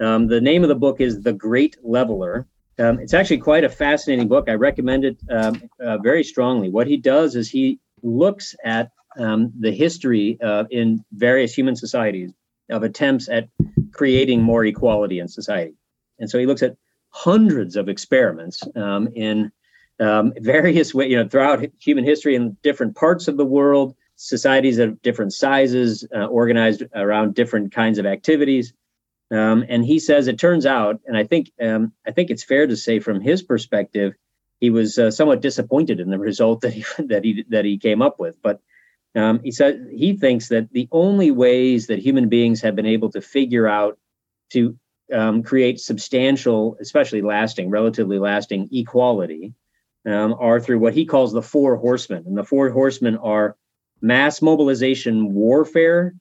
Um, 0.00 0.28
the 0.28 0.40
name 0.40 0.62
of 0.62 0.68
the 0.68 0.74
book 0.74 1.00
is 1.00 1.20
The 1.22 1.32
Great 1.32 1.76
Leveler. 1.82 2.46
Um, 2.78 2.98
it's 2.98 3.12
actually 3.12 3.38
quite 3.38 3.64
a 3.64 3.68
fascinating 3.68 4.28
book. 4.28 4.48
I 4.48 4.54
recommend 4.54 5.04
it 5.04 5.18
um, 5.30 5.62
uh, 5.80 5.98
very 5.98 6.24
strongly. 6.24 6.70
What 6.70 6.86
he 6.86 6.96
does 6.96 7.36
is 7.36 7.48
he 7.48 7.78
looks 8.02 8.54
at 8.64 8.90
um, 9.18 9.52
the 9.58 9.72
history 9.72 10.38
uh, 10.42 10.64
in 10.70 11.04
various 11.12 11.52
human 11.52 11.76
societies 11.76 12.32
of 12.70 12.82
attempts 12.82 13.28
at 13.28 13.48
creating 13.92 14.42
more 14.42 14.64
equality 14.64 15.18
in 15.18 15.28
society. 15.28 15.74
And 16.18 16.30
so 16.30 16.38
he 16.38 16.46
looks 16.46 16.62
at 16.62 16.76
hundreds 17.10 17.76
of 17.76 17.88
experiments 17.88 18.62
um, 18.76 19.08
in 19.14 19.50
um, 19.98 20.32
various 20.40 20.94
ways, 20.94 21.10
you 21.10 21.16
know, 21.16 21.28
throughout 21.28 21.64
human 21.78 22.04
history 22.04 22.34
in 22.34 22.56
different 22.62 22.96
parts 22.96 23.28
of 23.28 23.36
the 23.36 23.44
world, 23.44 23.94
societies 24.20 24.78
of 24.78 25.00
different 25.00 25.32
sizes, 25.32 26.06
uh, 26.14 26.26
organized 26.26 26.82
around 26.94 27.34
different 27.34 27.72
kinds 27.72 27.98
of 27.98 28.04
activities. 28.04 28.74
Um, 29.30 29.64
and 29.66 29.82
he 29.82 29.98
says 29.98 30.28
it 30.28 30.38
turns 30.38 30.66
out, 30.66 31.00
and 31.06 31.16
I 31.16 31.24
think 31.24 31.50
um, 31.60 31.92
I 32.06 32.10
think 32.10 32.30
it's 32.30 32.44
fair 32.44 32.66
to 32.66 32.76
say 32.76 33.00
from 33.00 33.20
his 33.20 33.42
perspective, 33.42 34.12
he 34.60 34.68
was 34.68 34.98
uh, 34.98 35.10
somewhat 35.10 35.40
disappointed 35.40 36.00
in 36.00 36.10
the 36.10 36.18
result 36.30 36.60
that 36.60 36.74
he 36.74 36.84
that 36.98 37.24
he 37.24 37.44
that 37.48 37.64
he 37.64 37.78
came 37.78 38.02
up 38.02 38.20
with. 38.20 38.36
But 38.42 38.60
um, 39.14 39.40
he 39.42 39.52
said 39.52 39.88
he 39.90 40.16
thinks 40.16 40.48
that 40.48 40.70
the 40.70 40.88
only 40.92 41.30
ways 41.30 41.86
that 41.86 41.98
human 41.98 42.28
beings 42.28 42.60
have 42.60 42.76
been 42.76 42.86
able 42.86 43.10
to 43.12 43.22
figure 43.22 43.66
out 43.66 43.98
to 44.50 44.76
um, 45.12 45.42
create 45.42 45.80
substantial, 45.80 46.76
especially 46.78 47.22
lasting, 47.22 47.70
relatively 47.70 48.18
lasting 48.18 48.68
equality, 48.70 49.54
um, 50.06 50.34
are 50.38 50.60
through 50.60 50.78
what 50.78 50.94
he 50.94 51.06
calls 51.06 51.32
the 51.32 51.42
four 51.42 51.76
horsemen. 51.76 52.24
And 52.26 52.36
the 52.36 52.44
four 52.44 52.68
horsemen 52.68 53.16
are 53.16 53.56
mass 54.00 54.42
mobilization 54.42 55.34
warfare, 55.34 56.14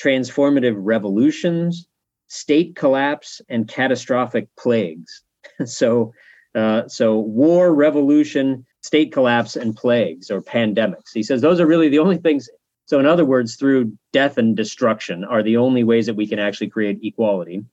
transformative 0.00 0.74
revolutions, 0.76 1.86
state 2.28 2.74
collapse, 2.76 3.40
and 3.48 3.68
catastrophic 3.68 4.48
plagues. 4.58 5.22
so, 5.64 6.12
uh, 6.54 6.88
so 6.88 7.18
war, 7.18 7.74
revolution, 7.74 8.64
state 8.82 9.12
collapse, 9.12 9.56
and 9.56 9.76
plagues 9.76 10.30
or 10.30 10.42
pandemics. 10.42 11.12
He 11.12 11.22
says 11.22 11.40
those 11.40 11.60
are 11.60 11.66
really 11.66 11.88
the 11.88 11.98
only 11.98 12.18
things. 12.18 12.48
So, 12.86 12.98
in 12.98 13.06
other 13.06 13.24
words, 13.24 13.56
through 13.56 13.96
death 14.12 14.38
and 14.38 14.56
destruction 14.56 15.24
are 15.24 15.42
the 15.42 15.56
only 15.56 15.84
ways 15.84 16.06
that 16.06 16.16
we 16.16 16.26
can 16.26 16.38
actually 16.38 16.68
create 16.68 16.98
equality. 17.02 17.64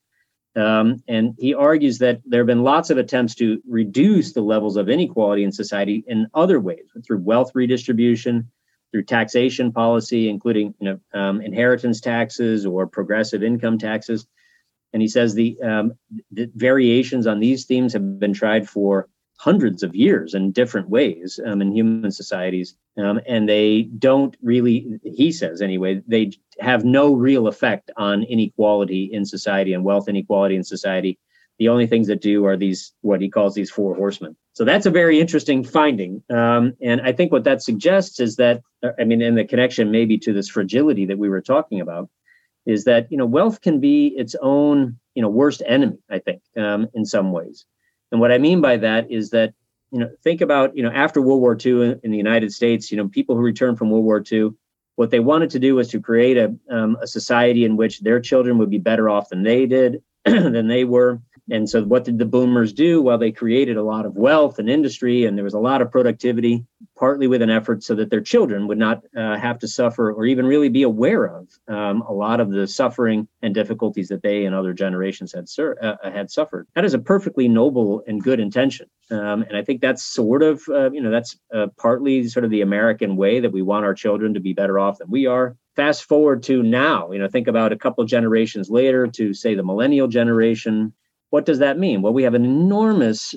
Um, 0.55 1.03
and 1.07 1.35
he 1.37 1.53
argues 1.53 1.99
that 1.99 2.21
there 2.25 2.41
have 2.41 2.47
been 2.47 2.63
lots 2.63 2.89
of 2.89 2.97
attempts 2.97 3.35
to 3.35 3.61
reduce 3.67 4.33
the 4.33 4.41
levels 4.41 4.77
of 4.77 4.89
inequality 4.89 5.43
in 5.43 5.51
society 5.51 6.03
in 6.07 6.27
other 6.33 6.59
ways, 6.59 6.85
through 7.05 7.19
wealth 7.19 7.51
redistribution, 7.53 8.49
through 8.91 9.03
taxation 9.03 9.71
policy, 9.71 10.29
including 10.29 10.73
you 10.79 10.85
know, 10.85 11.19
um, 11.19 11.41
inheritance 11.41 12.01
taxes 12.01 12.65
or 12.65 12.87
progressive 12.87 13.43
income 13.43 13.77
taxes. 13.77 14.25
And 14.93 15.01
he 15.01 15.07
says 15.07 15.35
the, 15.35 15.61
um, 15.61 15.93
the, 16.31 16.49
variations 16.55 17.27
on 17.27 17.39
these 17.39 17.65
themes 17.65 17.93
have 17.93 18.19
been 18.19 18.33
tried 18.33 18.67
for 18.67 19.07
hundreds 19.37 19.83
of 19.83 19.95
years 19.95 20.33
in 20.33 20.51
different 20.51 20.89
ways 20.89 21.39
um, 21.45 21.61
in 21.61 21.71
human 21.71 22.11
societies. 22.11 22.75
Um, 22.97 23.21
and 23.25 23.47
they 23.47 23.83
don't 23.83 24.35
really, 24.41 24.99
he 25.03 25.31
says 25.31 25.61
anyway, 25.61 26.01
they 26.07 26.31
have 26.59 26.83
no 26.83 27.13
real 27.13 27.47
effect 27.47 27.89
on 27.95 28.23
inequality 28.23 29.09
in 29.13 29.25
society 29.25 29.73
and 29.73 29.85
wealth 29.85 30.09
inequality 30.09 30.55
in 30.55 30.63
society. 30.63 31.17
The 31.59 31.69
only 31.69 31.87
things 31.87 32.07
that 32.07 32.21
do 32.21 32.45
are 32.45 32.57
these, 32.57 32.93
what 33.01 33.21
he 33.21 33.29
calls 33.29 33.53
these 33.53 33.69
four 33.69 33.93
horsemen. 33.93 34.35
So 34.53 34.65
that's 34.65 34.85
a 34.85 34.91
very 34.91 35.19
interesting 35.19 35.63
finding. 35.63 36.23
Um, 36.29 36.73
and 36.81 37.01
I 37.01 37.11
think 37.11 37.31
what 37.31 37.43
that 37.43 37.61
suggests 37.61 38.19
is 38.19 38.37
that, 38.37 38.61
I 38.99 39.03
mean, 39.03 39.21
in 39.21 39.35
the 39.35 39.45
connection 39.45 39.91
maybe 39.91 40.17
to 40.19 40.33
this 40.33 40.49
fragility 40.49 41.05
that 41.05 41.17
we 41.17 41.29
were 41.29 41.41
talking 41.41 41.81
about, 41.81 42.09
is 42.65 42.85
that, 42.85 43.11
you 43.11 43.17
know, 43.17 43.25
wealth 43.25 43.61
can 43.61 43.79
be 43.79 44.07
its 44.07 44.35
own, 44.41 44.97
you 45.15 45.21
know, 45.21 45.29
worst 45.29 45.61
enemy, 45.65 45.97
I 46.09 46.19
think, 46.19 46.41
um, 46.57 46.87
in 46.93 47.05
some 47.05 47.31
ways. 47.31 47.65
And 48.11 48.21
what 48.21 48.31
I 48.31 48.37
mean 48.37 48.61
by 48.61 48.77
that 48.77 49.11
is 49.11 49.31
that, 49.31 49.53
you 49.91 49.99
know, 49.99 50.09
think 50.23 50.41
about, 50.41 50.75
you 50.77 50.83
know, 50.83 50.91
after 50.91 51.21
World 51.21 51.41
War 51.41 51.57
II 51.63 51.99
in, 52.03 52.11
the 52.11 52.17
United 52.17 52.53
States, 52.53 52.91
you 52.91 52.97
know, 52.97 53.07
people 53.07 53.35
who 53.35 53.41
returned 53.41 53.77
from 53.77 53.89
World 53.89 54.05
War 54.05 54.23
II, 54.31 54.51
what 54.95 55.09
they 55.09 55.19
wanted 55.19 55.49
to 55.51 55.59
do 55.59 55.75
was 55.75 55.87
to 55.89 55.99
create 55.99 56.37
a, 56.37 56.55
um, 56.69 56.97
a 57.01 57.07
society 57.07 57.65
in 57.65 57.75
which 57.75 58.01
their 58.01 58.19
children 58.19 58.57
would 58.57 58.69
be 58.69 58.77
better 58.77 59.09
off 59.09 59.29
than 59.29 59.43
they 59.43 59.65
did, 59.65 60.03
than 60.25 60.67
they 60.67 60.83
were. 60.83 61.21
And 61.51 61.69
so, 61.69 61.83
what 61.83 62.03
did 62.03 62.17
the 62.17 62.25
boomers 62.25 62.73
do? 62.73 63.01
Well, 63.01 63.17
they 63.17 63.31
created 63.31 63.77
a 63.77 63.83
lot 63.83 64.05
of 64.05 64.15
wealth 64.15 64.59
and 64.59 64.69
industry, 64.69 65.25
and 65.25 65.37
there 65.37 65.43
was 65.43 65.53
a 65.53 65.59
lot 65.59 65.81
of 65.81 65.91
productivity, 65.91 66.65
partly 66.97 67.27
with 67.27 67.41
an 67.41 67.49
effort 67.49 67.83
so 67.83 67.95
that 67.95 68.09
their 68.09 68.21
children 68.21 68.67
would 68.67 68.77
not 68.77 69.03
uh, 69.15 69.37
have 69.37 69.59
to 69.59 69.67
suffer 69.67 70.11
or 70.11 70.25
even 70.25 70.45
really 70.45 70.69
be 70.69 70.83
aware 70.83 71.25
of 71.25 71.47
um, 71.67 72.01
a 72.01 72.13
lot 72.13 72.39
of 72.39 72.51
the 72.51 72.67
suffering 72.67 73.27
and 73.41 73.53
difficulties 73.53 74.09
that 74.09 74.21
they 74.21 74.45
and 74.45 74.55
other 74.55 74.73
generations 74.73 75.33
had 75.33 75.49
sur- 75.49 75.77
uh, 75.81 75.95
uh 76.03 76.11
had 76.11 76.29
suffered. 76.29 76.67
That 76.75 76.85
is 76.85 76.93
a 76.93 76.99
perfectly 76.99 77.47
noble 77.47 78.03
and 78.05 78.21
good 78.21 78.39
intention, 78.39 78.87
um, 79.11 79.43
and 79.43 79.57
I 79.57 79.63
think 79.63 79.81
that's 79.81 80.03
sort 80.03 80.43
of 80.43 80.61
uh, 80.69 80.91
you 80.91 81.01
know 81.01 81.11
that's 81.11 81.37
uh, 81.53 81.67
partly 81.77 82.27
sort 82.27 82.45
of 82.45 82.51
the 82.51 82.61
American 82.61 83.15
way 83.15 83.39
that 83.39 83.51
we 83.51 83.61
want 83.61 83.85
our 83.85 83.93
children 83.93 84.35
to 84.35 84.39
be 84.39 84.53
better 84.53 84.79
off 84.79 84.99
than 84.99 85.09
we 85.09 85.25
are 85.25 85.55
fast 85.75 86.03
forward 86.03 86.43
to 86.43 86.61
now 86.61 87.11
you 87.11 87.19
know 87.19 87.29
think 87.29 87.47
about 87.47 87.71
a 87.71 87.77
couple 87.77 88.03
generations 88.03 88.69
later 88.69 89.07
to 89.07 89.33
say 89.33 89.55
the 89.55 89.63
millennial 89.63 90.07
generation 90.07 90.93
what 91.29 91.45
does 91.45 91.59
that 91.59 91.77
mean? 91.77 92.01
Well, 92.01 92.13
we 92.13 92.23
have 92.23 92.33
an 92.33 92.45
enormous 92.45 93.35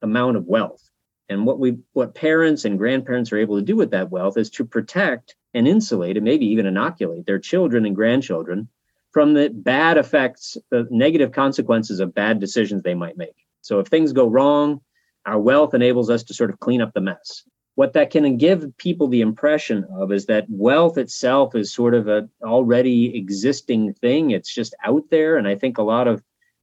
amount 0.00 0.36
of 0.36 0.46
wealth. 0.46 0.82
And 1.28 1.46
what 1.46 1.58
we 1.58 1.78
what 1.92 2.14
parents 2.14 2.64
and 2.64 2.78
grandparents 2.78 3.32
are 3.32 3.38
able 3.38 3.56
to 3.56 3.64
do 3.64 3.76
with 3.76 3.90
that 3.92 4.10
wealth 4.10 4.36
is 4.36 4.50
to 4.50 4.64
protect 4.64 5.34
and 5.54 5.66
insulate 5.68 6.16
and 6.16 6.24
maybe 6.24 6.46
even 6.46 6.66
inoculate 6.66 7.26
their 7.26 7.38
children 7.38 7.86
and 7.86 7.96
grandchildren 7.96 8.68
from 9.12 9.34
the 9.34 9.50
bad 9.50 9.98
effects, 9.98 10.56
the 10.70 10.86
negative 10.90 11.32
consequences 11.32 12.00
of 12.00 12.14
bad 12.14 12.40
decisions 12.40 12.82
they 12.82 12.94
might 12.94 13.16
make. 13.16 13.36
So 13.60 13.78
if 13.78 13.88
things 13.88 14.12
go 14.12 14.26
wrong, 14.26 14.80
our 15.26 15.38
wealth 15.38 15.74
enables 15.74 16.10
us 16.10 16.24
to 16.24 16.34
sort 16.34 16.50
of 16.50 16.60
clean 16.60 16.80
up 16.80 16.92
the 16.94 17.00
mess. 17.00 17.44
What 17.74 17.92
that 17.94 18.10
can 18.10 18.36
give 18.36 18.76
people 18.76 19.08
the 19.08 19.20
impression 19.20 19.86
of 19.96 20.12
is 20.12 20.26
that 20.26 20.46
wealth 20.48 20.98
itself 20.98 21.54
is 21.54 21.72
sort 21.72 21.94
of 21.94 22.08
a 22.08 22.28
already 22.42 23.16
existing 23.16 23.94
thing. 23.94 24.30
It's 24.30 24.52
just 24.52 24.74
out 24.84 25.04
there. 25.10 25.36
And 25.36 25.46
I 25.46 25.54
think 25.56 25.78
a 25.78 25.82
lot 25.82 26.08
of 26.08 26.22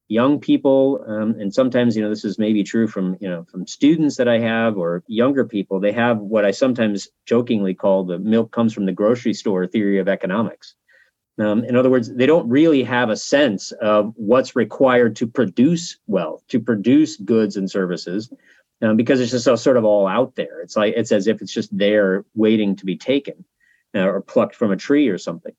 young 0.10 0.40
people 0.40 1.04
um, 1.08 1.36
and 1.40 1.54
sometimes 1.54 1.96
you 1.96 2.02
know 2.02 2.10
this 2.10 2.26
is 2.26 2.40
maybe 2.40 2.64
true 2.64 2.88
from 2.88 3.16
you 3.22 3.30
know 3.30 3.46
from 3.46 3.66
students 3.68 4.18
that 4.18 4.28
i 4.28 4.40
have 4.40 4.76
or 4.76 5.04
younger 5.08 5.46
people 5.46 5.80
they 5.80 5.92
have 5.92 6.18
what 6.18 6.44
i 6.44 6.52
sometimes 6.52 7.08
jokingly 7.26 7.76
call 7.76 8.04
the 8.04 8.18
milk 8.18 8.52
comes 8.52 8.74
from 8.74 8.86
the 8.86 8.92
grocery 8.92 9.34
store 9.34 9.66
theory 9.68 10.00
of 10.00 10.10
economics. 10.10 10.76
Um, 11.40 11.64
in 11.64 11.78
other 11.78 11.90
words 11.90 12.14
they 12.14 12.26
don't 12.26 12.50
really 12.50 12.84
have 12.84 13.10
a 13.10 13.16
sense 13.16 13.72
of 13.72 14.14
what's 14.18 14.58
required 14.58 15.16
to 15.18 15.28
produce 15.28 15.98
wealth 16.08 16.44
to 16.50 16.60
produce 16.60 17.16
goods 17.16 17.56
and 17.56 17.70
services 17.70 18.30
um, 18.82 18.98
because 18.98 19.22
it's 19.22 19.32
just 19.32 19.46
so, 19.46 19.56
sort 19.56 19.78
of 19.78 19.86
all 19.86 20.08
out 20.08 20.36
there. 20.36 20.62
It's 20.62 20.76
like 20.76 20.96
it's 20.98 21.12
as 21.12 21.28
if 21.28 21.42
it's 21.42 21.54
just 21.54 21.76
there 21.78 22.26
waiting 22.34 22.76
to 22.78 22.86
be 22.86 22.98
taken 22.98 23.46
uh, 23.96 24.08
or 24.08 24.22
plucked 24.22 24.56
from 24.56 24.72
a 24.72 24.78
tree 24.78 25.08
or 25.08 25.18
something 25.18 25.54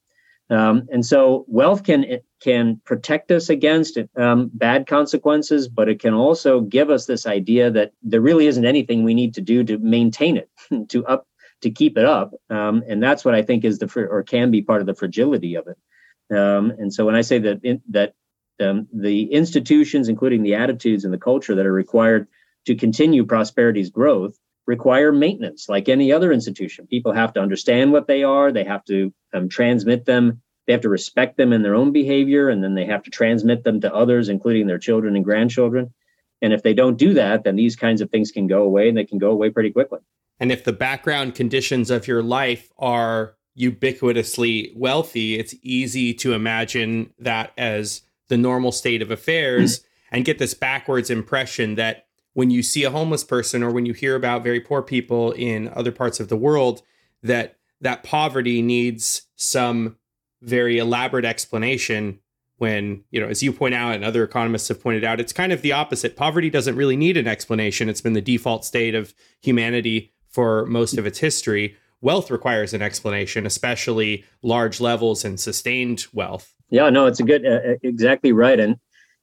um, 0.50 0.88
and 0.92 1.06
so 1.06 1.44
wealth 1.46 1.84
can 1.84 2.20
can 2.42 2.80
protect 2.84 3.30
us 3.30 3.48
against 3.48 3.98
um, 4.16 4.50
bad 4.52 4.86
consequences, 4.86 5.68
but 5.68 5.88
it 5.88 6.00
can 6.00 6.14
also 6.14 6.60
give 6.60 6.90
us 6.90 7.06
this 7.06 7.26
idea 7.26 7.70
that 7.70 7.92
there 8.02 8.20
really 8.20 8.46
isn't 8.46 8.64
anything 8.64 9.04
we 9.04 9.14
need 9.14 9.34
to 9.34 9.40
do 9.40 9.62
to 9.64 9.78
maintain 9.78 10.36
it, 10.36 10.50
to 10.88 11.06
up 11.06 11.26
to 11.62 11.70
keep 11.70 11.96
it 11.96 12.04
up. 12.04 12.32
Um, 12.48 12.82
and 12.88 13.02
that's 13.02 13.24
what 13.24 13.34
I 13.34 13.42
think 13.42 13.64
is 13.64 13.78
the 13.78 14.08
or 14.10 14.22
can 14.22 14.50
be 14.50 14.62
part 14.62 14.80
of 14.80 14.86
the 14.86 14.94
fragility 14.94 15.54
of 15.54 15.66
it. 15.68 16.36
Um, 16.36 16.72
and 16.78 16.92
so 16.92 17.04
when 17.04 17.14
I 17.14 17.20
say 17.20 17.38
that 17.38 17.60
in, 17.62 17.82
that 17.90 18.14
um, 18.60 18.88
the 18.92 19.32
institutions, 19.32 20.08
including 20.08 20.42
the 20.42 20.54
attitudes 20.54 21.04
and 21.04 21.14
the 21.14 21.18
culture 21.18 21.54
that 21.54 21.66
are 21.66 21.72
required 21.72 22.26
to 22.66 22.74
continue 22.74 23.24
prosperity's 23.24 23.90
growth, 23.90 24.38
require 24.70 25.10
maintenance 25.10 25.68
like 25.68 25.88
any 25.88 26.12
other 26.12 26.30
institution. 26.32 26.86
People 26.86 27.12
have 27.12 27.32
to 27.32 27.40
understand 27.40 27.90
what 27.90 28.06
they 28.06 28.22
are, 28.22 28.52
they 28.52 28.62
have 28.62 28.84
to 28.84 29.12
um, 29.34 29.48
transmit 29.48 30.04
them, 30.04 30.40
they 30.66 30.72
have 30.72 30.82
to 30.82 30.88
respect 30.88 31.36
them 31.36 31.52
in 31.52 31.62
their 31.62 31.74
own 31.74 31.90
behavior, 31.90 32.48
and 32.48 32.62
then 32.62 32.76
they 32.76 32.84
have 32.84 33.02
to 33.02 33.10
transmit 33.10 33.64
them 33.64 33.80
to 33.80 33.92
others, 33.92 34.28
including 34.28 34.68
their 34.68 34.78
children 34.78 35.16
and 35.16 35.24
grandchildren. 35.24 35.92
And 36.40 36.52
if 36.52 36.62
they 36.62 36.72
don't 36.72 36.96
do 36.96 37.14
that, 37.14 37.42
then 37.42 37.56
these 37.56 37.74
kinds 37.74 38.00
of 38.00 38.10
things 38.10 38.30
can 38.30 38.46
go 38.46 38.62
away 38.62 38.88
and 38.88 38.96
they 38.96 39.04
can 39.04 39.18
go 39.18 39.32
away 39.32 39.50
pretty 39.50 39.72
quickly. 39.72 39.98
And 40.38 40.52
if 40.52 40.62
the 40.62 40.72
background 40.72 41.34
conditions 41.34 41.90
of 41.90 42.06
your 42.06 42.22
life 42.22 42.70
are 42.78 43.34
ubiquitously 43.58 44.76
wealthy, 44.76 45.36
it's 45.36 45.56
easy 45.62 46.14
to 46.14 46.32
imagine 46.32 47.12
that 47.18 47.52
as 47.58 48.02
the 48.28 48.38
normal 48.38 48.70
state 48.70 49.02
of 49.02 49.10
affairs 49.10 49.84
and 50.12 50.24
get 50.24 50.38
this 50.38 50.54
backwards 50.54 51.10
impression 51.10 51.74
that 51.74 52.06
when 52.34 52.50
you 52.50 52.62
see 52.62 52.84
a 52.84 52.90
homeless 52.90 53.24
person 53.24 53.62
or 53.62 53.70
when 53.70 53.86
you 53.86 53.92
hear 53.92 54.14
about 54.14 54.44
very 54.44 54.60
poor 54.60 54.82
people 54.82 55.32
in 55.32 55.68
other 55.74 55.92
parts 55.92 56.20
of 56.20 56.28
the 56.28 56.36
world 56.36 56.82
that 57.22 57.56
that 57.80 58.02
poverty 58.02 58.62
needs 58.62 59.22
some 59.36 59.96
very 60.42 60.78
elaborate 60.78 61.24
explanation 61.24 62.18
when 62.56 63.02
you 63.10 63.20
know 63.20 63.28
as 63.28 63.42
you 63.42 63.52
point 63.52 63.74
out 63.74 63.94
and 63.94 64.04
other 64.04 64.22
economists 64.22 64.68
have 64.68 64.82
pointed 64.82 65.02
out 65.04 65.20
it's 65.20 65.32
kind 65.32 65.52
of 65.52 65.62
the 65.62 65.72
opposite. 65.72 66.16
Poverty 66.16 66.50
doesn't 66.50 66.76
really 66.76 66.96
need 66.96 67.16
an 67.16 67.26
explanation. 67.26 67.88
It's 67.88 68.00
been 68.00 68.12
the 68.12 68.20
default 68.20 68.64
state 68.64 68.94
of 68.94 69.14
humanity 69.40 70.12
for 70.28 70.66
most 70.66 70.96
of 70.96 71.06
its 71.06 71.18
history. 71.18 71.76
Wealth 72.02 72.30
requires 72.30 72.72
an 72.72 72.82
explanation 72.82 73.46
especially 73.46 74.24
large 74.42 74.80
levels 74.80 75.24
and 75.24 75.40
sustained 75.40 76.06
wealth. 76.12 76.54
Yeah 76.70 76.90
no 76.90 77.06
it's 77.06 77.20
a 77.20 77.24
good 77.24 77.44
uh, 77.46 77.76
exactly 77.82 78.32
right. 78.32 78.60
And 78.60 78.76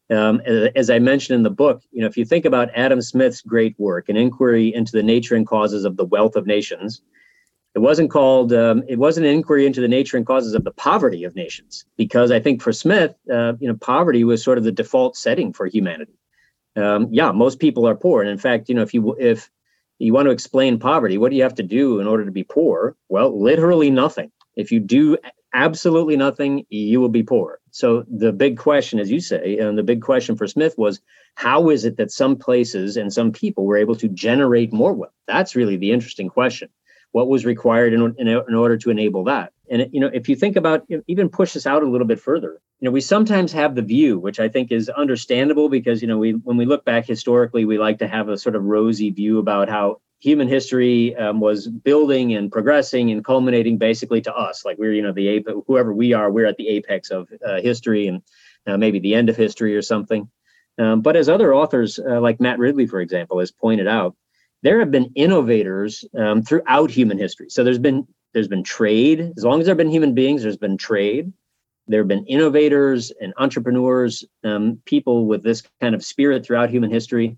Um, 0.09 0.41
as 0.75 0.89
I 0.89 0.99
mentioned 0.99 1.35
in 1.35 1.43
the 1.43 1.49
book, 1.49 1.83
you 1.91 2.01
know, 2.01 2.07
if 2.07 2.15
you 2.15 2.23
think 2.23 2.45
about 2.45 2.69
Adam 2.73 3.01
Smith's 3.01 3.41
great 3.41 3.75
work, 3.77 4.07
an 4.07 4.15
inquiry 4.15 4.73
into 4.73 4.93
the 4.93 5.03
nature 5.03 5.35
and 5.35 5.45
causes 5.45 5.83
of 5.83 5.97
the 5.97 6.05
wealth 6.05 6.37
of 6.37 6.47
nations, 6.47 7.01
it 7.75 7.79
wasn't 7.79 8.09
called. 8.09 8.53
Um, 8.53 8.83
it 8.87 8.97
wasn't 8.97 9.27
an 9.27 9.33
inquiry 9.33 9.65
into 9.65 9.81
the 9.81 9.87
nature 9.87 10.17
and 10.17 10.25
causes 10.25 10.53
of 10.53 10.63
the 10.63 10.71
poverty 10.71 11.25
of 11.25 11.35
nations, 11.35 11.85
because 11.97 12.31
I 12.31 12.39
think 12.39 12.61
for 12.61 12.71
Smith, 12.71 13.13
uh, 13.31 13.53
you 13.59 13.67
know, 13.67 13.75
poverty 13.75 14.23
was 14.23 14.43
sort 14.43 14.57
of 14.57 14.63
the 14.63 14.71
default 14.71 15.17
setting 15.17 15.53
for 15.53 15.67
humanity. 15.67 16.17
Um, 16.75 17.09
yeah, 17.11 17.31
most 17.31 17.59
people 17.59 17.87
are 17.87 17.95
poor, 17.95 18.21
and 18.21 18.31
in 18.31 18.37
fact, 18.37 18.69
you 18.69 18.75
know, 18.75 18.81
if 18.81 18.93
you 18.93 19.15
if 19.19 19.51
you 19.99 20.13
want 20.13 20.27
to 20.27 20.31
explain 20.31 20.79
poverty, 20.79 21.17
what 21.17 21.31
do 21.31 21.35
you 21.35 21.43
have 21.43 21.55
to 21.55 21.63
do 21.63 21.99
in 21.99 22.07
order 22.07 22.23
to 22.23 22.31
be 22.31 22.43
poor? 22.43 22.95
Well, 23.09 23.39
literally 23.39 23.91
nothing. 23.91 24.31
If 24.57 24.71
you 24.71 24.81
do 24.81 25.17
absolutely 25.53 26.17
nothing, 26.17 26.65
you 26.69 26.99
will 26.99 27.09
be 27.09 27.23
poor. 27.23 27.59
So 27.71 28.03
the 28.09 28.33
big 28.33 28.57
question, 28.57 28.99
as 28.99 29.09
you 29.09 29.19
say, 29.19 29.57
and 29.59 29.77
the 29.77 29.83
big 29.83 30.01
question 30.01 30.35
for 30.35 30.47
Smith 30.47 30.75
was, 30.77 30.99
how 31.35 31.69
is 31.69 31.85
it 31.85 31.97
that 31.97 32.11
some 32.11 32.35
places 32.35 32.97
and 32.97 33.13
some 33.13 33.31
people 33.31 33.65
were 33.65 33.77
able 33.77 33.95
to 33.95 34.09
generate 34.09 34.73
more 34.73 34.93
wealth? 34.93 35.13
That's 35.27 35.55
really 35.55 35.77
the 35.77 35.91
interesting 35.91 36.27
question. 36.27 36.69
What 37.11 37.29
was 37.29 37.45
required 37.45 37.93
in, 37.93 38.15
in, 38.17 38.27
in 38.27 38.55
order 38.55 38.77
to 38.77 38.89
enable 38.89 39.23
that? 39.25 39.53
And 39.69 39.87
you 39.91 39.99
know, 39.99 40.09
if 40.13 40.27
you 40.27 40.35
think 40.35 40.55
about 40.55 40.85
even 41.07 41.29
push 41.29 41.53
this 41.53 41.67
out 41.67 41.83
a 41.83 41.89
little 41.89 42.07
bit 42.07 42.19
further, 42.19 42.59
you 42.79 42.85
know, 42.85 42.91
we 42.91 43.01
sometimes 43.01 43.51
have 43.53 43.75
the 43.75 43.81
view, 43.81 44.19
which 44.19 44.39
I 44.39 44.49
think 44.49 44.71
is 44.71 44.89
understandable 44.89 45.69
because 45.69 46.01
you 46.01 46.07
know, 46.07 46.17
we 46.17 46.31
when 46.31 46.57
we 46.57 46.65
look 46.65 46.85
back 46.85 47.05
historically, 47.05 47.65
we 47.65 47.77
like 47.77 47.99
to 47.99 48.07
have 48.07 48.29
a 48.29 48.37
sort 48.37 48.55
of 48.55 48.63
rosy 48.63 49.09
view 49.09 49.39
about 49.39 49.69
how 49.69 50.01
human 50.19 50.47
history 50.47 51.15
um, 51.15 51.39
was 51.39 51.67
building 51.67 52.33
and 52.33 52.51
progressing 52.51 53.11
and 53.11 53.23
culminating 53.23 53.77
basically 53.77 54.21
to 54.21 54.33
us. 54.33 54.65
Like 54.65 54.77
we're 54.77 54.93
you 54.93 55.01
know 55.01 55.13
the 55.13 55.27
ape 55.27 55.47
whoever 55.67 55.93
we 55.93 56.13
are 56.13 56.31
we're 56.31 56.45
at 56.45 56.57
the 56.57 56.69
apex 56.69 57.11
of 57.11 57.29
uh, 57.45 57.61
history 57.61 58.07
and 58.07 58.21
uh, 58.65 58.77
maybe 58.77 58.99
the 58.99 59.15
end 59.15 59.29
of 59.29 59.35
history 59.35 59.75
or 59.75 59.81
something. 59.81 60.29
Um, 60.79 61.01
but 61.01 61.15
as 61.15 61.29
other 61.29 61.53
authors 61.53 61.99
uh, 61.99 62.19
like 62.21 62.39
matt 62.39 62.59
ridley 62.59 62.87
for 62.87 62.99
example 63.01 63.39
has 63.39 63.51
pointed 63.51 63.87
out 63.87 64.15
there 64.63 64.79
have 64.79 64.91
been 64.91 65.11
innovators 65.15 66.05
um, 66.17 66.41
throughout 66.41 66.89
human 66.89 67.17
history. 67.17 67.47
So 67.49 67.63
there's 67.63 67.79
been 67.79 68.07
there's 68.33 68.47
been 68.47 68.63
trade. 68.63 69.33
As 69.37 69.43
long 69.43 69.59
as 69.59 69.65
there 69.65 69.71
have 69.71 69.77
been 69.77 69.91
human 69.91 70.13
beings 70.13 70.43
there's 70.43 70.57
been 70.57 70.77
trade. 70.77 71.31
There 71.89 72.01
have 72.01 72.07
been 72.07 72.25
innovators 72.25 73.13
and 73.21 73.33
entrepreneurs 73.37 74.25
um, 74.43 74.81
people 74.85 75.25
with 75.25 75.41
this 75.41 75.63
kind 75.79 75.95
of 75.95 76.03
spirit 76.03 76.45
throughout 76.45 76.69
human 76.69 76.91
history. 76.91 77.37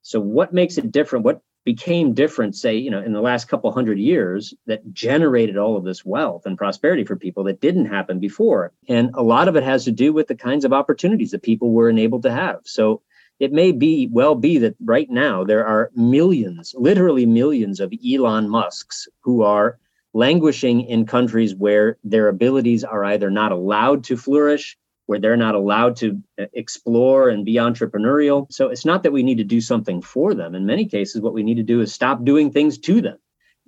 So 0.00 0.20
what 0.20 0.54
makes 0.54 0.78
it 0.78 0.90
different? 0.90 1.26
What 1.26 1.42
became 1.64 2.14
different 2.14 2.54
say 2.56 2.74
you 2.74 2.90
know 2.90 3.02
in 3.02 3.12
the 3.12 3.20
last 3.20 3.48
couple 3.48 3.70
hundred 3.70 3.98
years 3.98 4.54
that 4.66 4.92
generated 4.92 5.56
all 5.56 5.76
of 5.76 5.84
this 5.84 6.04
wealth 6.04 6.46
and 6.46 6.56
prosperity 6.56 7.04
for 7.04 7.16
people 7.16 7.44
that 7.44 7.60
didn't 7.60 7.86
happen 7.86 8.18
before. 8.18 8.72
And 8.88 9.10
a 9.14 9.22
lot 9.22 9.48
of 9.48 9.56
it 9.56 9.62
has 9.62 9.84
to 9.84 9.90
do 9.90 10.12
with 10.12 10.28
the 10.28 10.34
kinds 10.34 10.64
of 10.64 10.72
opportunities 10.72 11.30
that 11.32 11.42
people 11.42 11.70
were 11.72 11.90
enabled 11.90 12.22
to 12.22 12.32
have. 12.32 12.60
So 12.64 13.02
it 13.38 13.52
may 13.52 13.72
be 13.72 14.08
well 14.10 14.34
be 14.34 14.58
that 14.58 14.76
right 14.84 15.08
now 15.10 15.44
there 15.44 15.66
are 15.66 15.90
millions 15.94 16.74
literally 16.78 17.26
millions 17.26 17.80
of 17.80 17.92
elon 18.06 18.48
musks 18.48 19.08
who 19.20 19.42
are 19.42 19.78
languishing 20.12 20.80
in 20.82 21.06
countries 21.06 21.54
where 21.54 21.96
their 22.04 22.28
abilities 22.28 22.84
are 22.84 23.04
either 23.04 23.30
not 23.30 23.52
allowed 23.52 24.04
to 24.04 24.16
flourish 24.16 24.76
where 25.10 25.18
they're 25.18 25.36
not 25.36 25.56
allowed 25.56 25.96
to 25.96 26.22
uh, 26.40 26.44
explore 26.52 27.30
and 27.30 27.44
be 27.44 27.54
entrepreneurial. 27.54 28.46
So 28.52 28.68
it's 28.68 28.84
not 28.84 29.02
that 29.02 29.10
we 29.10 29.24
need 29.24 29.38
to 29.38 29.44
do 29.44 29.60
something 29.60 30.02
for 30.02 30.34
them. 30.34 30.54
In 30.54 30.66
many 30.66 30.86
cases, 30.86 31.20
what 31.20 31.34
we 31.34 31.42
need 31.42 31.56
to 31.56 31.64
do 31.64 31.80
is 31.80 31.92
stop 31.92 32.24
doing 32.24 32.52
things 32.52 32.78
to 32.78 33.00
them, 33.00 33.18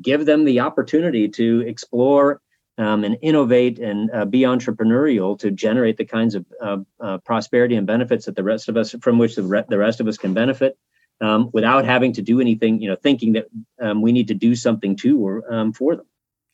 give 0.00 0.24
them 0.24 0.44
the 0.44 0.60
opportunity 0.60 1.28
to 1.30 1.64
explore 1.66 2.40
um, 2.78 3.02
and 3.02 3.18
innovate 3.22 3.80
and 3.80 4.08
uh, 4.12 4.24
be 4.24 4.42
entrepreneurial 4.42 5.36
to 5.40 5.50
generate 5.50 5.96
the 5.96 6.04
kinds 6.04 6.36
of 6.36 6.46
uh, 6.62 6.76
uh, 7.00 7.18
prosperity 7.18 7.74
and 7.74 7.88
benefits 7.88 8.26
that 8.26 8.36
the 8.36 8.44
rest 8.44 8.68
of 8.68 8.76
us, 8.76 8.94
from 9.00 9.18
which 9.18 9.34
the, 9.34 9.42
re- 9.42 9.64
the 9.68 9.78
rest 9.78 9.98
of 9.98 10.06
us 10.06 10.16
can 10.16 10.34
benefit. 10.34 10.78
Um, 11.20 11.50
without 11.52 11.84
having 11.84 12.12
to 12.12 12.22
do 12.22 12.40
anything, 12.40 12.80
you 12.80 12.88
know, 12.88 12.96
thinking 12.96 13.32
that 13.32 13.46
um, 13.80 14.00
we 14.00 14.12
need 14.12 14.28
to 14.28 14.34
do 14.34 14.54
something 14.54 14.94
to 14.96 15.18
or 15.26 15.52
um, 15.52 15.72
for 15.72 15.96
them. 15.96 16.06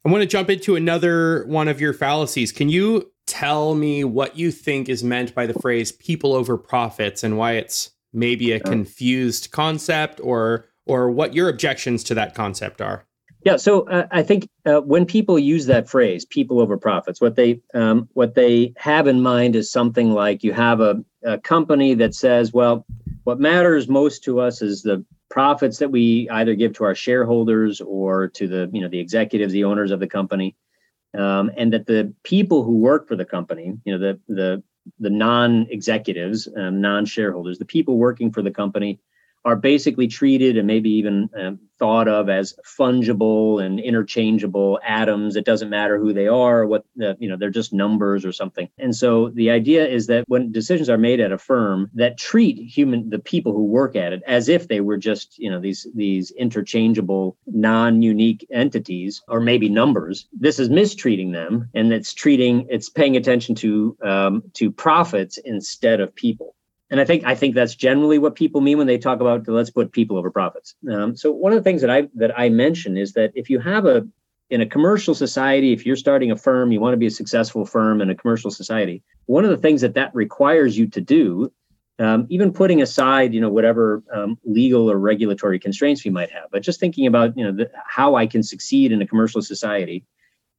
I 0.04 0.10
want 0.10 0.22
to 0.22 0.26
jump 0.26 0.48
into 0.48 0.76
another 0.76 1.44
one 1.46 1.68
of 1.68 1.80
your 1.80 1.92
fallacies. 1.92 2.52
Can 2.52 2.68
you 2.68 3.10
tell 3.38 3.74
me 3.76 4.02
what 4.02 4.36
you 4.36 4.50
think 4.50 4.88
is 4.88 5.04
meant 5.04 5.32
by 5.32 5.46
the 5.46 5.54
phrase 5.54 5.92
people 5.92 6.32
over 6.32 6.58
profits 6.58 7.22
and 7.22 7.38
why 7.38 7.52
it's 7.52 7.90
maybe 8.12 8.50
a 8.50 8.58
confused 8.58 9.52
concept 9.52 10.20
or 10.22 10.66
or 10.86 11.08
what 11.10 11.34
your 11.34 11.48
objections 11.48 12.02
to 12.02 12.14
that 12.14 12.34
concept 12.34 12.80
are? 12.80 13.04
Yeah 13.44 13.56
so 13.56 13.88
uh, 13.88 14.08
i 14.10 14.22
think 14.24 14.48
uh, 14.66 14.80
when 14.80 15.06
people 15.06 15.38
use 15.38 15.66
that 15.66 15.88
phrase 15.88 16.24
people 16.24 16.58
over 16.60 16.76
profits 16.76 17.20
what 17.20 17.36
they 17.36 17.60
um, 17.74 18.08
what 18.14 18.34
they 18.34 18.72
have 18.76 19.06
in 19.06 19.20
mind 19.22 19.54
is 19.54 19.70
something 19.70 20.10
like 20.10 20.42
you 20.42 20.52
have 20.52 20.80
a, 20.80 20.96
a 21.22 21.38
company 21.38 21.94
that 21.94 22.14
says 22.14 22.52
well 22.52 22.84
what 23.22 23.38
matters 23.38 23.88
most 23.88 24.24
to 24.24 24.40
us 24.40 24.60
is 24.62 24.82
the 24.82 25.04
profits 25.30 25.78
that 25.78 25.92
we 25.92 26.28
either 26.30 26.54
give 26.56 26.72
to 26.72 26.84
our 26.84 26.94
shareholders 26.94 27.80
or 27.80 28.26
to 28.28 28.48
the 28.48 28.68
you 28.72 28.80
know 28.80 28.88
the 28.88 28.98
executives 28.98 29.52
the 29.52 29.62
owners 29.62 29.92
of 29.92 30.00
the 30.00 30.08
company 30.08 30.56
um, 31.16 31.50
and 31.56 31.72
that 31.72 31.86
the 31.86 32.12
people 32.22 32.64
who 32.64 32.76
work 32.76 33.08
for 33.08 33.16
the 33.16 33.24
company, 33.24 33.78
you 33.84 33.96
know, 33.96 33.98
the 33.98 34.20
the 34.32 34.62
the 34.98 35.10
non-executives, 35.10 36.48
um, 36.56 36.80
non-shareholders, 36.80 37.58
the 37.58 37.64
people 37.64 37.98
working 37.98 38.32
for 38.32 38.40
the 38.42 38.50
company, 38.50 38.98
are 39.44 39.56
basically 39.56 40.08
treated 40.08 40.56
and 40.56 40.66
maybe 40.66 40.90
even 40.90 41.28
um, 41.38 41.58
thought 41.78 42.08
of 42.08 42.28
as 42.28 42.54
fungible 42.78 43.64
and 43.64 43.78
interchangeable 43.78 44.80
atoms. 44.84 45.36
It 45.36 45.44
doesn't 45.44 45.70
matter 45.70 45.98
who 45.98 46.12
they 46.12 46.26
are, 46.26 46.66
what 46.66 46.84
the, 46.96 47.16
you 47.20 47.28
know, 47.28 47.36
they're 47.36 47.50
just 47.50 47.72
numbers 47.72 48.24
or 48.24 48.32
something. 48.32 48.68
And 48.78 48.94
so 48.94 49.30
the 49.30 49.50
idea 49.50 49.86
is 49.86 50.08
that 50.08 50.24
when 50.26 50.50
decisions 50.50 50.90
are 50.90 50.98
made 50.98 51.20
at 51.20 51.32
a 51.32 51.38
firm 51.38 51.90
that 51.94 52.18
treat 52.18 52.58
human 52.58 53.10
the 53.10 53.18
people 53.18 53.52
who 53.52 53.64
work 53.64 53.96
at 53.96 54.12
it 54.12 54.22
as 54.26 54.48
if 54.48 54.68
they 54.68 54.80
were 54.80 54.96
just 54.96 55.38
you 55.38 55.50
know 55.50 55.60
these 55.60 55.86
these 55.94 56.30
interchangeable 56.32 57.36
non-unique 57.46 58.46
entities 58.50 59.22
or 59.28 59.40
maybe 59.40 59.68
numbers, 59.68 60.26
this 60.32 60.58
is 60.58 60.68
mistreating 60.68 61.32
them, 61.32 61.68
and 61.74 61.92
it's 61.92 62.12
treating 62.12 62.66
it's 62.68 62.88
paying 62.88 63.16
attention 63.16 63.54
to 63.56 63.96
um, 64.02 64.42
to 64.54 64.70
profits 64.70 65.38
instead 65.38 66.00
of 66.00 66.14
people 66.14 66.54
and 66.90 67.00
I 67.00 67.04
think 67.04 67.24
I 67.24 67.34
think 67.34 67.54
that's 67.54 67.74
generally 67.74 68.18
what 68.18 68.34
people 68.34 68.60
mean 68.60 68.78
when 68.78 68.86
they 68.86 68.98
talk 68.98 69.20
about 69.20 69.46
let's 69.46 69.70
put 69.70 69.92
people 69.92 70.16
over 70.16 70.30
profits. 70.30 70.74
Um, 70.90 71.16
so 71.16 71.30
one 71.30 71.52
of 71.52 71.58
the 71.58 71.62
things 71.62 71.80
that 71.82 71.90
I 71.90 72.08
that 72.14 72.38
I 72.38 72.48
mention 72.48 72.96
is 72.96 73.12
that 73.12 73.32
if 73.34 73.50
you 73.50 73.58
have 73.60 73.86
a 73.86 74.06
in 74.50 74.62
a 74.62 74.66
commercial 74.66 75.14
society, 75.14 75.72
if 75.74 75.84
you're 75.84 75.96
starting 75.96 76.30
a 76.30 76.36
firm, 76.36 76.72
you 76.72 76.80
want 76.80 76.94
to 76.94 76.98
be 76.98 77.06
a 77.06 77.10
successful 77.10 77.66
firm 77.66 78.00
in 78.00 78.08
a 78.08 78.14
commercial 78.14 78.50
society. 78.50 79.02
One 79.26 79.44
of 79.44 79.50
the 79.50 79.58
things 79.58 79.82
that 79.82 79.94
that 79.94 80.14
requires 80.14 80.78
you 80.78 80.86
to 80.86 81.02
do, 81.02 81.52
um, 81.98 82.26
even 82.30 82.54
putting 82.54 82.80
aside 82.80 83.34
you 83.34 83.40
know 83.40 83.50
whatever 83.50 84.02
um, 84.12 84.38
legal 84.44 84.90
or 84.90 84.98
regulatory 84.98 85.58
constraints 85.58 86.04
we 86.04 86.10
might 86.10 86.30
have, 86.30 86.44
but 86.50 86.62
just 86.62 86.80
thinking 86.80 87.06
about 87.06 87.36
you 87.36 87.44
know 87.44 87.52
the, 87.52 87.70
how 87.86 88.14
I 88.14 88.26
can 88.26 88.42
succeed 88.42 88.92
in 88.92 89.02
a 89.02 89.06
commercial 89.06 89.42
society, 89.42 90.04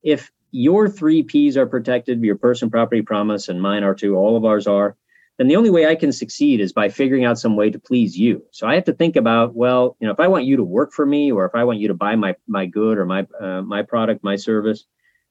if 0.04 0.32
your 0.52 0.90
three 0.90 1.24
P's 1.24 1.58
are 1.58 1.68
protected, 1.68 2.24
your 2.24 2.36
person, 2.36 2.70
property, 2.70 3.02
promise, 3.02 3.50
and 3.50 3.62
mine 3.62 3.84
are 3.84 3.96
too, 3.96 4.16
all 4.16 4.36
of 4.38 4.46
ours 4.46 4.68
are 4.68 4.96
then 5.40 5.48
the 5.48 5.56
only 5.56 5.70
way 5.70 5.88
I 5.88 5.96
can 5.96 6.12
succeed 6.12 6.60
is 6.60 6.74
by 6.74 6.90
figuring 6.90 7.24
out 7.24 7.40
some 7.40 7.56
way 7.56 7.70
to 7.70 7.80
please 7.80 8.18
you. 8.18 8.44
So 8.52 8.68
I 8.68 8.76
have 8.76 8.84
to 8.84 8.94
think 8.94 9.16
about, 9.16 9.56
well, 9.56 9.96
you 10.02 10.06
know, 10.06 10.12
if 10.12 10.20
I 10.20 10.28
want 10.28 10.44
you 10.44 10.58
to 10.58 10.64
work 10.66 10.92
for 10.92 11.06
me, 11.06 11.32
or 11.32 11.46
if 11.46 11.56
I 11.56 11.64
want 11.64 11.80
you 11.80 11.88
to 11.88 11.94
buy 11.94 12.18
my 12.18 12.36
my 12.46 12.66
good 12.66 12.98
or 12.98 13.06
my 13.06 13.26
uh, 13.40 13.62
my 13.62 13.82
product, 13.84 14.22
my 14.22 14.36
service, 14.36 14.84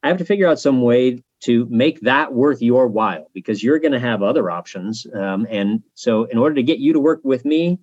I 0.03 0.09
have 0.09 0.17
to 0.17 0.25
figure 0.25 0.49
out 0.49 0.59
some 0.59 0.81
way 0.81 1.23
to 1.41 1.67
make 1.69 2.01
that 2.01 2.33
worth 2.33 2.63
your 2.63 2.87
while 2.87 3.31
because 3.35 3.63
you're 3.63 3.79
going 3.79 3.93
to 3.93 4.01
have 4.01 4.23
other 4.23 4.51
options. 4.51 5.07
Um, 5.15 5.47
and 5.51 5.83
so, 5.93 6.25
in 6.25 6.39
order 6.39 6.55
to 6.55 6.63
get 6.63 6.79
you 6.79 6.95
to 6.95 7.01
work 7.01 7.21
with 7.23 7.45
me, 7.45 7.79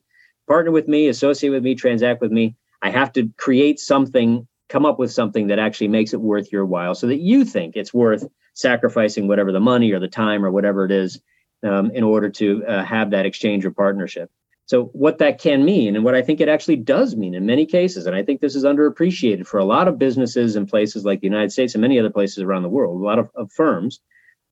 partner 0.48 0.72
with 0.72 0.88
me, 0.88 1.08
associate 1.10 1.52
with 1.52 1.64
me, 1.64 1.76
transact 1.76 2.22
with 2.22 2.32
me, 2.32 2.56
I 2.82 2.90
have 2.90 3.14
to 3.14 3.30
create 3.38 3.80
something, 3.80 4.48
come 4.68 4.88
up 4.88 4.98
with 4.98 5.12
something 5.12 5.46
that 5.48 5.60
actually 5.60 5.90
makes 5.90 6.12
it 6.12 6.22
worth 6.22 6.52
your 6.52 6.66
while, 6.66 6.96
so 6.96 7.06
that 7.06 7.20
you 7.20 7.46
think 7.46 7.76
it's 7.76 7.94
worth 7.94 8.28
sacrificing 8.56 9.28
whatever 9.28 9.52
the 9.52 9.60
money 9.60 9.92
or 9.92 10.00
the 10.00 10.08
time 10.08 10.44
or 10.44 10.50
whatever 10.50 10.86
it 10.86 10.92
is 10.92 11.22
um, 11.66 11.92
in 11.92 12.04
order 12.04 12.30
to 12.30 12.66
uh, 12.66 12.84
have 12.84 13.12
that 13.12 13.26
exchange 13.26 13.66
or 13.66 13.72
partnership. 13.72 14.30
So, 14.68 14.86
what 14.94 15.20
that 15.20 15.40
can 15.40 15.64
mean, 15.64 15.96
and 15.96 16.04
what 16.04 16.16
I 16.16 16.24
think 16.24 16.42
it 16.42 16.50
actually 16.50 16.78
does 16.78 17.16
mean 17.16 17.36
in 17.36 17.46
many 17.46 17.66
cases, 17.66 18.08
and 18.08 18.16
I 18.16 18.24
think 18.24 18.42
this 18.42 18.56
is 18.56 18.64
underappreciated 18.64 19.46
for 19.46 19.60
a 19.60 19.66
lot 19.66 19.88
of 19.88 20.00
businesses 20.00 20.56
in 20.56 20.66
places 20.66 21.06
like 21.06 21.22
the 21.22 21.28
United 21.28 21.52
States 21.52 21.76
and 21.76 21.82
many 21.82 22.00
other 22.00 22.10
places 22.10 22.40
around 22.40 22.64
the 22.64 22.70
world, 22.70 23.00
a 23.00 23.06
lot 23.06 23.20
of, 23.20 23.30
of 23.36 23.52
firms, 23.52 24.00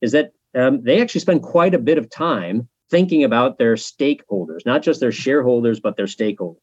is 0.01 0.11
that 0.11 0.34
um, 0.55 0.84
they 0.84 1.01
actually 1.01 1.22
spend 1.22 1.41
quite 1.41 1.74
a 1.74 1.80
bit 1.80 1.97
of 1.97 2.11
time 2.11 2.70
thinking 2.91 3.24
about 3.24 3.57
their 3.57 3.74
stakeholders, 3.74 4.68
not 4.68 4.84
just 4.84 4.99
their 4.99 5.11
shareholders, 5.11 5.80
but 5.80 5.97
their 5.97 6.05
stakeholders. 6.05 6.57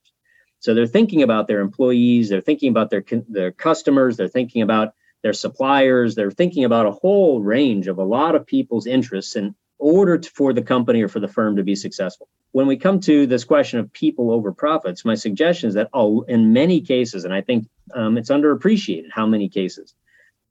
So 0.61 0.75
they're 0.75 0.87
thinking 0.87 1.23
about 1.23 1.49
their 1.49 1.61
employees, 1.61 2.29
they're 2.29 2.41
thinking 2.41 2.69
about 2.69 2.91
their 2.91 3.05
their 3.29 3.51
customers, 3.51 4.17
they're 4.17 4.29
thinking 4.29 4.63
about 4.63 4.95
their 5.23 5.33
suppliers, 5.33 6.15
they're 6.15 6.31
thinking 6.31 6.65
about 6.65 6.87
a 6.87 6.93
whole 6.93 7.41
range 7.41 7.89
of 7.89 7.99
a 7.99 8.05
lot 8.05 8.35
of 8.35 8.47
people's 8.47 8.87
interests 8.87 9.35
and 9.35 9.55
order 9.81 10.19
to, 10.19 10.31
for 10.31 10.53
the 10.53 10.63
company 10.63 11.03
or 11.03 11.09
for 11.09 11.21
the 11.21 11.29
firm 11.29 11.57
to 11.57 11.63
be 11.63 11.75
successful. 11.75 12.29
When 12.53 12.67
we 12.67 12.77
come 12.77 13.01
to 13.01 13.27
this 13.27 13.45
question 13.45 13.79
of 13.79 13.93
people 13.93 14.31
over 14.31 14.53
profits, 14.53 15.05
my 15.05 15.15
suggestion 15.15 15.69
is 15.69 15.75
that 15.75 15.89
oh, 15.93 16.23
in 16.23 16.53
many 16.53 16.81
cases, 16.81 17.25
and 17.25 17.35
I 17.35 17.41
think 17.41 17.69
um, 17.95 18.17
it's 18.17 18.31
underappreciated 18.31 19.11
how 19.13 19.27
many 19.27 19.49
cases, 19.49 19.95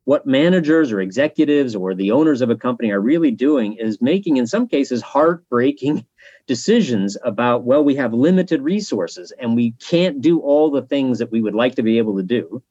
what 0.06 0.26
managers 0.26 0.92
or 0.92 1.02
executives 1.02 1.76
or 1.76 1.94
the 1.94 2.12
owners 2.12 2.42
of 2.42 2.50
a 2.50 2.56
company 2.56 2.92
are 2.92 3.00
really 3.00 3.32
doing 3.32 3.74
is 3.74 4.02
making, 4.02 4.38
in 4.38 4.48
some 4.48 4.68
cases, 4.68 5.02
heartbreaking 5.02 6.06
decisions 6.48 7.16
about, 7.24 7.64
well, 7.64 7.84
we 7.84 7.96
have 7.96 8.14
limited 8.14 8.62
resources 8.62 9.32
and 9.40 9.56
we 9.56 9.72
can't 9.74 10.20
do 10.20 10.40
all 10.40 10.72
the 10.72 10.82
things 10.82 11.20
that 11.20 11.32
we 11.32 11.42
would 11.42 11.54
like 11.54 11.76
to 11.76 11.84
be 11.84 12.00
able 12.00 12.18
to 12.18 12.24
do. 12.24 12.64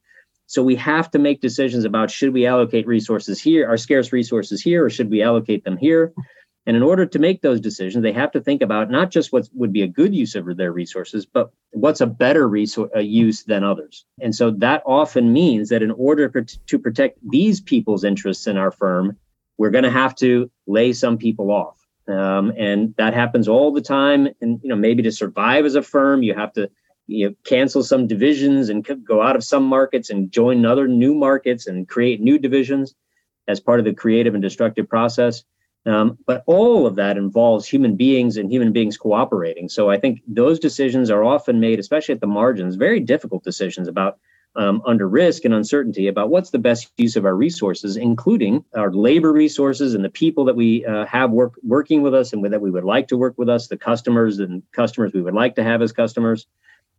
So 0.46 0.62
we 0.62 0.76
have 0.76 1.10
to 1.10 1.18
make 1.18 1.42
decisions 1.42 1.84
about 1.84 2.10
should 2.10 2.32
we 2.32 2.46
allocate 2.46 2.86
resources 2.86 3.38
here, 3.38 3.68
our 3.68 3.76
scarce 3.76 4.12
resources 4.12 4.62
here, 4.62 4.84
or 4.84 4.90
should 4.90 5.10
we 5.10 5.22
allocate 5.22 5.62
them 5.62 5.76
here? 5.76 6.14
And 6.68 6.76
in 6.76 6.82
order 6.82 7.06
to 7.06 7.18
make 7.18 7.40
those 7.40 7.62
decisions, 7.62 8.02
they 8.02 8.12
have 8.12 8.30
to 8.32 8.42
think 8.42 8.60
about 8.60 8.90
not 8.90 9.10
just 9.10 9.32
what 9.32 9.48
would 9.54 9.72
be 9.72 9.80
a 9.80 9.88
good 9.88 10.14
use 10.14 10.34
of 10.34 10.54
their 10.58 10.70
resources, 10.70 11.24
but 11.24 11.50
what's 11.70 12.02
a 12.02 12.06
better 12.06 12.46
resource 12.46 12.90
uh, 12.94 12.98
use 12.98 13.44
than 13.44 13.64
others. 13.64 14.04
And 14.20 14.34
so 14.34 14.50
that 14.50 14.82
often 14.84 15.32
means 15.32 15.70
that 15.70 15.82
in 15.82 15.90
order 15.92 16.28
to 16.28 16.78
protect 16.78 17.18
these 17.26 17.62
people's 17.62 18.04
interests 18.04 18.46
in 18.46 18.58
our 18.58 18.70
firm, 18.70 19.16
we're 19.56 19.70
going 19.70 19.84
to 19.84 19.90
have 19.90 20.14
to 20.16 20.50
lay 20.66 20.92
some 20.92 21.16
people 21.16 21.50
off. 21.50 21.78
Um, 22.06 22.52
and 22.58 22.94
that 22.98 23.14
happens 23.14 23.48
all 23.48 23.72
the 23.72 23.80
time. 23.80 24.28
And 24.42 24.60
you 24.62 24.68
know, 24.68 24.76
maybe 24.76 25.02
to 25.04 25.10
survive 25.10 25.64
as 25.64 25.74
a 25.74 25.80
firm, 25.82 26.22
you 26.22 26.34
have 26.34 26.52
to 26.52 26.70
you 27.06 27.30
know, 27.30 27.34
cancel 27.44 27.82
some 27.82 28.06
divisions 28.06 28.68
and 28.68 28.86
go 29.06 29.22
out 29.22 29.36
of 29.36 29.42
some 29.42 29.64
markets 29.64 30.10
and 30.10 30.30
join 30.30 30.66
other 30.66 30.86
new 30.86 31.14
markets 31.14 31.66
and 31.66 31.88
create 31.88 32.20
new 32.20 32.38
divisions 32.38 32.94
as 33.48 33.58
part 33.58 33.78
of 33.78 33.86
the 33.86 33.94
creative 33.94 34.34
and 34.34 34.42
destructive 34.42 34.86
process. 34.86 35.44
Um, 35.86 36.18
but 36.26 36.42
all 36.46 36.86
of 36.86 36.96
that 36.96 37.16
involves 37.16 37.66
human 37.66 37.96
beings 37.96 38.36
and 38.36 38.50
human 38.50 38.72
beings 38.72 38.96
cooperating. 38.96 39.68
So 39.68 39.90
I 39.90 39.98
think 39.98 40.20
those 40.26 40.58
decisions 40.58 41.10
are 41.10 41.24
often 41.24 41.60
made, 41.60 41.78
especially 41.78 42.14
at 42.14 42.20
the 42.20 42.26
margins, 42.26 42.76
very 42.76 43.00
difficult 43.00 43.42
decisions 43.42 43.88
about 43.88 44.18
um, 44.56 44.82
under 44.84 45.08
risk 45.08 45.44
and 45.44 45.54
uncertainty 45.54 46.08
about 46.08 46.30
what's 46.30 46.50
the 46.50 46.58
best 46.58 46.90
use 46.96 47.16
of 47.16 47.24
our 47.24 47.34
resources, 47.34 47.96
including 47.96 48.64
our 48.74 48.92
labor 48.92 49.32
resources 49.32 49.94
and 49.94 50.04
the 50.04 50.10
people 50.10 50.44
that 50.46 50.56
we 50.56 50.84
uh, 50.84 51.06
have 51.06 51.30
work, 51.30 51.54
working 51.62 52.02
with 52.02 52.14
us 52.14 52.32
and 52.32 52.42
with 52.42 52.50
that 52.50 52.60
we 52.60 52.70
would 52.70 52.84
like 52.84 53.08
to 53.08 53.16
work 53.16 53.34
with 53.36 53.48
us, 53.48 53.68
the 53.68 53.76
customers 53.76 54.40
and 54.40 54.62
customers 54.72 55.12
we 55.12 55.22
would 55.22 55.34
like 55.34 55.54
to 55.54 55.64
have 55.64 55.80
as 55.80 55.92
customers. 55.92 56.46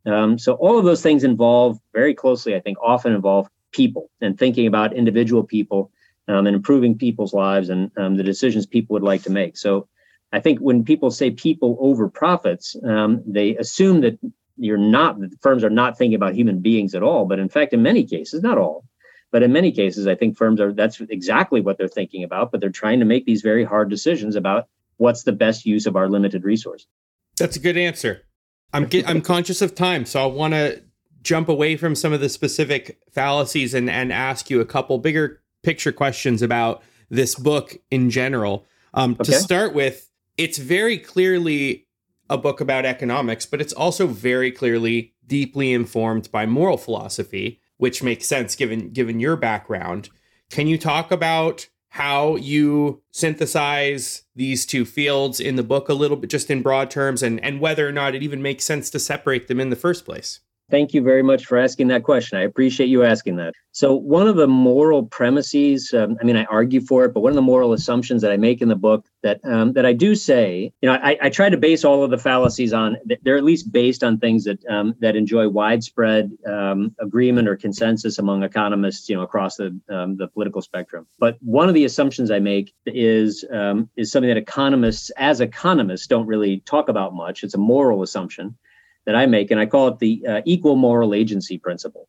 Um, 0.05 0.39
so 0.39 0.53
all 0.53 0.79
of 0.79 0.85
those 0.85 1.01
things 1.01 1.23
involve 1.23 1.79
very 1.93 2.13
closely, 2.13 2.55
I 2.55 2.61
think, 2.61 2.77
often 2.81 3.13
involve 3.13 3.49
people 3.71 4.09
and 4.21 4.39
thinking 4.39 4.65
about 4.65 4.93
individual 4.93 5.43
people 5.43 5.91
um, 6.29 6.47
and 6.47 6.55
improving 6.55 6.97
people's 6.97 7.33
lives 7.33 7.69
and 7.69 7.91
um, 7.97 8.15
the 8.15 8.23
decisions 8.23 8.65
people 8.65 8.93
would 8.93 9.03
like 9.03 9.23
to 9.23 9.31
make. 9.31 9.57
So 9.57 9.87
I 10.31 10.39
think 10.39 10.59
when 10.59 10.85
people 10.85 11.09
say 11.09 11.31
people 11.31 11.77
over 11.79 12.07
profits, 12.07 12.75
um, 12.87 13.23
they 13.25 13.57
assume 13.57 14.01
that 14.01 14.19
you're 14.55 14.77
not, 14.77 15.19
that 15.19 15.35
firms 15.41 15.63
are 15.63 15.69
not 15.69 15.97
thinking 15.97 16.15
about 16.15 16.35
human 16.35 16.59
beings 16.59 16.93
at 16.93 17.03
all. 17.03 17.25
But 17.25 17.39
in 17.39 17.49
fact, 17.49 17.73
in 17.73 17.81
many 17.81 18.05
cases, 18.05 18.43
not 18.43 18.57
all, 18.57 18.85
but 19.31 19.41
in 19.41 19.51
many 19.51 19.71
cases, 19.71 20.05
I 20.05 20.15
think 20.15 20.37
firms 20.37 20.61
are, 20.61 20.71
that's 20.71 21.01
exactly 21.01 21.61
what 21.61 21.77
they're 21.77 21.87
thinking 21.87 22.23
about, 22.23 22.51
but 22.51 22.61
they're 22.61 22.69
trying 22.69 22.99
to 22.99 23.05
make 23.05 23.25
these 23.25 23.41
very 23.41 23.63
hard 23.63 23.89
decisions 23.89 24.35
about 24.35 24.67
what's 24.97 25.23
the 25.23 25.31
best 25.31 25.65
use 25.65 25.87
of 25.87 25.95
our 25.95 26.07
limited 26.07 26.43
resource. 26.43 26.85
That's 27.37 27.55
a 27.55 27.59
good 27.59 27.77
answer. 27.77 28.21
I'm 28.71 28.87
I'm 29.07 29.21
conscious 29.21 29.63
of 29.63 29.73
time, 29.73 30.05
so 30.05 30.21
I 30.21 30.27
want 30.27 30.53
to 30.53 30.83
jump 31.23 31.49
away 31.49 31.75
from 31.75 31.95
some 31.95 32.13
of 32.13 32.21
the 32.21 32.29
specific 32.29 32.99
fallacies 33.11 33.73
and 33.73 33.89
and 33.89 34.13
ask 34.13 34.51
you 34.51 34.61
a 34.61 34.65
couple 34.65 34.99
bigger 34.99 35.38
picture 35.63 35.91
questions 35.91 36.41
about 36.41 36.83
this 37.09 37.35
book 37.35 37.77
in 37.91 38.09
general. 38.09 38.65
Um, 38.93 39.13
okay. 39.19 39.31
To 39.31 39.31
start 39.33 39.73
with, 39.73 40.09
it's 40.37 40.57
very 40.57 40.97
clearly 40.97 41.87
a 42.29 42.37
book 42.37 42.61
about 42.61 42.85
economics, 42.85 43.45
but 43.45 43.61
it's 43.61 43.73
also 43.73 44.07
very 44.07 44.51
clearly 44.51 45.13
deeply 45.25 45.73
informed 45.73 46.31
by 46.31 46.45
moral 46.45 46.77
philosophy, 46.77 47.59
which 47.77 48.03
makes 48.03 48.27
sense 48.27 48.55
given 48.55 48.89
given 48.91 49.19
your 49.19 49.35
background. 49.35 50.09
Can 50.49 50.67
you 50.67 50.77
talk 50.77 51.11
about 51.11 51.67
how 51.89 52.35
you 52.35 53.01
synthesize 53.11 54.23
these 54.35 54.65
two 54.65 54.85
fields 54.85 55.39
in 55.39 55.55
the 55.55 55.63
book 55.63 55.89
a 55.89 55.93
little 55.93 56.17
bit 56.17 56.29
just 56.29 56.51
in 56.51 56.61
broad 56.61 56.91
terms 56.91 57.23
and 57.23 57.43
and 57.43 57.59
whether 57.59 57.87
or 57.87 57.91
not 57.91 58.13
it 58.13 58.21
even 58.23 58.41
makes 58.41 58.63
sense 58.63 58.89
to 58.91 58.99
separate 58.99 59.47
them 59.47 59.59
in 59.59 59.69
the 59.69 59.75
first 59.75 60.05
place? 60.05 60.39
Thank 60.69 60.93
you 60.93 61.01
very 61.01 61.23
much 61.23 61.45
for 61.45 61.57
asking 61.57 61.87
that 61.87 62.03
question. 62.03 62.37
I 62.37 62.43
appreciate 62.43 62.87
you 62.87 63.03
asking 63.03 63.37
that. 63.37 63.53
So, 63.71 63.93
one 63.93 64.27
of 64.27 64.35
the 64.35 64.47
moral 64.47 65.03
premises, 65.03 65.93
um, 65.93 66.17
I 66.21 66.23
mean, 66.23 66.35
I 66.35 66.45
argue 66.45 66.81
for 66.81 67.05
it, 67.05 67.13
but 67.13 67.21
one 67.21 67.31
of 67.31 67.35
the 67.35 67.41
moral 67.41 67.73
assumptions 67.73 68.21
that 68.21 68.31
I 68.31 68.37
make 68.37 68.61
in 68.61 68.67
the 68.67 68.75
book 68.75 69.05
that 69.23 69.39
um, 69.43 69.73
that 69.73 69.85
I 69.85 69.93
do 69.93 70.15
say, 70.15 70.71
you 70.81 70.89
know, 70.89 70.95
I, 70.95 71.17
I, 71.21 71.29
try 71.29 71.49
to 71.49 71.57
base 71.57 71.83
all 71.83 72.03
of 72.03 72.11
the 72.11 72.17
fallacies 72.17 72.73
on 72.73 72.97
they're 73.23 73.37
at 73.37 73.43
least 73.43 73.71
based 73.71 74.03
on 74.03 74.17
things 74.17 74.43
that 74.43 74.63
um, 74.67 74.95
that 74.99 75.15
enjoy 75.15 75.49
widespread 75.49 76.31
um, 76.45 76.95
agreement 76.99 77.47
or 77.47 77.55
consensus 77.55 78.19
among 78.19 78.43
economists, 78.43 79.09
you 79.09 79.15
know, 79.15 79.23
across 79.23 79.55
the 79.55 79.79
um, 79.89 80.17
the 80.17 80.27
political 80.27 80.61
spectrum. 80.61 81.07
But 81.17 81.37
one 81.41 81.67
of 81.67 81.75
the 81.75 81.85
assumptions 81.85 82.31
I 82.31 82.39
make 82.39 82.73
is 82.85 83.45
um, 83.51 83.89
is 83.95 84.11
something 84.11 84.29
that 84.29 84.37
economists, 84.37 85.09
as 85.11 85.41
economists, 85.41 86.07
don't 86.07 86.27
really 86.27 86.59
talk 86.61 86.89
about 86.89 87.13
much. 87.13 87.43
It's 87.43 87.55
a 87.55 87.59
moral 87.59 88.03
assumption 88.03 88.55
that 89.09 89.15
I 89.15 89.25
make, 89.25 89.49
and 89.49 89.59
I 89.59 89.65
call 89.65 89.87
it 89.87 89.97
the 89.97 90.23
uh, 90.27 90.41
equal 90.45 90.75
moral 90.75 91.15
agency 91.15 91.57
principle. 91.57 92.07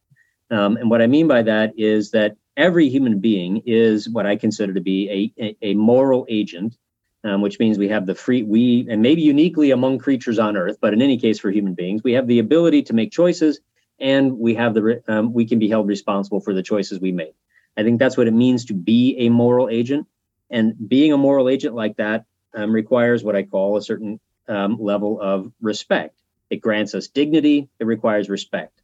Um, 0.50 0.76
and 0.76 0.90
what 0.90 1.00
I 1.00 1.06
mean 1.06 1.28
by 1.28 1.40
that 1.40 1.72
is 1.78 2.10
that 2.10 2.36
every 2.58 2.90
human 2.90 3.20
being 3.20 3.62
is 3.64 4.06
what 4.06 4.26
I 4.26 4.36
consider 4.36 4.74
to 4.74 4.82
be 4.82 5.32
a, 5.38 5.42
a, 5.42 5.56
a 5.70 5.74
moral 5.74 6.26
agent, 6.28 6.76
um, 7.24 7.40
which 7.40 7.58
means 7.58 7.78
we 7.78 7.88
have 7.88 8.04
the 8.04 8.14
free, 8.14 8.42
we, 8.42 8.86
and 8.90 9.00
maybe 9.00 9.22
uniquely 9.22 9.70
among 9.70 9.96
creatures 9.96 10.38
on 10.38 10.58
earth, 10.58 10.76
but 10.78 10.92
in 10.92 11.00
any 11.00 11.16
case 11.16 11.38
for 11.38 11.50
human 11.50 11.72
beings, 11.72 12.02
we 12.04 12.12
have 12.12 12.26
the 12.26 12.38
ability 12.38 12.82
to 12.82 12.92
make 12.92 13.10
choices 13.12 13.60
and 13.98 14.38
we 14.38 14.54
have 14.56 14.74
the, 14.74 15.02
um, 15.08 15.32
we 15.32 15.46
can 15.46 15.58
be 15.58 15.70
held 15.70 15.88
responsible 15.88 16.40
for 16.40 16.52
the 16.52 16.62
choices 16.62 17.00
we 17.00 17.12
make. 17.12 17.34
I 17.78 17.82
think 17.82 17.98
that's 17.98 18.18
what 18.18 18.26
it 18.26 18.34
means 18.34 18.66
to 18.66 18.74
be 18.74 19.16
a 19.20 19.30
moral 19.30 19.70
agent. 19.70 20.06
And 20.50 20.74
being 20.86 21.14
a 21.14 21.16
moral 21.16 21.48
agent 21.48 21.74
like 21.74 21.96
that 21.96 22.26
um, 22.54 22.70
requires 22.72 23.24
what 23.24 23.36
I 23.36 23.44
call 23.44 23.78
a 23.78 23.82
certain 23.82 24.20
um, 24.48 24.76
level 24.78 25.18
of 25.18 25.50
respect. 25.62 26.19
It 26.50 26.60
grants 26.60 26.94
us 26.94 27.08
dignity. 27.08 27.68
It 27.78 27.84
requires 27.84 28.28
respect. 28.28 28.80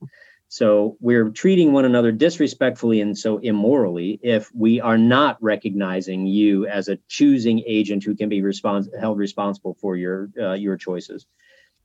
So 0.49 0.97
we're 1.01 1.31
treating 1.31 1.73
one 1.73 1.85
another 1.85 2.13
disrespectfully 2.13 3.01
and 3.01 3.19
so 3.19 3.39
immorally 3.39 4.21
if 4.23 4.49
we 4.55 4.81
are 4.81 4.97
not 4.97 5.39
recognizing 5.43 6.27
you 6.27 6.67
as 6.67 6.89
a 6.89 6.99
choosing 7.09 7.65
agent 7.67 8.05
who 8.05 8.15
can 8.15 8.29
be 8.29 8.43
respons- 8.43 8.97
held 8.99 9.19
responsible 9.19 9.77
for 9.81 9.97
your 9.97 10.31
uh, 10.41 10.53
your 10.53 10.77
choices. 10.77 11.27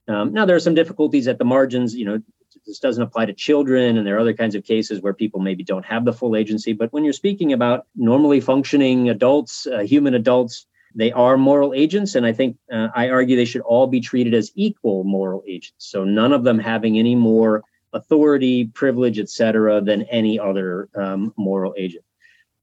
Um, 0.08 0.34
now 0.34 0.46
there 0.46 0.56
are 0.56 0.60
some 0.62 0.76
difficulties 0.76 1.28
at 1.28 1.40
the 1.40 1.46
margins. 1.46 1.96
You 1.96 2.06
know, 2.06 2.20
this 2.66 2.80
doesn't 2.80 3.02
apply 3.02 3.26
to 3.26 3.34
children, 3.34 3.98
and 3.98 4.06
there 4.06 4.16
are 4.18 4.20
other 4.20 4.34
kinds 4.34 4.56
of 4.56 4.64
cases 4.64 5.02
where 5.02 5.14
people 5.14 5.40
maybe 5.40 5.64
don't 5.64 5.86
have 5.86 6.06
the 6.06 6.14
full 6.14 6.36
agency. 6.36 6.74
But 6.74 6.94
when 6.94 7.04
you're 7.04 7.14
speaking 7.14 7.54
about 7.54 7.88
normally 7.96 8.42
functioning 8.42 9.10
adults, 9.10 9.66
uh, 9.68 9.80
human 9.80 10.14
adults, 10.14 10.68
they 10.96 11.12
are 11.12 11.38
moral 11.38 11.74
agents, 11.74 12.16
and 12.16 12.26
I 12.26 12.34
think 12.34 12.58
uh, 12.72 12.90
I 12.96 13.10
argue 13.10 13.36
they 13.36 13.46
should 13.46 13.62
all 13.62 13.88
be 13.88 14.02
treated 14.02 14.34
as 14.34 14.52
equal 14.56 15.04
moral 15.04 15.44
agents. 15.48 15.86
So 15.90 16.04
none 16.04 16.34
of 16.34 16.44
them 16.44 16.60
having 16.60 16.98
any 16.98 17.16
more 17.16 17.64
authority, 17.94 18.66
privilege, 18.66 19.20
etc., 19.20 19.82
than 19.82 20.04
any 20.04 20.40
other 20.40 20.90
um, 20.96 21.34
moral 21.38 21.74
agent. 21.78 22.04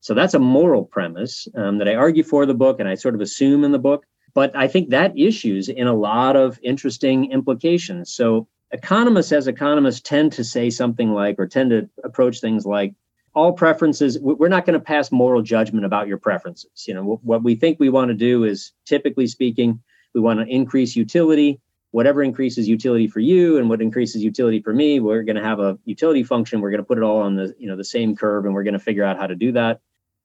So 0.00 0.14
that's 0.14 0.34
a 0.34 0.38
moral 0.38 0.84
premise 0.84 1.48
um, 1.54 1.78
that 1.78 1.88
I 1.88 1.94
argue 1.94 2.22
for 2.22 2.46
the 2.46 2.54
book, 2.54 2.80
and 2.80 2.88
I 2.88 2.94
sort 2.94 3.14
of 3.14 3.20
assume 3.20 3.64
in 3.64 3.72
the 3.72 3.78
book. 3.78 4.06
But 4.34 4.54
I 4.54 4.68
think 4.68 4.90
that 4.90 5.18
issues 5.18 5.68
in 5.68 5.86
a 5.86 5.94
lot 5.94 6.36
of 6.36 6.58
interesting 6.62 7.32
implications. 7.32 8.12
So 8.12 8.46
economists, 8.70 9.32
as 9.32 9.48
economists, 9.48 10.00
tend 10.00 10.32
to 10.34 10.44
say 10.44 10.70
something 10.70 11.12
like, 11.12 11.36
or 11.38 11.46
tend 11.46 11.70
to 11.70 11.88
approach 12.04 12.40
things 12.40 12.64
like, 12.64 12.94
all 13.38 13.52
preferences 13.52 14.18
we're 14.20 14.48
not 14.48 14.66
going 14.66 14.78
to 14.78 14.84
pass 14.84 15.12
moral 15.12 15.42
judgment 15.42 15.86
about 15.86 16.08
your 16.08 16.18
preferences. 16.18 16.84
You 16.88 16.94
know 16.94 17.20
what 17.22 17.44
we 17.44 17.54
think 17.54 17.78
we 17.78 17.88
want 17.88 18.08
to 18.08 18.14
do 18.14 18.42
is 18.42 18.72
typically 18.84 19.28
speaking 19.28 19.80
we 20.12 20.20
want 20.20 20.40
to 20.40 20.46
increase 20.46 20.96
utility. 20.96 21.60
Whatever 21.92 22.22
increases 22.22 22.68
utility 22.68 23.06
for 23.06 23.20
you 23.20 23.56
and 23.58 23.68
what 23.70 23.80
increases 23.80 24.24
utility 24.24 24.60
for 24.60 24.74
me 24.74 24.98
we're 24.98 25.22
going 25.22 25.36
to 25.36 25.42
have 25.50 25.60
a 25.60 25.78
utility 25.84 26.24
function. 26.24 26.60
We're 26.60 26.72
going 26.72 26.82
to 26.82 26.90
put 26.90 26.98
it 26.98 27.04
all 27.04 27.20
on 27.20 27.36
the 27.36 27.54
you 27.60 27.68
know 27.68 27.76
the 27.76 27.84
same 27.84 28.16
curve 28.16 28.44
and 28.44 28.52
we're 28.54 28.64
going 28.64 28.80
to 28.80 28.86
figure 28.88 29.04
out 29.04 29.18
how 29.18 29.28
to 29.28 29.36
do 29.36 29.52
that 29.52 29.80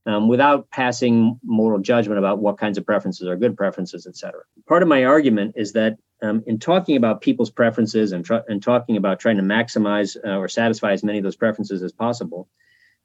um, 0.07 0.28
without 0.28 0.72
passing 0.72 1.39
moral 1.43 1.80
judgment 1.80 2.18
about 2.18 2.39
what 2.39 2.57
kinds 2.57 2.80
of 2.80 2.86
preferences 2.86 3.28
are 3.28 3.36
good 3.36 3.55
preferences 3.55 4.07
et 4.07 4.18
cetera. 4.18 4.41
Part 4.68 4.82
of 4.82 4.89
my 4.89 5.05
argument 5.05 5.53
is 5.55 5.74
that 5.74 5.97
um, 6.24 6.43
in 6.47 6.57
talking 6.57 6.97
about 6.97 7.22
people's 7.22 7.51
preferences 7.51 8.11
and, 8.11 8.26
tr- 8.26 8.47
and 8.47 8.64
talking 8.64 8.97
about 8.97 9.20
trying 9.20 9.38
to 9.38 9.43
maximize 9.43 10.18
uh, 10.26 10.38
or 10.38 10.47
satisfy 10.47 10.93
as 10.93 11.03
many 11.03 11.20
of 11.20 11.24
those 11.24 11.36
preferences 11.36 11.84
as 11.84 11.91
possible 11.91 12.49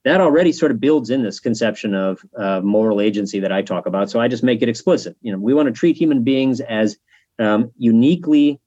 that 0.05 0.21
already 0.21 0.53
sort 0.53 0.71
of 0.71 0.81
builds 0.81 1.11
in 1.11 1.23
this 1.23 1.41
conception 1.41 1.95
of 1.95 2.25
uh, 2.37 2.61
moral 2.61 3.01
agency 3.01 3.41
that 3.41 3.53
I 3.53 3.63
talk 3.63 3.87
about. 3.87 4.11
So 4.11 4.21
I 4.21 4.29
just 4.29 4.43
make 4.43 4.63
it 4.63 4.69
explicit. 4.69 5.17
You 5.23 5.33
know, 5.33 5.39
we 5.39 5.55
want 5.55 5.67
to 5.67 5.73
treat 5.73 5.97
human 5.97 6.23
beings 6.23 6.61
as 6.61 6.97
um, 7.39 7.73
uniquely 7.77 8.61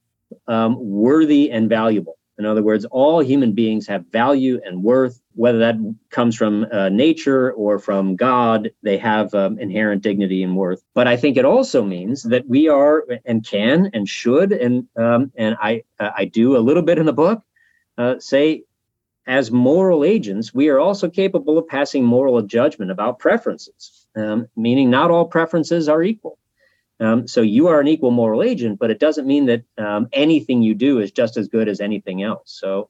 um, 0.47 0.77
worthy 0.79 1.51
and 1.51 1.69
valuable. 1.69 2.17
In 2.37 2.45
other 2.45 2.63
words, 2.63 2.85
all 2.85 3.19
human 3.19 3.53
beings 3.53 3.85
have 3.87 4.07
value 4.07 4.59
and 4.65 4.83
worth, 4.83 5.21
whether 5.35 5.59
that 5.59 5.75
comes 6.09 6.35
from 6.35 6.65
uh, 6.71 6.89
nature 6.89 7.51
or 7.51 7.77
from 7.77 8.15
God, 8.15 8.71
they 8.81 8.97
have 8.97 9.33
um, 9.35 9.59
inherent 9.59 10.01
dignity 10.01 10.41
and 10.41 10.55
worth. 10.55 10.83
But 10.95 11.07
I 11.07 11.17
think 11.17 11.37
it 11.37 11.45
also 11.45 11.83
means 11.83 12.23
that 12.23 12.47
we 12.47 12.67
are 12.67 13.05
and 13.25 13.45
can 13.45 13.91
and 13.93 14.09
should, 14.09 14.53
and 14.53 14.87
um, 14.95 15.31
and 15.35 15.55
I 15.61 15.83
I 15.99 16.25
do 16.25 16.57
a 16.57 16.59
little 16.59 16.81
bit 16.81 16.97
in 16.97 17.05
the 17.05 17.13
book, 17.13 17.43
uh, 17.99 18.15
say 18.17 18.63
as 19.27 19.51
moral 19.51 20.03
agents, 20.03 20.53
we 20.53 20.69
are 20.69 20.79
also 20.79 21.09
capable 21.09 21.57
of 21.57 21.67
passing 21.67 22.03
moral 22.03 22.41
judgment 22.41 22.91
about 22.91 23.19
preferences, 23.19 24.07
um, 24.15 24.47
meaning 24.55 24.89
not 24.89 25.11
all 25.11 25.25
preferences 25.25 25.87
are 25.87 26.01
equal. 26.01 26.37
Um, 26.99 27.27
so 27.27 27.41
you 27.41 27.67
are 27.67 27.79
an 27.79 27.87
equal 27.87 28.11
moral 28.11 28.43
agent, 28.43 28.79
but 28.79 28.91
it 28.91 28.99
doesn't 28.99 29.27
mean 29.27 29.47
that 29.47 29.63
um, 29.77 30.07
anything 30.13 30.61
you 30.61 30.75
do 30.75 30.99
is 30.99 31.11
just 31.11 31.37
as 31.37 31.47
good 31.47 31.67
as 31.67 31.81
anything 31.81 32.21
else. 32.21 32.43
So 32.45 32.89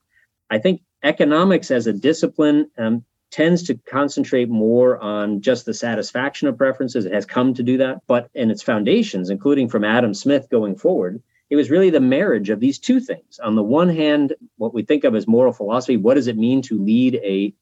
I 0.50 0.60
think 0.60 0.82
economics 1.04 1.72
as 1.72 1.88
a 1.88 1.94
discipline 1.94 2.70
um, 2.78 3.06
tends 3.32 3.64
to 3.64 3.76
concentrate 3.76 4.50
more 4.50 5.00
on 5.00 5.42
just 5.42 5.66
the 5.66 5.74
satisfaction 5.74 6.50
of 6.50 6.58
preferences. 6.58 7.06
It 7.06 7.14
has 7.14 7.26
come 7.26 7.54
to 7.54 7.64
do 7.64 7.78
that, 7.78 8.02
but 8.06 8.30
in 8.34 8.52
its 8.52 8.62
foundations, 8.62 9.30
including 9.30 9.70
from 9.70 9.86
Adam 9.86 10.14
Smith 10.14 10.50
going 10.50 10.76
forward, 10.76 11.24
it 11.52 11.58
was 11.58 11.70
really 11.70 11.90
the 11.90 12.00
marriage 12.00 12.50
of 12.50 12.62
these 12.62 12.80
two 12.80 13.02
things. 13.02 13.38
On 13.44 13.56
the 13.56 13.62
one 13.62 13.90
hand, 13.90 14.34
what 14.56 14.74
we 14.74 14.84
think 14.84 15.04
of 15.04 15.14
as 15.14 15.28
moral 15.28 15.52
philosophy, 15.52 15.98
what 15.98 16.14
does 16.14 16.28
it 16.28 16.38
mean 16.38 16.62
to 16.64 16.82
lead 16.82 17.16
a 17.16 17.54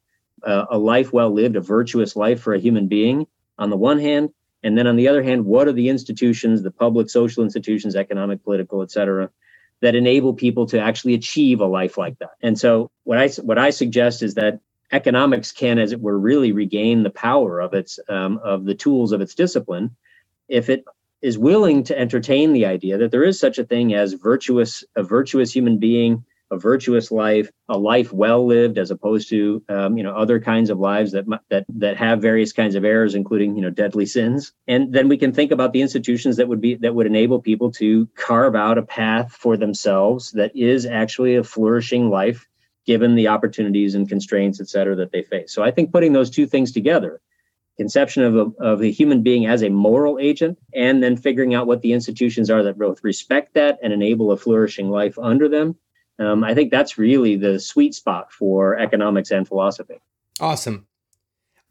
uh, 0.44 0.68
a 0.70 0.78
life 0.78 1.12
well 1.12 1.32
lived, 1.32 1.58
a 1.58 1.62
virtuous 1.62 2.16
life 2.16 2.40
for 2.40 2.54
a 2.54 2.60
human 2.60 2.88
being? 2.88 3.26
On 3.58 3.72
the 3.72 3.76
one 3.76 4.00
hand, 4.00 4.30
and 4.64 4.78
then 4.78 4.86
on 4.86 4.96
the 4.96 5.08
other 5.08 5.24
hand, 5.24 5.44
what 5.44 5.68
are 5.68 5.74
the 5.74 5.90
institutions, 5.90 6.62
the 6.62 6.72
public 6.72 7.10
social 7.10 7.44
institutions, 7.44 7.96
economic, 7.96 8.44
political, 8.44 8.84
et 8.84 8.92
cetera, 8.92 9.32
that 9.82 9.96
enable 9.96 10.34
people 10.34 10.68
to 10.68 10.80
actually 10.80 11.16
achieve 11.16 11.60
a 11.60 11.66
life 11.66 11.98
like 11.98 12.20
that? 12.20 12.36
And 12.44 12.58
so 12.60 12.92
what 13.06 13.18
I 13.18 13.28
what 13.42 13.58
I 13.58 13.72
suggest 13.72 14.22
is 14.22 14.36
that 14.36 14.60
economics 14.92 15.52
can, 15.52 15.80
as 15.80 15.92
it 15.92 16.00
were, 16.00 16.18
really 16.18 16.52
regain 16.52 17.02
the 17.02 17.10
power 17.10 17.60
of 17.60 17.74
its 17.74 18.00
um, 18.08 18.40
of 18.44 18.66
the 18.66 18.76
tools 18.76 19.12
of 19.14 19.20
its 19.20 19.34
discipline 19.34 19.96
if 20.48 20.70
it 20.70 20.84
is 21.22 21.38
willing 21.38 21.84
to 21.84 21.98
entertain 21.98 22.54
the 22.54 22.66
idea 22.66 22.98
that 22.98 23.12
there 23.12 23.24
is 23.24 23.40
such 23.40 23.58
a 23.58 23.64
thing 23.64 23.94
as 23.94 24.14
virtuous 24.14 24.84
a 24.96 25.04
virtuous 25.04 25.54
human 25.54 25.78
being 25.78 26.24
a 26.52 26.58
virtuous 26.58 27.12
life 27.12 27.52
a 27.68 27.78
life 27.78 28.12
well 28.12 28.46
lived 28.46 28.78
as 28.78 28.92
opposed 28.92 29.30
to 29.30 29.64
um, 29.70 29.98
you 29.98 30.04
know 30.04 30.16
other 30.16 30.40
kinds 30.40 30.70
of 30.70 30.80
lives 30.80 31.12
that 31.12 31.26
that 31.50 31.66
that 31.70 31.98
have 31.98 32.22
various 32.22 32.52
kinds 32.54 32.76
of 32.76 32.84
errors 32.84 33.16
including 33.16 33.56
you 33.56 33.62
know 33.62 33.70
deadly 33.70 34.06
sins. 34.06 34.54
And 34.68 34.94
then 34.94 35.08
we 35.08 35.18
can 35.18 35.32
think 35.32 35.52
about 35.52 35.74
the 35.74 35.82
institutions 35.82 36.38
that 36.38 36.48
would 36.48 36.62
be 36.62 36.76
that 36.76 36.96
would 36.96 37.06
enable 37.06 37.40
people 37.40 37.72
to 37.74 38.08
carve 38.16 38.56
out 38.56 38.78
a 38.78 38.84
path 38.84 39.32
for 39.32 39.58
themselves 39.58 40.32
that 40.32 40.56
is 40.56 40.86
actually 40.86 41.36
a 41.36 41.44
flourishing 41.44 42.10
life 42.10 42.48
given 42.86 43.14
the 43.16 43.28
opportunities 43.28 43.94
and 43.94 44.10
constraints 44.10 44.60
et 44.60 44.68
cetera 44.68 44.96
that 44.96 45.12
they 45.12 45.22
face. 45.22 45.54
So 45.54 45.64
i 45.64 45.72
think 45.72 45.92
putting 45.92 46.14
those 46.14 46.30
two 46.30 46.48
things 46.48 46.72
together 46.72 47.22
conception 47.80 48.24
of 48.24 48.36
a, 48.36 48.64
of 48.64 48.82
a 48.82 48.92
human 48.92 49.24
being 49.24 49.48
as 49.48 49.64
a 49.64 49.70
moral 49.70 50.20
agent, 50.20 50.60
and 50.76 51.02
then 51.02 51.16
figuring 51.16 51.56
out 51.56 51.66
what 51.66 51.82
the 51.82 51.94
institutions 51.94 52.50
are 52.50 52.62
that 52.64 52.78
both 52.78 53.04
respect 53.04 53.54
that 53.54 53.80
and 53.82 53.94
enable 53.94 54.32
a 54.32 54.38
flourishing 54.38 54.90
life 54.90 55.18
under 55.18 55.48
them. 55.48 55.76
Um, 56.20 56.44
I 56.44 56.54
think 56.54 56.70
that's 56.70 56.98
really 56.98 57.38
the 57.38 57.60
sweet 57.60 57.96
spot 57.96 58.32
for 58.34 58.78
economics 58.78 59.32
and 59.32 59.48
philosophy. 59.48 60.02
Awesome. 60.42 60.86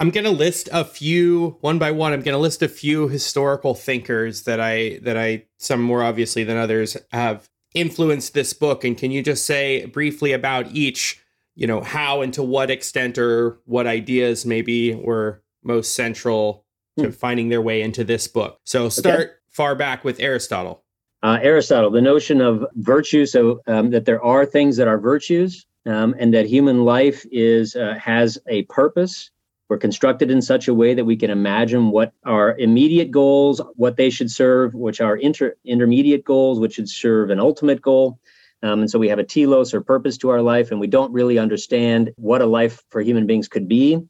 I'm 0.01 0.11
going 0.11 0.25
to 0.25 0.31
list 0.31 0.69
a 0.73 0.85
few 0.85 1.59
one 1.61 1.79
by 1.79 1.91
one. 1.91 2.13
I'm 2.13 2.23
going 2.23 2.35
to 2.35 2.39
list 2.39 2.63
a 2.63 2.69
few 2.69 3.09
historical 3.09 3.75
thinkers 3.75 4.45
that 4.45 4.61
I 4.61 5.01
that 5.03 5.17
I 5.17 5.45
some 5.59 5.83
more 5.83 6.03
obviously 6.03 6.45
than 6.45 6.57
others 6.57 6.97
have 7.11 7.51
influenced 7.75 8.33
this 8.33 8.53
book. 8.53 8.85
And 8.85 8.97
can 8.97 9.11
you 9.11 9.23
just 9.23 9.45
say 9.45 9.85
briefly 9.87 10.33
about 10.33 10.73
each? 10.73 11.23
You 11.55 11.67
know 11.67 11.81
how 11.81 12.23
and 12.23 12.33
to 12.35 12.43
what 12.45 12.71
extent 12.71 13.19
or 13.19 13.59
what 13.65 13.89
ideas 13.89 14.47
maybe 14.47 14.95
were 14.95 15.43
most 15.69 15.95
central 15.95 16.65
to 16.99 17.05
hmm. 17.05 17.11
finding 17.11 17.49
their 17.49 17.63
way 17.63 17.83
into 17.83 18.03
this 18.03 18.27
book. 18.27 18.59
So 18.65 18.89
start 18.89 19.21
okay. 19.21 19.31
far 19.51 19.77
back 19.77 20.03
with 20.03 20.19
Aristotle. 20.19 20.83
Uh, 21.23 21.39
Aristotle, 21.43 21.91
the 21.91 22.01
notion 22.01 22.41
of 22.41 22.65
virtue, 22.77 23.27
so 23.27 23.61
um, 23.67 23.91
that 23.91 24.05
there 24.05 24.23
are 24.23 24.47
things 24.47 24.77
that 24.77 24.89
are 24.89 24.99
virtues, 24.99 25.67
um, 25.85 26.15
and 26.19 26.33
that 26.33 26.47
human 26.47 26.85
life 26.85 27.27
is 27.33 27.75
uh, 27.75 27.97
has 28.01 28.39
a 28.47 28.63
purpose. 28.65 29.31
We're 29.69 29.79
constructed 29.79 30.31
in 30.31 30.41
such 30.41 30.69
a 30.69 30.75
way 30.75 30.95
that 30.95 31.05
we 31.05 31.17
can 31.17 31.31
imagine 31.31 31.91
what 31.91 32.13
our 32.25 32.57
immediate 32.57 33.11
goals, 33.11 33.61
what 33.75 33.97
they 33.97 34.11
should 34.11 34.31
serve, 34.31 34.75
which 34.75 35.01
are 35.01 35.17
inter- 35.17 35.57
intermediate 35.65 36.25
goals, 36.25 36.59
which 36.59 36.75
should 36.75 36.89
serve 36.89 37.31
an 37.31 37.41
ultimate 37.41 37.83
goal. 37.83 38.19
Um, 38.63 38.81
and 38.81 38.91
so 38.91 38.99
we 38.99 39.09
have 39.09 39.19
a 39.19 39.25
telos 39.25 39.75
or 39.75 39.81
purpose 39.81 40.17
to 40.19 40.31
our 40.31 40.41
life, 40.41 40.71
and 40.71 40.81
we 40.81 40.87
don't 40.87 41.13
really 41.13 41.39
understand 41.39 42.13
what 42.17 42.43
a 42.43 42.47
life 42.47 42.83
for 42.89 43.03
human 43.03 43.27
beings 43.27 43.49
could 43.49 43.69
be 43.69 44.01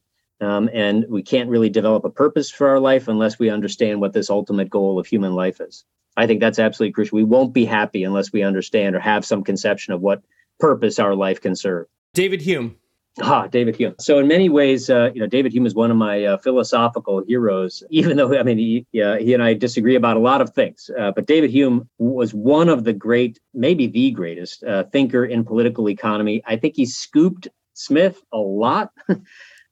um, 0.41 0.69
and 0.73 1.05
we 1.09 1.21
can't 1.21 1.49
really 1.49 1.69
develop 1.69 2.05
a 2.05 2.09
purpose 2.09 2.49
for 2.49 2.67
our 2.67 2.79
life 2.79 3.07
unless 3.07 3.39
we 3.39 3.49
understand 3.49 4.01
what 4.01 4.13
this 4.13 4.29
ultimate 4.29 4.69
goal 4.69 4.99
of 4.99 5.07
human 5.07 5.33
life 5.33 5.59
is. 5.59 5.85
I 6.17 6.27
think 6.27 6.39
that's 6.39 6.59
absolutely 6.59 6.93
crucial. 6.93 7.17
We 7.17 7.23
won't 7.23 7.53
be 7.53 7.65
happy 7.65 8.03
unless 8.03 8.31
we 8.31 8.43
understand 8.43 8.95
or 8.95 8.99
have 8.99 9.25
some 9.25 9.43
conception 9.43 9.93
of 9.93 10.01
what 10.01 10.21
purpose 10.59 10.99
our 10.99 11.15
life 11.15 11.41
can 11.41 11.55
serve. 11.55 11.87
David 12.13 12.41
Hume. 12.41 12.75
Ah, 13.21 13.47
David 13.47 13.75
Hume. 13.75 13.95
So 13.99 14.19
in 14.19 14.27
many 14.27 14.49
ways, 14.49 14.89
uh, 14.89 15.09
you 15.13 15.19
know, 15.19 15.27
David 15.27 15.51
Hume 15.51 15.65
is 15.65 15.75
one 15.75 15.91
of 15.91 15.97
my 15.97 16.23
uh, 16.23 16.37
philosophical 16.37 17.23
heroes. 17.25 17.83
Even 17.89 18.17
though 18.17 18.37
I 18.37 18.43
mean, 18.43 18.57
he, 18.57 19.01
uh, 19.01 19.17
he 19.17 19.33
and 19.33 19.43
I 19.43 19.53
disagree 19.53 19.95
about 19.95 20.17
a 20.17 20.21
lot 20.21 20.41
of 20.41 20.51
things, 20.51 20.89
uh, 20.97 21.11
but 21.11 21.25
David 21.25 21.49
Hume 21.49 21.89
was 21.97 22.33
one 22.33 22.69
of 22.69 22.83
the 22.83 22.93
great, 22.93 23.39
maybe 23.53 23.87
the 23.87 24.11
greatest 24.11 24.63
uh, 24.63 24.83
thinker 24.85 25.25
in 25.25 25.43
political 25.43 25.89
economy. 25.89 26.41
I 26.45 26.55
think 26.55 26.75
he 26.75 26.85
scooped 26.85 27.47
Smith 27.73 28.21
a 28.31 28.37
lot. 28.37 28.91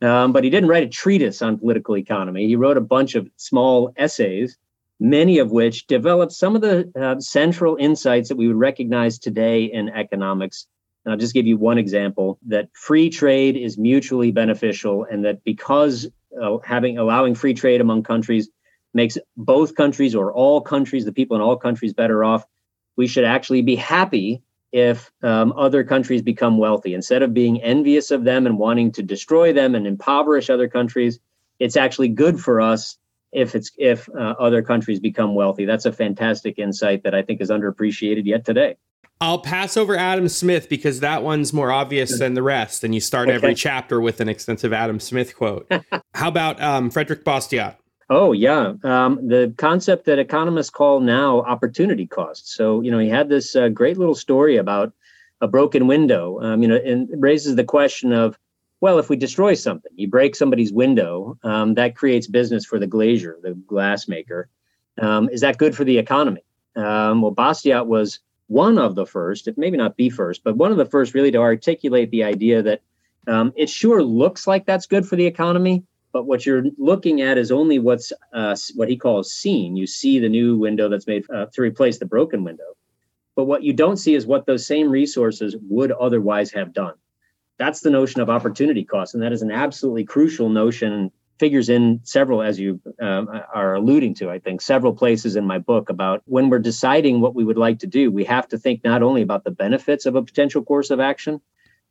Um, 0.02 0.32
but 0.32 0.44
he 0.44 0.50
didn't 0.50 0.70
write 0.70 0.84
a 0.84 0.88
treatise 0.88 1.42
on 1.42 1.58
political 1.58 1.98
economy. 1.98 2.48
He 2.48 2.56
wrote 2.56 2.78
a 2.78 2.82
bunch 2.82 3.16
of 3.16 3.30
small 3.38 3.94
essays, 3.98 4.58
many 5.00 5.40
of 5.40 5.52
which 5.52 5.88
developed 5.88 6.34
some 6.34 6.56
of 6.56 6.62
the 6.62 6.92
uh, 7.00 7.20
central 7.20 7.78
insights 7.78 8.30
that 8.30 8.36
we 8.36 8.48
would 8.48 8.58
recognize 8.58 9.18
today 9.18 9.64
in 9.64 9.90
economics. 9.90 10.68
And 11.04 11.12
I'll 11.12 11.20
just 11.20 11.34
give 11.34 11.48
you 11.48 11.58
one 11.58 11.78
example 11.78 12.38
that 12.48 12.70
free 12.74 13.10
trade 13.10 13.56
is 13.56 13.78
mutually 13.78 14.32
beneficial, 14.32 15.06
and 15.10 15.26
that 15.26 15.44
because 15.44 16.08
uh, 16.40 16.58
having 16.64 16.98
allowing 16.98 17.34
free 17.34 17.54
trade 17.54 17.82
among 17.82 18.04
countries 18.04 18.50
makes 18.94 19.18
both 19.36 19.76
countries 19.76 20.14
or 20.14 20.32
all 20.32 20.62
countries, 20.62 21.06
the 21.06 21.12
people 21.12 21.36
in 21.36 21.42
all 21.42 21.56
countries, 21.56 21.94
better 21.94 22.24
off. 22.24 22.46
We 22.98 23.08
should 23.08 23.26
actually 23.26 23.62
be 23.62 23.76
happy 23.76 24.42
if 24.72 25.12
um, 25.24 25.54
other 25.56 25.84
countries 25.84 26.22
become 26.22 26.58
wealthy. 26.58 26.94
Instead 26.94 27.24
of 27.24 27.34
being 27.34 27.62
envious 27.62 28.12
of 28.12 28.24
them 28.24 28.46
and 28.46 28.58
wanting 28.58 28.92
to 28.94 29.04
destroy 29.04 29.54
them 29.54 29.76
and 29.76 29.88
impoverish 29.88 30.50
other 30.50 30.68
countries, 30.68 31.20
it's 31.60 31.78
actually 31.78 32.10
good 32.10 32.40
for 32.40 32.62
us 32.62 32.98
if 33.32 33.56
it's 33.56 33.72
if 33.78 34.10
uh, 34.10 34.36
other 34.40 34.62
countries 34.62 35.00
become 35.00 35.36
wealthy. 35.36 35.66
That's 35.66 35.86
a 35.86 35.92
fantastic 35.92 36.60
insight 36.60 37.04
that 37.04 37.16
I 37.16 37.22
think 37.22 37.42
is 37.42 37.50
underappreciated 37.50 38.26
yet 38.26 38.46
today. 38.46 38.78
I'll 39.20 39.40
pass 39.40 39.78
over 39.78 39.96
Adam 39.96 40.30
Smith 40.30 40.70
because 40.70 41.00
that 41.00 41.24
one's 41.24 41.52
more 41.52 41.72
obvious 41.72 42.20
than 42.20 42.36
the 42.36 42.44
rest, 42.44 42.84
and 42.84 42.94
you 42.94 43.02
start 43.02 43.30
okay. 43.30 43.36
every 43.36 43.56
chapter 43.56 44.00
with 44.00 44.22
an 44.22 44.30
extensive 44.30 44.72
Adam 44.72 45.00
Smith 45.00 45.36
quote. 45.36 45.72
How 46.14 46.28
about 46.28 46.62
um, 46.62 46.92
Frederick 46.92 47.24
Bastiat? 47.26 47.78
Oh 48.10 48.32
yeah, 48.32 48.74
um, 48.84 49.28
the 49.28 49.54
concept 49.58 50.06
that 50.06 50.18
economists 50.18 50.70
call 50.70 51.02
now 51.02 51.42
opportunity 51.42 52.08
cost. 52.08 52.54
So 52.54 52.82
you 52.82 52.90
know, 52.90 53.00
he 53.00 53.10
had 53.10 53.28
this 53.28 53.56
uh, 53.56 53.70
great 53.70 53.98
little 53.98 54.16
story 54.16 54.58
about 54.58 54.94
a 55.42 55.48
broken 55.48 55.88
window. 55.88 56.40
Um, 56.42 56.62
you 56.62 56.68
know, 56.68 56.78
and 56.78 57.10
raises 57.22 57.56
the 57.56 57.64
question 57.64 58.14
of, 58.14 58.38
well, 58.80 58.98
if 58.98 59.10
we 59.10 59.18
destroy 59.18 59.54
something, 59.56 59.92
you 59.96 60.08
break 60.08 60.36
somebody's 60.36 60.72
window, 60.72 61.38
um, 61.44 61.74
that 61.74 61.96
creates 61.96 62.28
business 62.28 62.66
for 62.66 62.80
the 62.80 62.88
glazier, 62.88 63.38
the 63.42 63.54
glass 63.54 64.08
maker. 64.08 64.50
Um, 65.00 65.30
is 65.30 65.42
that 65.42 65.58
good 65.58 65.76
for 65.76 65.84
the 65.84 65.98
economy? 65.98 66.44
Um, 66.76 67.22
well, 67.22 67.34
Bastiat 67.34 67.88
was 67.88 68.20
one 68.48 68.78
of 68.78 68.96
the 68.96 69.06
first, 69.06 69.48
if 69.48 69.58
maybe 69.58 69.78
not 69.78 69.98
the 69.98 70.10
first, 70.10 70.44
but 70.44 70.56
one 70.56 70.72
of 70.72 70.78
the 70.78 70.86
first 70.86 71.14
really 71.14 71.32
to 71.32 71.40
articulate 71.40 72.12
the 72.12 72.24
idea 72.24 72.62
that 72.62 72.82
um, 73.28 73.52
it 73.56 73.70
sure 73.70 74.02
looks 74.02 74.48
like 74.48 74.66
that's 74.66 74.86
good 74.86 75.06
for 75.08 75.18
the 75.18 75.26
economy, 75.26 75.84
but 76.18 76.26
what 76.26 76.48
you're 76.48 76.64
looking 76.80 77.22
at 77.22 77.38
is 77.38 77.52
only 77.52 77.78
what's 77.78 78.12
uh, 78.34 78.56
what 78.74 78.90
he 78.90 78.98
calls 78.98 79.32
seen. 79.32 79.76
You 79.76 79.86
see 79.86 80.18
the 80.18 80.28
new 80.28 80.58
window 80.58 80.90
that's 80.90 81.06
made 81.06 81.24
uh, 81.30 81.46
to 81.54 81.62
replace 81.62 82.00
the 82.00 82.08
broken 82.08 82.44
window, 82.44 82.76
but 83.36 83.44
what 83.44 83.62
you 83.62 83.72
don't 83.72 83.98
see 83.98 84.16
is 84.16 84.26
what 84.26 84.48
those 84.48 84.66
same 84.66 84.90
resources 84.90 85.56
would 85.70 85.92
otherwise 85.92 86.50
have 86.54 86.74
done. 86.74 86.96
That's 87.60 87.82
the 87.82 87.92
notion 87.92 88.20
of 88.20 88.32
opportunity 88.32 88.84
cost, 88.84 89.14
and 89.14 89.22
that 89.22 89.32
is 89.32 89.44
an 89.44 89.52
absolutely 89.52 90.06
crucial 90.06 90.50
notion. 90.50 91.12
Figures 91.38 91.70
in 91.70 92.00
several, 92.02 92.42
as 92.42 92.60
you 92.60 92.82
um, 93.00 93.30
are 93.54 93.76
alluding 93.76 94.16
to, 94.16 94.32
I 94.32 94.40
think, 94.40 94.60
several 94.60 94.94
places 94.94 95.36
in 95.36 95.46
my 95.46 95.60
book 95.60 95.92
about 95.92 96.24
when 96.26 96.50
we're 96.50 96.58
deciding 96.58 97.22
what 97.22 97.36
we 97.36 97.44
would 97.44 97.60
like 97.60 97.78
to 97.80 97.88
do, 97.88 98.10
we 98.10 98.26
have 98.26 98.48
to 98.48 98.58
think 98.58 98.84
not 98.84 99.04
only 99.04 99.22
about 99.22 99.44
the 99.44 99.52
benefits 99.52 100.08
of 100.08 100.16
a 100.16 100.24
potential 100.24 100.64
course 100.64 100.90
of 100.90 101.00
action, 101.00 101.42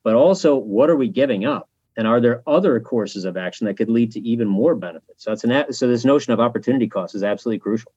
but 0.03 0.17
also 0.17 0.57
what 0.57 0.91
are 0.91 0.97
we 0.97 1.09
giving 1.09 1.45
up 1.45 1.69
and 1.97 2.07
are 2.07 2.21
there 2.21 2.43
other 2.47 2.79
courses 2.81 3.25
of 3.25 3.37
action 3.37 3.67
that 3.67 3.75
could 3.75 3.89
lead 3.89 4.11
to 4.13 4.21
even 4.21 4.47
more 4.47 4.75
benefits 4.75 5.25
so 5.25 5.33
it's 5.33 5.45
an 5.45 5.73
so 5.73 5.89
this 5.89 6.05
notion 6.05 6.33
of 6.33 6.41
opportunity 6.41 6.89
cost 6.89 7.15
is 7.15 7.23
absolutely 7.23 7.59
crucial 7.59 7.93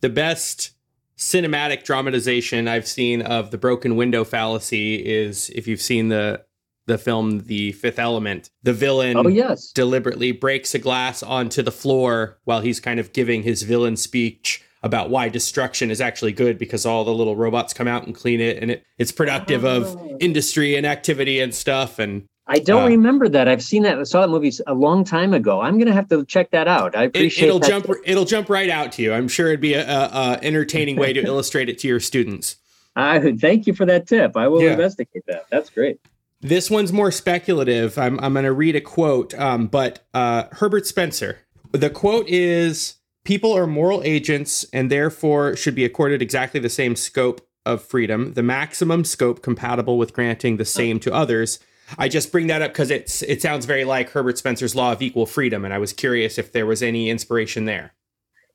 the 0.00 0.08
best 0.08 0.72
cinematic 1.16 1.84
dramatization 1.84 2.68
i've 2.68 2.86
seen 2.86 3.22
of 3.22 3.50
the 3.50 3.58
broken 3.58 3.96
window 3.96 4.24
fallacy 4.24 4.96
is 4.96 5.50
if 5.50 5.66
you've 5.66 5.82
seen 5.82 6.08
the 6.08 6.42
the 6.86 6.98
film 6.98 7.40
the 7.40 7.72
fifth 7.72 7.98
element 7.98 8.50
the 8.62 8.72
villain 8.72 9.16
oh, 9.16 9.28
yes. 9.28 9.70
deliberately 9.72 10.32
breaks 10.32 10.74
a 10.74 10.78
glass 10.78 11.22
onto 11.22 11.62
the 11.62 11.70
floor 11.70 12.38
while 12.44 12.60
he's 12.60 12.80
kind 12.80 12.98
of 12.98 13.12
giving 13.12 13.42
his 13.42 13.62
villain 13.62 13.96
speech 13.96 14.64
about 14.82 15.10
why 15.10 15.28
destruction 15.28 15.90
is 15.90 16.00
actually 16.00 16.32
good 16.32 16.56
because 16.58 16.86
all 16.86 17.04
the 17.04 17.12
little 17.12 17.36
robots 17.36 17.74
come 17.74 17.88
out 17.88 18.06
and 18.06 18.14
clean 18.14 18.40
it 18.40 18.62
and 18.62 18.70
it, 18.70 18.84
it's 18.96 19.12
productive 19.12 19.64
oh. 19.64 19.82
of 19.82 20.16
industry 20.20 20.76
and 20.76 20.86
activity 20.86 21.40
and 21.40 21.54
stuff 21.54 21.98
and 21.98 22.24
I 22.48 22.58
don't 22.58 22.84
uh, 22.84 22.88
remember 22.88 23.28
that. 23.28 23.46
I've 23.46 23.62
seen 23.62 23.82
that. 23.82 23.98
I 23.98 24.02
saw 24.04 24.22
that 24.22 24.28
movie 24.28 24.52
a 24.66 24.74
long 24.74 25.04
time 25.04 25.34
ago. 25.34 25.60
I'm 25.60 25.78
gonna 25.78 25.92
have 25.92 26.08
to 26.08 26.24
check 26.24 26.50
that 26.52 26.66
out. 26.66 26.96
I 26.96 27.04
appreciate. 27.04 27.48
It, 27.48 27.52
will 27.52 27.60
jump. 27.60 27.86
It'll 28.04 28.24
jump 28.24 28.48
right 28.48 28.70
out 28.70 28.92
to 28.92 29.02
you. 29.02 29.12
I'm 29.12 29.28
sure 29.28 29.48
it'd 29.48 29.60
be 29.60 29.74
a, 29.74 29.86
a, 29.86 30.08
a 30.12 30.38
entertaining 30.42 30.96
way 30.96 31.12
to 31.12 31.20
illustrate 31.24 31.68
it 31.68 31.78
to 31.80 31.88
your 31.88 32.00
students. 32.00 32.56
I 32.96 33.36
thank 33.38 33.66
you 33.66 33.74
for 33.74 33.84
that 33.86 34.08
tip. 34.08 34.36
I 34.36 34.48
will 34.48 34.62
yeah. 34.62 34.72
investigate 34.72 35.24
that. 35.28 35.46
That's 35.50 35.70
great. 35.70 36.00
This 36.40 36.70
one's 36.70 36.92
more 36.92 37.12
speculative. 37.12 37.98
I'm 37.98 38.18
I'm 38.20 38.32
gonna 38.32 38.52
read 38.52 38.76
a 38.76 38.80
quote. 38.80 39.34
Um, 39.34 39.66
but 39.66 40.06
uh, 40.14 40.44
Herbert 40.52 40.86
Spencer. 40.86 41.40
The 41.72 41.90
quote 41.90 42.26
is: 42.28 42.94
"People 43.24 43.52
are 43.52 43.66
moral 43.66 44.02
agents 44.04 44.64
and 44.72 44.90
therefore 44.90 45.54
should 45.54 45.74
be 45.74 45.84
accorded 45.84 46.22
exactly 46.22 46.60
the 46.60 46.70
same 46.70 46.96
scope 46.96 47.46
of 47.66 47.82
freedom, 47.82 48.32
the 48.32 48.42
maximum 48.42 49.04
scope 49.04 49.42
compatible 49.42 49.98
with 49.98 50.14
granting 50.14 50.56
the 50.56 50.64
same 50.64 50.98
to 51.00 51.12
others." 51.12 51.58
I 51.96 52.08
just 52.08 52.32
bring 52.32 52.48
that 52.48 52.62
up 52.62 52.72
because 52.72 52.90
it's 52.90 53.22
it 53.22 53.40
sounds 53.40 53.64
very 53.64 53.84
like 53.84 54.10
Herbert 54.10 54.36
Spencer's 54.38 54.74
law 54.74 54.92
of 54.92 55.00
equal 55.00 55.26
freedom, 55.26 55.64
and 55.64 55.72
I 55.72 55.78
was 55.78 55.92
curious 55.92 56.38
if 56.38 56.52
there 56.52 56.66
was 56.66 56.82
any 56.82 57.08
inspiration 57.08 57.64
there. 57.64 57.94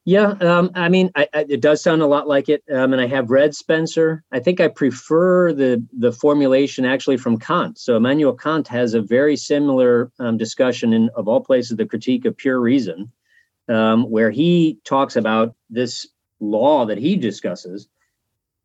Yeah, 0.05 0.31
um, 0.41 0.69
I 0.75 0.89
mean, 0.89 1.11
I, 1.15 1.27
I, 1.33 1.45
it 1.47 1.61
does 1.61 1.81
sound 1.81 2.01
a 2.01 2.07
lot 2.07 2.27
like 2.27 2.49
it, 2.49 2.61
um, 2.69 2.91
and 2.91 3.01
I 3.01 3.07
have 3.07 3.31
read 3.31 3.55
Spencer. 3.55 4.21
I 4.33 4.39
think 4.39 4.59
I 4.59 4.67
prefer 4.67 5.53
the 5.53 5.83
the 5.97 6.11
formulation 6.11 6.83
actually 6.83 7.17
from 7.17 7.39
Kant. 7.39 7.79
So 7.79 7.95
Immanuel 7.95 8.33
Kant 8.33 8.67
has 8.67 8.93
a 8.93 9.01
very 9.01 9.37
similar 9.37 10.11
um, 10.19 10.37
discussion 10.37 10.91
in, 10.91 11.09
of 11.15 11.27
all 11.27 11.39
places, 11.39 11.77
the 11.77 11.85
critique 11.85 12.25
of 12.25 12.35
pure 12.35 12.59
reason, 12.59 13.11
um, 13.69 14.03
where 14.09 14.29
he 14.29 14.77
talks 14.83 15.15
about 15.15 15.55
this 15.69 16.05
law 16.41 16.85
that 16.85 16.97
he 16.97 17.15
discusses 17.15 17.87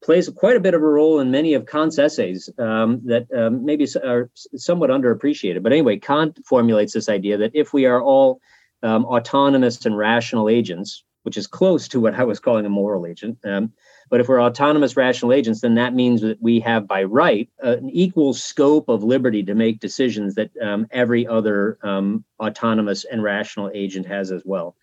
plays 0.02 0.28
quite 0.28 0.56
a 0.56 0.60
bit 0.60 0.74
of 0.74 0.82
a 0.82 0.86
role 0.86 1.20
in 1.20 1.30
many 1.30 1.54
of 1.54 1.66
Kant's 1.66 1.98
essays 1.98 2.48
um, 2.58 3.00
that 3.04 3.26
um, 3.36 3.64
maybe 3.64 3.86
are 4.04 4.30
somewhat 4.56 4.90
underappreciated. 4.90 5.62
But 5.62 5.72
anyway, 5.72 5.98
Kant 5.98 6.38
formulates 6.46 6.92
this 6.92 7.08
idea 7.08 7.36
that 7.38 7.52
if 7.54 7.72
we 7.72 7.86
are 7.86 8.00
all 8.00 8.40
um, 8.82 9.04
autonomous 9.06 9.84
and 9.84 9.96
rational 9.96 10.48
agents, 10.48 11.04
which 11.22 11.36
is 11.36 11.46
close 11.46 11.88
to 11.88 12.00
what 12.00 12.14
I 12.14 12.24
was 12.24 12.38
calling 12.38 12.64
a 12.64 12.70
moral 12.70 13.06
agent, 13.06 13.38
um, 13.44 13.72
but 14.08 14.20
if 14.20 14.28
we're 14.28 14.40
autonomous 14.40 14.96
rational 14.96 15.32
agents, 15.32 15.60
then 15.60 15.74
that 15.74 15.94
means 15.94 16.22
that 16.22 16.40
we 16.40 16.60
have 16.60 16.86
by 16.86 17.02
right 17.02 17.48
uh, 17.62 17.76
an 17.76 17.90
equal 17.90 18.32
scope 18.32 18.88
of 18.88 19.02
liberty 19.02 19.42
to 19.42 19.54
make 19.54 19.80
decisions 19.80 20.34
that 20.36 20.50
um, 20.62 20.86
every 20.90 21.26
other 21.26 21.78
um, 21.82 22.24
autonomous 22.40 23.04
and 23.04 23.22
rational 23.22 23.70
agent 23.74 24.06
has 24.06 24.30
as 24.30 24.42
well. 24.44 24.76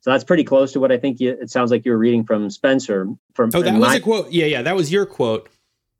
So 0.00 0.10
that's 0.10 0.24
pretty 0.24 0.44
close 0.44 0.72
to 0.72 0.80
what 0.80 0.90
I 0.90 0.96
think 0.96 1.20
you, 1.20 1.36
it 1.40 1.50
sounds 1.50 1.70
like 1.70 1.84
you 1.84 1.92
were 1.92 1.98
reading 1.98 2.24
from 2.24 2.48
Spencer. 2.50 3.06
From 3.34 3.50
oh, 3.54 3.62
that 3.62 3.74
was 3.74 3.80
my, 3.80 3.96
a 3.96 4.00
quote. 4.00 4.30
Yeah, 4.32 4.46
yeah, 4.46 4.62
that 4.62 4.74
was 4.74 4.90
your 4.90 5.06
quote. 5.06 5.48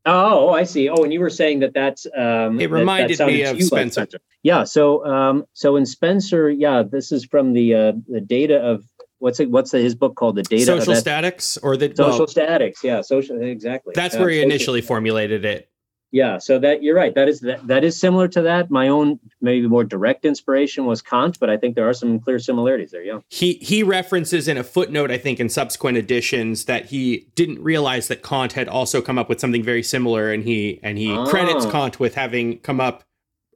Oh, 0.05 0.49
I 0.49 0.63
see. 0.63 0.89
Oh, 0.89 1.03
and 1.03 1.13
you 1.13 1.19
were 1.19 1.29
saying 1.29 1.59
that 1.59 1.73
that's 1.73 2.07
um, 2.17 2.59
it 2.59 2.71
reminded 2.71 3.19
that, 3.19 3.25
that 3.25 3.31
me 3.31 3.43
of 3.43 3.61
Spencer. 3.61 4.01
Like 4.01 4.09
Spencer. 4.09 4.19
Yeah. 4.41 4.63
So, 4.63 5.05
um, 5.05 5.45
so 5.53 5.75
in 5.75 5.85
Spencer, 5.85 6.49
yeah, 6.49 6.81
this 6.81 7.11
is 7.11 7.23
from 7.25 7.53
the 7.53 7.75
uh, 7.75 7.93
the 8.07 8.19
data 8.19 8.57
of 8.57 8.83
what's 9.19 9.39
it? 9.39 9.51
What's 9.51 9.69
the, 9.69 9.77
his 9.77 9.93
book 9.93 10.15
called? 10.15 10.37
The 10.37 10.43
data 10.43 10.65
social 10.65 10.95
statics 10.95 11.57
or 11.57 11.77
the 11.77 11.93
social 11.95 12.19
well, 12.19 12.27
statics? 12.27 12.83
Yeah, 12.83 13.01
social 13.01 13.39
exactly. 13.39 13.93
That's 13.95 14.15
uh, 14.15 14.19
where 14.19 14.29
he 14.29 14.41
initially 14.41 14.81
formulated 14.81 15.45
it 15.45 15.70
yeah 16.11 16.37
so 16.37 16.59
that 16.59 16.83
you're 16.83 16.95
right. 16.95 17.15
That 17.15 17.27
is 17.27 17.41
that, 17.41 17.65
that 17.67 17.83
is 17.83 17.99
similar 17.99 18.27
to 18.29 18.41
that. 18.43 18.69
My 18.69 18.87
own 18.87 19.19
maybe 19.41 19.67
more 19.67 19.83
direct 19.83 20.25
inspiration 20.25 20.85
was 20.85 21.01
kant 21.01 21.39
but 21.39 21.49
i 21.49 21.57
think 21.57 21.75
there 21.75 21.87
are 21.87 21.93
some 21.93 22.19
clear 22.19 22.39
similarities 22.39 22.91
there 22.91 23.03
yeah. 23.03 23.19
He 23.29 23.53
he 23.53 23.83
references 23.83 24.47
in 24.47 24.57
a 24.57 24.63
footnote 24.63 25.11
i 25.11 25.17
think 25.17 25.39
in 25.39 25.49
subsequent 25.49 25.97
editions 25.97 26.65
that 26.65 26.85
he 26.85 27.27
didn't 27.35 27.61
realize 27.61 28.07
that 28.07 28.23
kant 28.23 28.53
had 28.53 28.67
also 28.67 29.01
come 29.01 29.17
up 29.17 29.29
with 29.29 29.39
something 29.39 29.63
very 29.63 29.83
similar 29.83 30.31
and 30.31 30.43
he 30.43 30.79
and 30.83 30.97
he 30.97 31.15
credits 31.27 31.65
kant 31.65 31.99
with 31.99 32.15
having 32.15 32.59
come 32.59 32.79
up 32.79 33.03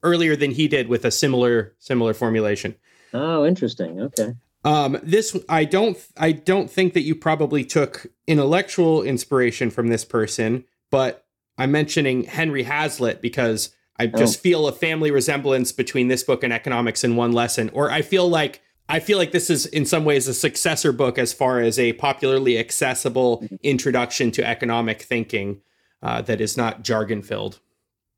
earlier 0.05 0.35
than 0.35 0.51
he 0.51 0.67
did 0.69 0.87
with 0.87 1.03
a 1.03 1.11
similar 1.11 1.75
similar 1.79 2.13
formulation. 2.13 2.75
Oh 3.13 3.45
interesting. 3.45 3.99
Okay. 3.99 4.33
Um, 4.63 4.97
this 5.03 5.37
I 5.49 5.65
don't 5.65 5.97
I 6.17 6.31
don't 6.31 6.71
think 6.71 6.93
that 6.93 7.01
you 7.01 7.15
probably 7.15 7.65
took 7.65 8.07
intellectual 8.27 9.03
inspiration 9.03 9.69
from 9.69 9.89
this 9.89 10.05
person, 10.05 10.63
but 10.89 11.24
I'm 11.57 11.71
mentioning 11.71 12.23
Henry 12.23 12.63
Hazlitt 12.63 13.21
because 13.21 13.73
I 13.99 14.05
oh. 14.13 14.17
just 14.17 14.39
oh. 14.39 14.41
feel 14.41 14.67
a 14.67 14.71
family 14.71 15.11
resemblance 15.11 15.71
between 15.71 16.07
this 16.07 16.23
book 16.23 16.43
and 16.43 16.51
economics 16.51 17.03
in 17.03 17.15
one 17.15 17.31
lesson, 17.31 17.69
or 17.73 17.91
I 17.91 18.01
feel 18.01 18.27
like 18.27 18.61
I 18.87 18.99
feel 18.99 19.17
like 19.17 19.31
this 19.31 19.49
is 19.49 19.65
in 19.65 19.85
some 19.85 20.05
ways 20.05 20.27
a 20.27 20.33
successor 20.33 20.91
book 20.91 21.17
as 21.17 21.33
far 21.33 21.59
as 21.59 21.79
a 21.79 21.93
popularly 21.93 22.59
accessible 22.59 23.39
mm-hmm. 23.41 23.55
introduction 23.63 24.31
to 24.31 24.47
economic 24.47 25.01
thinking 25.01 25.61
uh, 26.03 26.21
that 26.21 26.39
is 26.39 26.55
not 26.55 26.83
jargon 26.83 27.23
filled. 27.23 27.59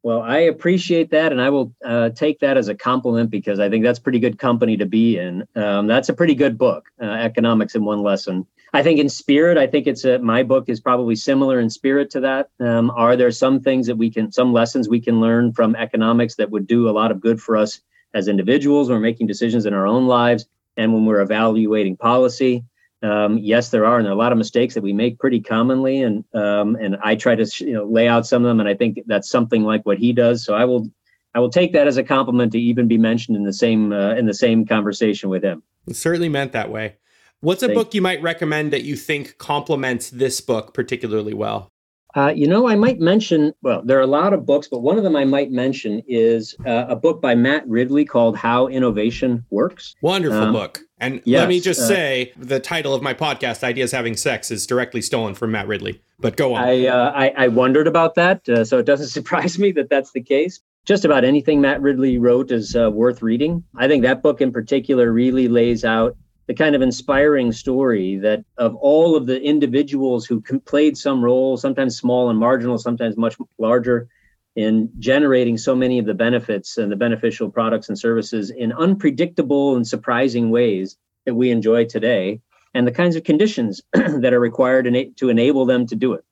Well, 0.04 0.22
I 0.22 0.40
appreciate 0.40 1.12
that, 1.12 1.32
and 1.32 1.42
I 1.42 1.50
will 1.50 1.74
uh, 1.84 2.10
take 2.10 2.40
that 2.40 2.56
as 2.56 2.68
a 2.68 2.76
compliment 2.76 3.30
because 3.30 3.60
I 3.60 3.70
think 3.70 3.84
that's 3.84 4.00
pretty 4.00 4.20
good 4.20 4.40
company 4.40 4.78
to 4.78 4.86
be 4.86 5.18
in. 5.18 5.46
Um, 5.56 5.88
that's 5.88 6.10
a 6.10 6.14
pretty 6.14 6.36
good 6.36 6.58
book, 6.58 6.86
uh, 7.02 7.06
Economics 7.06 7.76
in 7.76 7.84
One 7.84 8.04
Lesson. 8.04 8.46
I 8.74 8.84
think 8.84 9.00
in 9.00 9.10
spirit, 9.10 9.58
I 9.58 9.68
think 9.68 9.88
it's 9.88 10.04
a, 10.04 10.20
my 10.20 10.44
book 10.44 10.66
is 10.68 10.80
probably 10.80 11.16
similar 11.16 11.60
in 11.60 11.70
spirit 11.70 12.10
to 12.12 12.20
that. 12.22 12.50
Um, 12.60 12.92
are 12.92 13.16
there 13.16 13.32
some 13.32 13.62
things 13.62 13.88
that 13.88 13.96
we 13.96 14.10
can, 14.10 14.32
some 14.32 14.52
lessons 14.52 14.90
we 14.90 15.00
can 15.00 15.20
learn 15.20 15.54
from 15.54 15.76
economics 15.76 16.36
that 16.36 16.52
would 16.52 16.68
do 16.68 16.90
a 16.90 16.92
lot 16.92 17.12
of 17.12 17.22
good 17.22 17.42
for 17.42 17.56
us 17.56 17.80
as 18.14 18.28
individuals 18.28 18.90
when 18.90 18.98
we're 18.98 19.04
making 19.04 19.28
decisions 19.28 19.66
in 19.66 19.74
our 19.74 19.88
own 19.88 20.08
lives 20.08 20.46
and 20.76 20.94
when 20.94 21.06
we're 21.06 21.22
evaluating 21.22 21.96
policy? 21.96 22.64
Um, 23.04 23.38
yes, 23.38 23.70
there 23.70 23.86
are, 23.86 23.98
and 23.98 24.06
there 24.06 24.12
are 24.12 24.16
a 24.16 24.20
lot 24.20 24.32
of 24.32 24.38
mistakes 24.38 24.74
that 24.74 24.82
we 24.82 24.92
make 24.92 25.20
pretty 25.20 25.40
commonly, 25.40 26.02
and 26.02 26.24
um, 26.34 26.76
and 26.78 26.98
I 27.04 27.16
try 27.16 27.36
to 27.36 27.46
you 27.64 27.74
know 27.74 27.86
lay 27.86 28.08
out 28.08 28.26
some 28.26 28.44
of 28.44 28.48
them, 28.48 28.60
and 28.60 28.68
I 28.68 28.74
think 28.74 29.00
that's 29.06 29.30
something 29.30 29.64
like 29.64 29.86
what 29.86 30.00
he 30.00 30.14
does. 30.14 30.44
So 30.44 30.56
I 30.56 30.66
will 30.66 30.90
I 31.36 31.40
will 31.40 31.52
take 31.52 31.74
that 31.74 31.88
as 31.88 31.98
a 31.98 32.04
compliment 32.04 32.52
to 32.54 32.60
even 32.60 32.88
be 32.88 32.98
mentioned 32.98 33.38
in 33.38 33.44
the 33.44 33.54
same 33.54 33.94
uh, 33.94 34.16
in 34.16 34.26
the 34.26 34.34
same 34.34 34.66
conversation 34.66 35.30
with 35.30 35.44
him. 35.44 35.62
It 35.88 35.96
certainly 35.96 36.30
meant 36.30 36.54
that 36.54 36.72
way. 36.72 36.96
What's 37.42 37.62
a 37.62 37.68
Thank 37.68 37.78
book 37.78 37.94
you 37.94 38.02
might 38.02 38.22
recommend 38.22 38.74
that 38.74 38.84
you 38.84 38.96
think 38.96 39.38
complements 39.38 40.10
this 40.10 40.42
book 40.42 40.74
particularly 40.74 41.34
well? 41.34 41.72
Uh, 42.16 42.30
you 42.30 42.48
know, 42.48 42.68
I 42.68 42.76
might 42.76 43.00
mention, 43.00 43.54
well, 43.62 43.84
there 43.84 44.00
are 44.00 44.02
a 44.02 44.08
lot 44.08 44.34
of 44.34 44.44
books, 44.44 44.68
but 44.68 44.80
one 44.80 44.98
of 44.98 45.04
them 45.04 45.16
I 45.16 45.24
might 45.24 45.52
mention 45.52 46.02
is 46.08 46.56
uh, 46.66 46.86
a 46.90 46.96
book 46.96 47.22
by 47.22 47.36
Matt 47.36 47.68
Ridley 47.68 48.06
called 48.06 48.36
How 48.36 48.68
Innovation 48.68 49.46
Works. 49.52 49.94
Wonderful 50.02 50.46
um, 50.46 50.54
book. 50.54 50.80
And 51.00 51.22
yes, 51.26 51.42
let 51.42 51.50
me 51.50 51.60
just 51.60 51.82
uh, 51.82 51.88
say 51.88 52.34
the 52.36 52.60
title 52.60 52.96
of 52.96 53.04
my 53.04 53.14
podcast, 53.14 53.64
Ideas 53.64 53.92
Having 53.92 54.18
Sex, 54.18 54.50
is 54.50 54.66
directly 54.66 55.02
stolen 55.02 55.36
from 55.36 55.52
Matt 55.52 55.68
Ridley. 55.68 56.02
But 56.18 56.38
go 56.38 56.56
on. 56.56 56.64
I, 56.64 56.88
uh, 56.88 57.12
I, 57.14 57.34
I, 57.38 57.48
wondered 57.50 57.86
about 57.86 58.16
that. 58.16 58.50
Uh, 58.50 58.66
so 58.66 58.80
it 58.80 58.88
doesn't 58.88 59.08
surprise 59.10 59.60
me 59.60 59.72
that 59.74 59.90
that's 59.90 60.12
the 60.12 60.24
case. 60.24 60.60
Just 60.86 61.06
about 61.06 61.24
anything 61.24 61.62
Matt 61.62 61.82
Ridley 61.82 62.18
wrote 62.18 62.50
is 62.50 62.76
uh, 62.76 62.90
worth 62.90 63.22
reading. 63.22 63.64
I 63.76 63.88
think 63.88 64.02
that 64.04 64.24
book 64.24 64.42
in 64.42 64.52
particular 64.52 65.12
really 65.12 65.50
lays 65.50 65.86
out 65.86 66.18
the 66.48 66.54
kind 66.54 66.76
of 66.76 66.82
inspiring 66.82 67.52
story 67.52 68.18
that 68.18 68.44
of 68.58 68.76
all 68.76 69.16
of 69.16 69.26
the 69.26 69.42
individuals 69.42 70.26
who 70.26 70.42
played 70.42 70.98
some 70.98 71.24
role, 71.24 71.58
sometimes 71.58 71.98
small 71.98 72.30
and 72.30 72.40
marginal, 72.40 72.78
sometimes 72.78 73.18
much 73.18 73.36
larger, 73.58 74.08
in 74.56 74.90
generating 74.98 75.58
so 75.58 75.76
many 75.76 76.00
of 76.00 76.06
the 76.06 76.16
benefits 76.16 76.78
and 76.78 76.92
the 76.92 76.96
beneficial 76.96 77.52
products 77.52 77.90
and 77.90 78.00
services 78.00 78.50
in 78.50 78.72
unpredictable 78.72 79.76
and 79.76 79.88
surprising 79.88 80.50
ways 80.50 80.98
that 81.26 81.36
we 81.36 81.52
enjoy 81.52 81.86
today, 81.86 82.42
and 82.74 82.88
the 82.88 82.92
kinds 82.92 83.16
of 83.16 83.24
conditions 83.24 83.82
that 83.94 84.34
are 84.34 84.40
required 84.40 84.88
to 85.18 85.30
enable 85.30 85.66
them 85.66 85.86
to 85.86 85.96
do 85.96 86.14
it. 86.14 86.24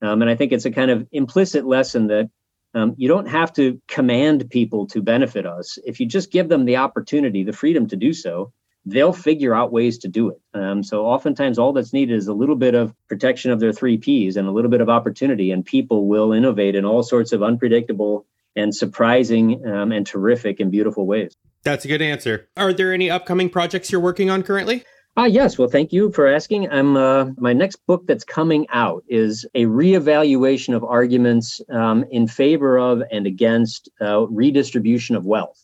Um, 0.00 0.22
and 0.22 0.30
I 0.30 0.36
think 0.36 0.52
it's 0.52 0.64
a 0.64 0.70
kind 0.70 0.90
of 0.90 1.06
implicit 1.12 1.66
lesson 1.66 2.06
that 2.06 2.30
um, 2.74 2.94
you 2.96 3.08
don't 3.08 3.28
have 3.28 3.52
to 3.54 3.80
command 3.86 4.48
people 4.50 4.86
to 4.88 5.02
benefit 5.02 5.46
us. 5.46 5.78
If 5.84 6.00
you 6.00 6.06
just 6.06 6.30
give 6.30 6.48
them 6.48 6.64
the 6.64 6.76
opportunity, 6.76 7.44
the 7.44 7.52
freedom 7.52 7.88
to 7.88 7.96
do 7.96 8.12
so, 8.12 8.52
they'll 8.86 9.12
figure 9.12 9.54
out 9.54 9.72
ways 9.72 9.98
to 9.98 10.08
do 10.08 10.30
it. 10.30 10.40
Um, 10.52 10.82
so 10.82 11.06
oftentimes 11.06 11.58
all 11.58 11.72
that's 11.72 11.92
needed 11.92 12.16
is 12.16 12.28
a 12.28 12.34
little 12.34 12.56
bit 12.56 12.74
of 12.74 12.94
protection 13.08 13.50
of 13.50 13.60
their 13.60 13.72
three 13.72 13.96
Ps 13.96 14.36
and 14.36 14.46
a 14.46 14.50
little 14.50 14.70
bit 14.70 14.80
of 14.80 14.88
opportunity, 14.88 15.50
and 15.50 15.64
people 15.64 16.06
will 16.06 16.32
innovate 16.32 16.74
in 16.74 16.84
all 16.84 17.02
sorts 17.02 17.32
of 17.32 17.42
unpredictable 17.42 18.26
and 18.56 18.74
surprising 18.74 19.66
um, 19.66 19.92
and 19.92 20.06
terrific 20.06 20.60
and 20.60 20.70
beautiful 20.70 21.06
ways. 21.06 21.34
That's 21.64 21.84
a 21.84 21.88
good 21.88 22.02
answer. 22.02 22.48
Are 22.56 22.72
there 22.72 22.92
any 22.92 23.10
upcoming 23.10 23.48
projects 23.48 23.90
you're 23.90 24.00
working 24.00 24.30
on 24.30 24.42
currently? 24.42 24.84
Ah, 25.16 25.26
yes. 25.26 25.56
Well, 25.56 25.68
thank 25.68 25.92
you 25.92 26.10
for 26.10 26.26
asking. 26.26 26.70
I'm 26.70 26.96
uh, 26.96 27.26
my 27.38 27.52
next 27.52 27.76
book 27.86 28.04
that's 28.06 28.24
coming 28.24 28.66
out 28.70 29.04
is 29.08 29.46
a 29.54 29.64
reevaluation 29.66 30.74
of 30.74 30.82
arguments 30.82 31.60
um, 31.70 32.04
in 32.10 32.26
favor 32.26 32.78
of 32.78 33.00
and 33.12 33.24
against 33.24 33.88
uh, 34.00 34.26
redistribution 34.26 35.14
of 35.14 35.24
wealth. 35.24 35.63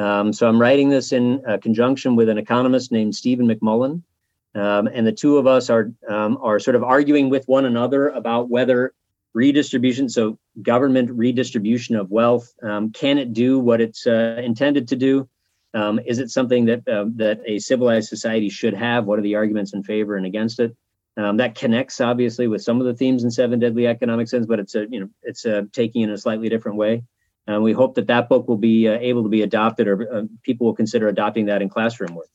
Um, 0.00 0.32
so 0.32 0.48
I'm 0.48 0.60
writing 0.60 0.88
this 0.88 1.12
in 1.12 1.42
uh, 1.46 1.58
conjunction 1.58 2.16
with 2.16 2.28
an 2.28 2.38
economist 2.38 2.90
named 2.90 3.14
Stephen 3.14 3.46
McMullen. 3.46 4.02
Um, 4.54 4.88
and 4.88 5.06
the 5.06 5.12
two 5.12 5.36
of 5.36 5.46
us 5.46 5.70
are 5.70 5.92
um, 6.08 6.38
are 6.40 6.58
sort 6.58 6.74
of 6.74 6.82
arguing 6.82 7.28
with 7.28 7.46
one 7.46 7.66
another 7.66 8.08
about 8.08 8.48
whether 8.48 8.94
redistribution, 9.32 10.08
so 10.08 10.38
government 10.60 11.10
redistribution 11.12 11.94
of 11.96 12.10
wealth, 12.10 12.52
um, 12.62 12.90
can 12.90 13.18
it 13.18 13.32
do 13.32 13.60
what 13.60 13.80
it's 13.80 14.06
uh, 14.06 14.40
intended 14.42 14.88
to 14.88 14.96
do? 14.96 15.28
Um, 15.72 16.00
is 16.04 16.18
it 16.18 16.30
something 16.30 16.64
that 16.64 16.88
uh, 16.88 17.04
that 17.16 17.42
a 17.46 17.60
civilized 17.60 18.08
society 18.08 18.48
should 18.48 18.74
have? 18.74 19.04
What 19.04 19.20
are 19.20 19.22
the 19.22 19.36
arguments 19.36 19.72
in 19.72 19.84
favor 19.84 20.16
and 20.16 20.26
against 20.26 20.58
it? 20.58 20.76
Um, 21.16 21.36
that 21.36 21.54
connects 21.54 22.00
obviously 22.00 22.48
with 22.48 22.62
some 22.62 22.80
of 22.80 22.86
the 22.86 22.94
themes 22.94 23.22
in 23.22 23.30
Seven 23.30 23.60
Deadly 23.60 23.86
Economic 23.86 24.28
Sins, 24.28 24.46
but 24.46 24.58
it's 24.58 24.74
a 24.74 24.86
you 24.90 25.00
know 25.00 25.10
it's 25.22 25.44
a 25.44 25.68
taking 25.72 26.02
in 26.02 26.10
a 26.10 26.18
slightly 26.18 26.48
different 26.48 26.78
way. 26.78 27.04
And 27.46 27.62
we 27.62 27.72
hope 27.72 27.94
that 27.94 28.06
that 28.06 28.28
book 28.28 28.46
will 28.48 28.58
be 28.58 28.88
uh, 28.88 28.98
able 29.00 29.22
to 29.22 29.28
be 29.28 29.42
adopted 29.42 29.88
or 29.88 30.14
uh, 30.14 30.22
people 30.42 30.66
will 30.66 30.74
consider 30.74 31.08
adopting 31.08 31.46
that 31.46 31.62
in 31.62 31.68
classroom 31.68 32.14
work. 32.14 32.28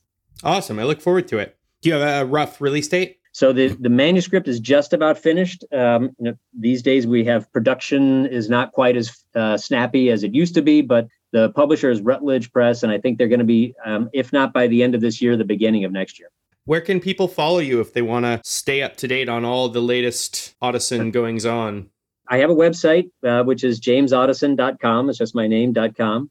Awesome. 0.44 0.80
I 0.80 0.84
look 0.84 1.02
forward 1.02 1.28
to 1.30 1.40
it. 1.40 1.58
Do 1.82 1.90
you 1.90 1.96
have 1.96 2.24
a 2.24 2.26
rough 2.26 2.60
release 2.60 2.88
date? 2.88 3.20
So 3.32 3.52
the, 3.52 3.68
the 3.68 3.90
manuscript 3.90 4.48
is 4.48 4.62
just 4.62 4.94
about 4.94 5.18
finished. 5.18 5.66
Um, 5.74 6.16
you 6.20 6.32
know, 6.32 6.34
these 6.58 6.82
days 6.82 7.06
we 7.06 7.26
have 7.26 7.52
production 7.52 8.26
is 8.28 8.50
not 8.50 8.72
quite 8.72 8.96
as 8.96 9.26
uh, 9.36 9.58
snappy 9.58 10.10
as 10.10 10.24
it 10.24 10.34
used 10.34 10.56
to 10.56 10.62
be, 10.62 10.82
but 10.82 11.10
the 11.34 11.50
publisher 11.50 11.92
is 11.92 12.00
Routledge 12.00 12.54
Press, 12.54 12.82
and 12.82 12.94
I 12.94 12.98
think 12.98 13.18
they're 13.18 13.28
going 13.28 13.40
to 13.40 13.46
be, 13.46 13.76
um, 13.86 14.10
if 14.14 14.32
not 14.32 14.54
by 14.54 14.68
the 14.68 14.82
end 14.82 14.96
of 14.96 15.02
this 15.02 15.22
year, 15.22 15.36
the 15.36 15.44
beginning 15.44 15.84
of 15.84 15.92
next 15.92 16.18
year. 16.18 16.30
Where 16.64 16.80
can 16.80 17.02
people 17.02 17.28
follow 17.28 17.60
you 17.60 17.82
if 17.82 17.92
they 17.92 18.02
want 18.02 18.24
to 18.24 18.40
stay 18.46 18.82
up 18.82 18.96
to 18.98 19.08
date 19.08 19.28
on 19.28 19.44
all 19.44 19.68
the 19.68 19.82
latest 19.82 20.56
Otteson 20.64 21.12
goings 21.12 21.46
on? 21.46 21.90
I 22.28 22.38
have 22.38 22.50
a 22.50 22.56
website, 22.56 23.10
uh, 23.24 23.44
which 23.44 23.64
is 23.64 23.80
jamesotteson.com. 23.80 25.10
It's 25.10 25.18
just 25.18 25.36
my 25.36 25.48
name.com. 25.48 26.30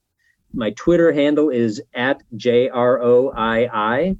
My 0.52 0.70
Twitter 0.70 1.12
handle 1.12 1.50
is 1.50 1.82
at 1.94 2.22
J 2.36 2.68
R 2.68 3.02
O 3.02 3.30
I 3.30 3.68
I 3.72 4.16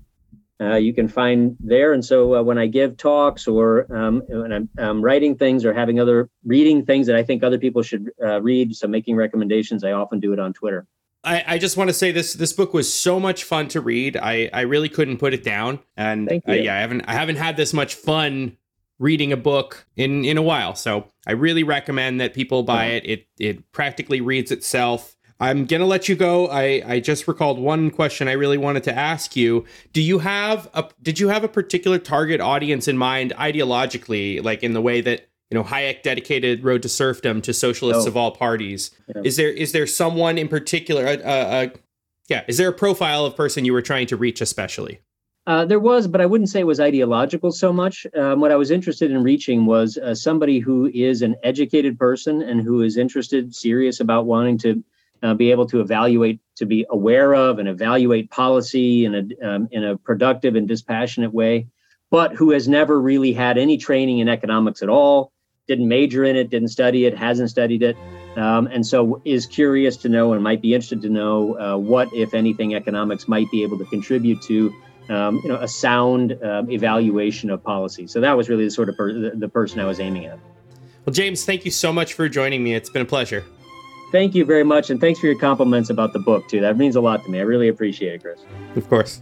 uh, 0.61 0.77
you 0.77 0.95
can 0.95 1.09
find 1.09 1.57
there. 1.61 1.93
And 1.93 2.05
so 2.05 2.37
uh, 2.37 2.43
when 2.43 2.59
I 2.59 2.67
give 2.67 2.97
talks 2.97 3.49
or 3.49 3.93
um, 3.95 4.23
when 4.29 4.53
I'm 4.53 4.69
um, 4.79 5.03
writing 5.03 5.37
things 5.37 5.65
or 5.65 5.75
having 5.75 5.99
other 5.99 6.31
reading 6.45 6.85
things 6.85 7.07
that 7.09 7.17
I 7.17 7.23
think 7.23 7.43
other 7.43 7.59
people 7.59 7.83
should 7.83 8.11
uh, 8.23 8.41
read, 8.41 8.75
so 8.77 8.87
making 8.87 9.17
recommendations, 9.17 9.83
I 9.83 9.93
often 9.93 10.21
do 10.21 10.33
it 10.33 10.39
on 10.39 10.53
Twitter. 10.53 10.87
I, 11.25 11.43
I, 11.47 11.59
just 11.59 11.79
want 11.79 11.89
to 11.89 11.95
say 11.95 12.13
this 12.13 12.35
this 12.35 12.53
book 12.53 12.75
was 12.75 12.93
so 12.93 13.19
much 13.19 13.45
fun 13.45 13.69
to 13.69 13.81
read. 13.81 14.17
I, 14.17 14.51
I 14.53 14.61
really 14.61 14.91
couldn't 14.91 15.17
put 15.17 15.33
it 15.33 15.43
down. 15.43 15.81
And 15.97 16.31
uh, 16.31 16.53
yeah, 16.53 16.77
I 16.77 16.81
haven't 16.81 17.01
I 17.03 17.15
haven't 17.15 17.37
had 17.37 17.57
this 17.57 17.73
much 17.73 17.95
fun 17.95 18.59
reading 18.99 19.33
a 19.33 19.37
book 19.37 19.87
in 19.97 20.25
in 20.25 20.37
a 20.37 20.43
while. 20.43 20.75
So 20.75 21.09
I 21.27 21.33
really 21.33 21.63
recommend 21.63 22.21
that 22.21 22.35
people 22.35 22.63
buy 22.63 22.87
it. 22.87 23.07
It 23.07 23.27
it 23.39 23.73
practically 23.73 24.21
reads 24.21 24.51
itself. 24.51 25.17
I'm 25.41 25.67
gonna 25.67 25.87
let 25.87 26.09
you 26.09 26.15
go. 26.15 26.49
I 26.49 26.83
I 26.87 27.01
just 27.01 27.27
recalled 27.27 27.59
one 27.59 27.91
question 27.91 28.29
I 28.29 28.33
really 28.33 28.59
wanted 28.59 28.85
to 28.85 28.97
ask 28.97 29.35
you. 29.35 29.65
Do 29.93 30.01
you 30.01 30.21
have 30.21 30.71
a 30.75 30.89
did 31.03 31.19
you 31.19 31.29
have 31.29 31.45
a 31.45 31.49
particular 31.49 31.99
target 31.99 32.41
audience 32.41 32.89
in 32.89 32.97
mind 32.97 33.33
ideologically, 33.37 34.43
like 34.43 34.63
in 34.63 34.75
the 34.75 34.81
way 34.81 35.01
that 35.01 35.29
you 35.51 35.59
know 35.59 35.65
Hayek 35.65 36.03
dedicated 36.03 36.63
Road 36.63 36.83
to 36.83 36.89
Serfdom 36.89 37.43
to 37.43 37.53
socialists 37.53 38.05
oh. 38.05 38.09
of 38.09 38.17
all 38.17 38.31
parties? 38.31 38.93
Yeah. 39.15 39.23
Is 39.25 39.37
there 39.37 39.51
is 39.51 39.73
there 39.73 39.87
someone 39.87 40.39
in 40.39 40.49
particular? 40.49 41.07
Uh, 41.07 41.17
uh, 41.17 41.69
yeah, 42.29 42.45
is 42.49 42.57
there 42.57 42.69
a 42.69 42.73
profile 42.73 43.27
of 43.27 43.37
person 43.37 43.65
you 43.65 43.73
were 43.73 43.83
trying 43.83 44.07
to 44.07 44.17
reach 44.17 44.41
especially? 44.41 45.01
Uh, 45.47 45.65
there 45.65 45.81
was, 45.81 46.09
but 46.09 46.23
I 46.23 46.27
wouldn't 46.27 46.49
say 46.49 46.61
it 46.61 46.67
was 46.67 46.81
ideological 46.81 47.53
so 47.53 47.71
much. 47.73 48.07
Um, 48.17 48.41
what 48.41 48.51
I 48.51 48.57
was 48.57 48.71
interested 48.71 49.11
in 49.11 49.23
reaching 49.23 49.67
was 49.67 49.99
uh, 49.99 50.15
somebody 50.15 50.59
who 50.59 50.87
is 50.87 51.21
an 51.21 51.37
educated 51.43 51.99
person 51.99 52.41
and 52.41 52.63
who 52.63 52.81
is 52.81 52.97
interested, 52.97 53.55
serious 53.55 54.01
about 54.01 54.25
wanting 54.25 54.57
to 54.59 54.83
uh, 55.23 55.35
be 55.35 55.51
able 55.51 55.67
to 55.67 55.81
evaluate, 55.81 56.41
to 56.57 56.65
be 56.65 56.87
aware 56.89 57.35
of 57.35 57.59
and 57.59 57.69
evaluate 57.69 58.31
policy 58.31 59.05
in 59.05 59.15
a, 59.15 59.47
um, 59.47 59.69
in 59.71 59.85
a 59.85 59.99
productive 59.99 60.55
and 60.55 60.67
dispassionate 60.67 61.33
way, 61.33 61.67
but 62.11 62.35
who 62.35 62.53
has 62.53 62.67
never 62.67 62.99
really 62.99 63.33
had 63.33 63.59
any 63.59 63.77
training 63.77 64.21
in 64.21 64.29
economics 64.29 64.83
at 64.83 64.89
all, 64.89 65.31
didn't 65.67 65.89
major 65.89 66.25
in 66.25 66.37
it, 66.37 66.49
didn't 66.49 66.69
study 66.69 67.05
it, 67.05 67.17
hasn't 67.17 67.51
studied 67.51 67.83
it, 67.83 67.97
um, 68.37 68.67
and 68.67 68.87
so 68.87 69.21
is 69.25 69.47
curious 69.47 69.97
to 69.99 70.09
know 70.09 70.33
and 70.33 70.43
might 70.43 70.63
be 70.63 70.75
interested 70.75 71.03
to 71.03 71.09
know 71.09 71.59
uh, 71.59 71.77
what, 71.77 72.13
if 72.15 72.33
anything, 72.35 72.75
economics 72.75 73.29
might 73.29 73.51
be 73.51 73.63
able 73.63 73.79
to 73.79 73.85
contribute 73.87 74.41
to. 74.43 74.73
Um, 75.09 75.41
you 75.43 75.51
know, 75.51 75.57
a 75.57 75.69
sound 75.69 76.39
um, 76.43 76.71
evaluation 76.71 77.51
of 77.51 77.63
policy. 77.63 78.07
So 78.07 78.21
that 78.21 78.37
was 78.37 78.49
really 78.49 78.65
the 78.65 78.71
sort 78.71 78.89
of 78.89 78.97
per- 78.97 79.13
the, 79.13 79.49
person 79.49 79.79
I 79.79 79.85
was 79.85 80.01
aiming 80.01 80.25
at. 80.25 80.39
Well, 81.05 81.13
James, 81.13 81.45
thank 81.45 81.67
you 81.67 81.71
so 81.71 81.93
much 81.93 82.15
for 82.15 82.27
joining 82.27 82.65
me. 82.65 82.75
It's 82.75 82.89
been 82.89 83.03
a 83.03 83.05
pleasure 83.05 83.45
thank 84.15 84.37
you 84.37 84.45
very 84.45 84.63
much. 84.63 84.91
And 84.91 85.01
thanks 85.01 85.19
for 85.19 85.27
your 85.27 85.37
compliments 85.37 85.91
about 85.91 86.13
the 86.13 86.21
book, 86.21 86.47
too. 86.47 86.61
That 86.61 86.77
means 86.77 86.95
a 86.95 87.01
lot 87.01 87.25
to 87.25 87.31
me. 87.31 87.41
I 87.41 87.43
really 87.43 87.67
appreciate 87.67 88.15
it, 88.15 88.23
Chris. 88.23 88.39
Of 88.77 88.89
course. 88.89 89.21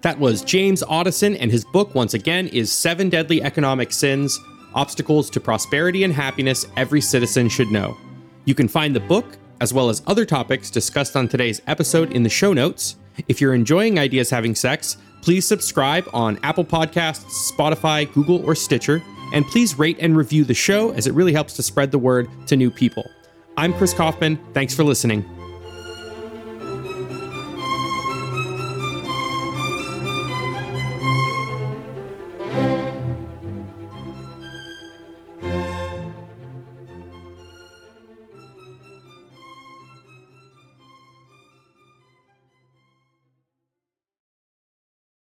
That 0.00 0.18
was 0.18 0.40
James 0.40 0.82
Otteson, 0.82 1.36
and 1.38 1.52
his 1.52 1.62
book, 1.62 1.94
once 1.94 2.14
again, 2.14 2.48
is 2.48 2.72
Seven 2.72 3.10
Deadly 3.10 3.42
Economic 3.42 3.92
Sins 3.92 4.40
Obstacles 4.74 5.28
to 5.30 5.40
Prosperity 5.40 6.04
and 6.04 6.12
Happiness 6.12 6.66
Every 6.74 7.02
Citizen 7.02 7.50
Should 7.50 7.70
Know. 7.70 7.98
You 8.46 8.54
can 8.54 8.66
find 8.66 8.96
the 8.96 9.00
book, 9.00 9.36
as 9.60 9.74
well 9.74 9.90
as 9.90 10.02
other 10.06 10.24
topics 10.24 10.70
discussed 10.70 11.16
on 11.16 11.28
today's 11.28 11.60
episode, 11.66 12.12
in 12.12 12.22
the 12.22 12.30
show 12.30 12.54
notes. 12.54 12.96
If 13.28 13.40
you're 13.40 13.54
enjoying 13.54 13.98
Ideas 13.98 14.30
Having 14.30 14.54
Sex, 14.54 14.96
please 15.22 15.46
subscribe 15.46 16.08
on 16.12 16.38
Apple 16.42 16.64
Podcasts, 16.64 17.52
Spotify, 17.52 18.12
Google, 18.12 18.44
or 18.44 18.54
Stitcher 18.54 19.02
and 19.32 19.46
please 19.46 19.78
rate 19.78 19.98
and 20.00 20.16
review 20.16 20.44
the 20.44 20.54
show 20.54 20.92
as 20.92 21.06
it 21.06 21.14
really 21.14 21.32
helps 21.32 21.54
to 21.54 21.62
spread 21.62 21.90
the 21.90 21.98
word 21.98 22.28
to 22.46 22.56
new 22.56 22.70
people. 22.70 23.04
I'm 23.56 23.72
Chris 23.74 23.92
Kaufman. 23.92 24.38
Thanks 24.52 24.74
for 24.74 24.84
listening. 24.84 25.35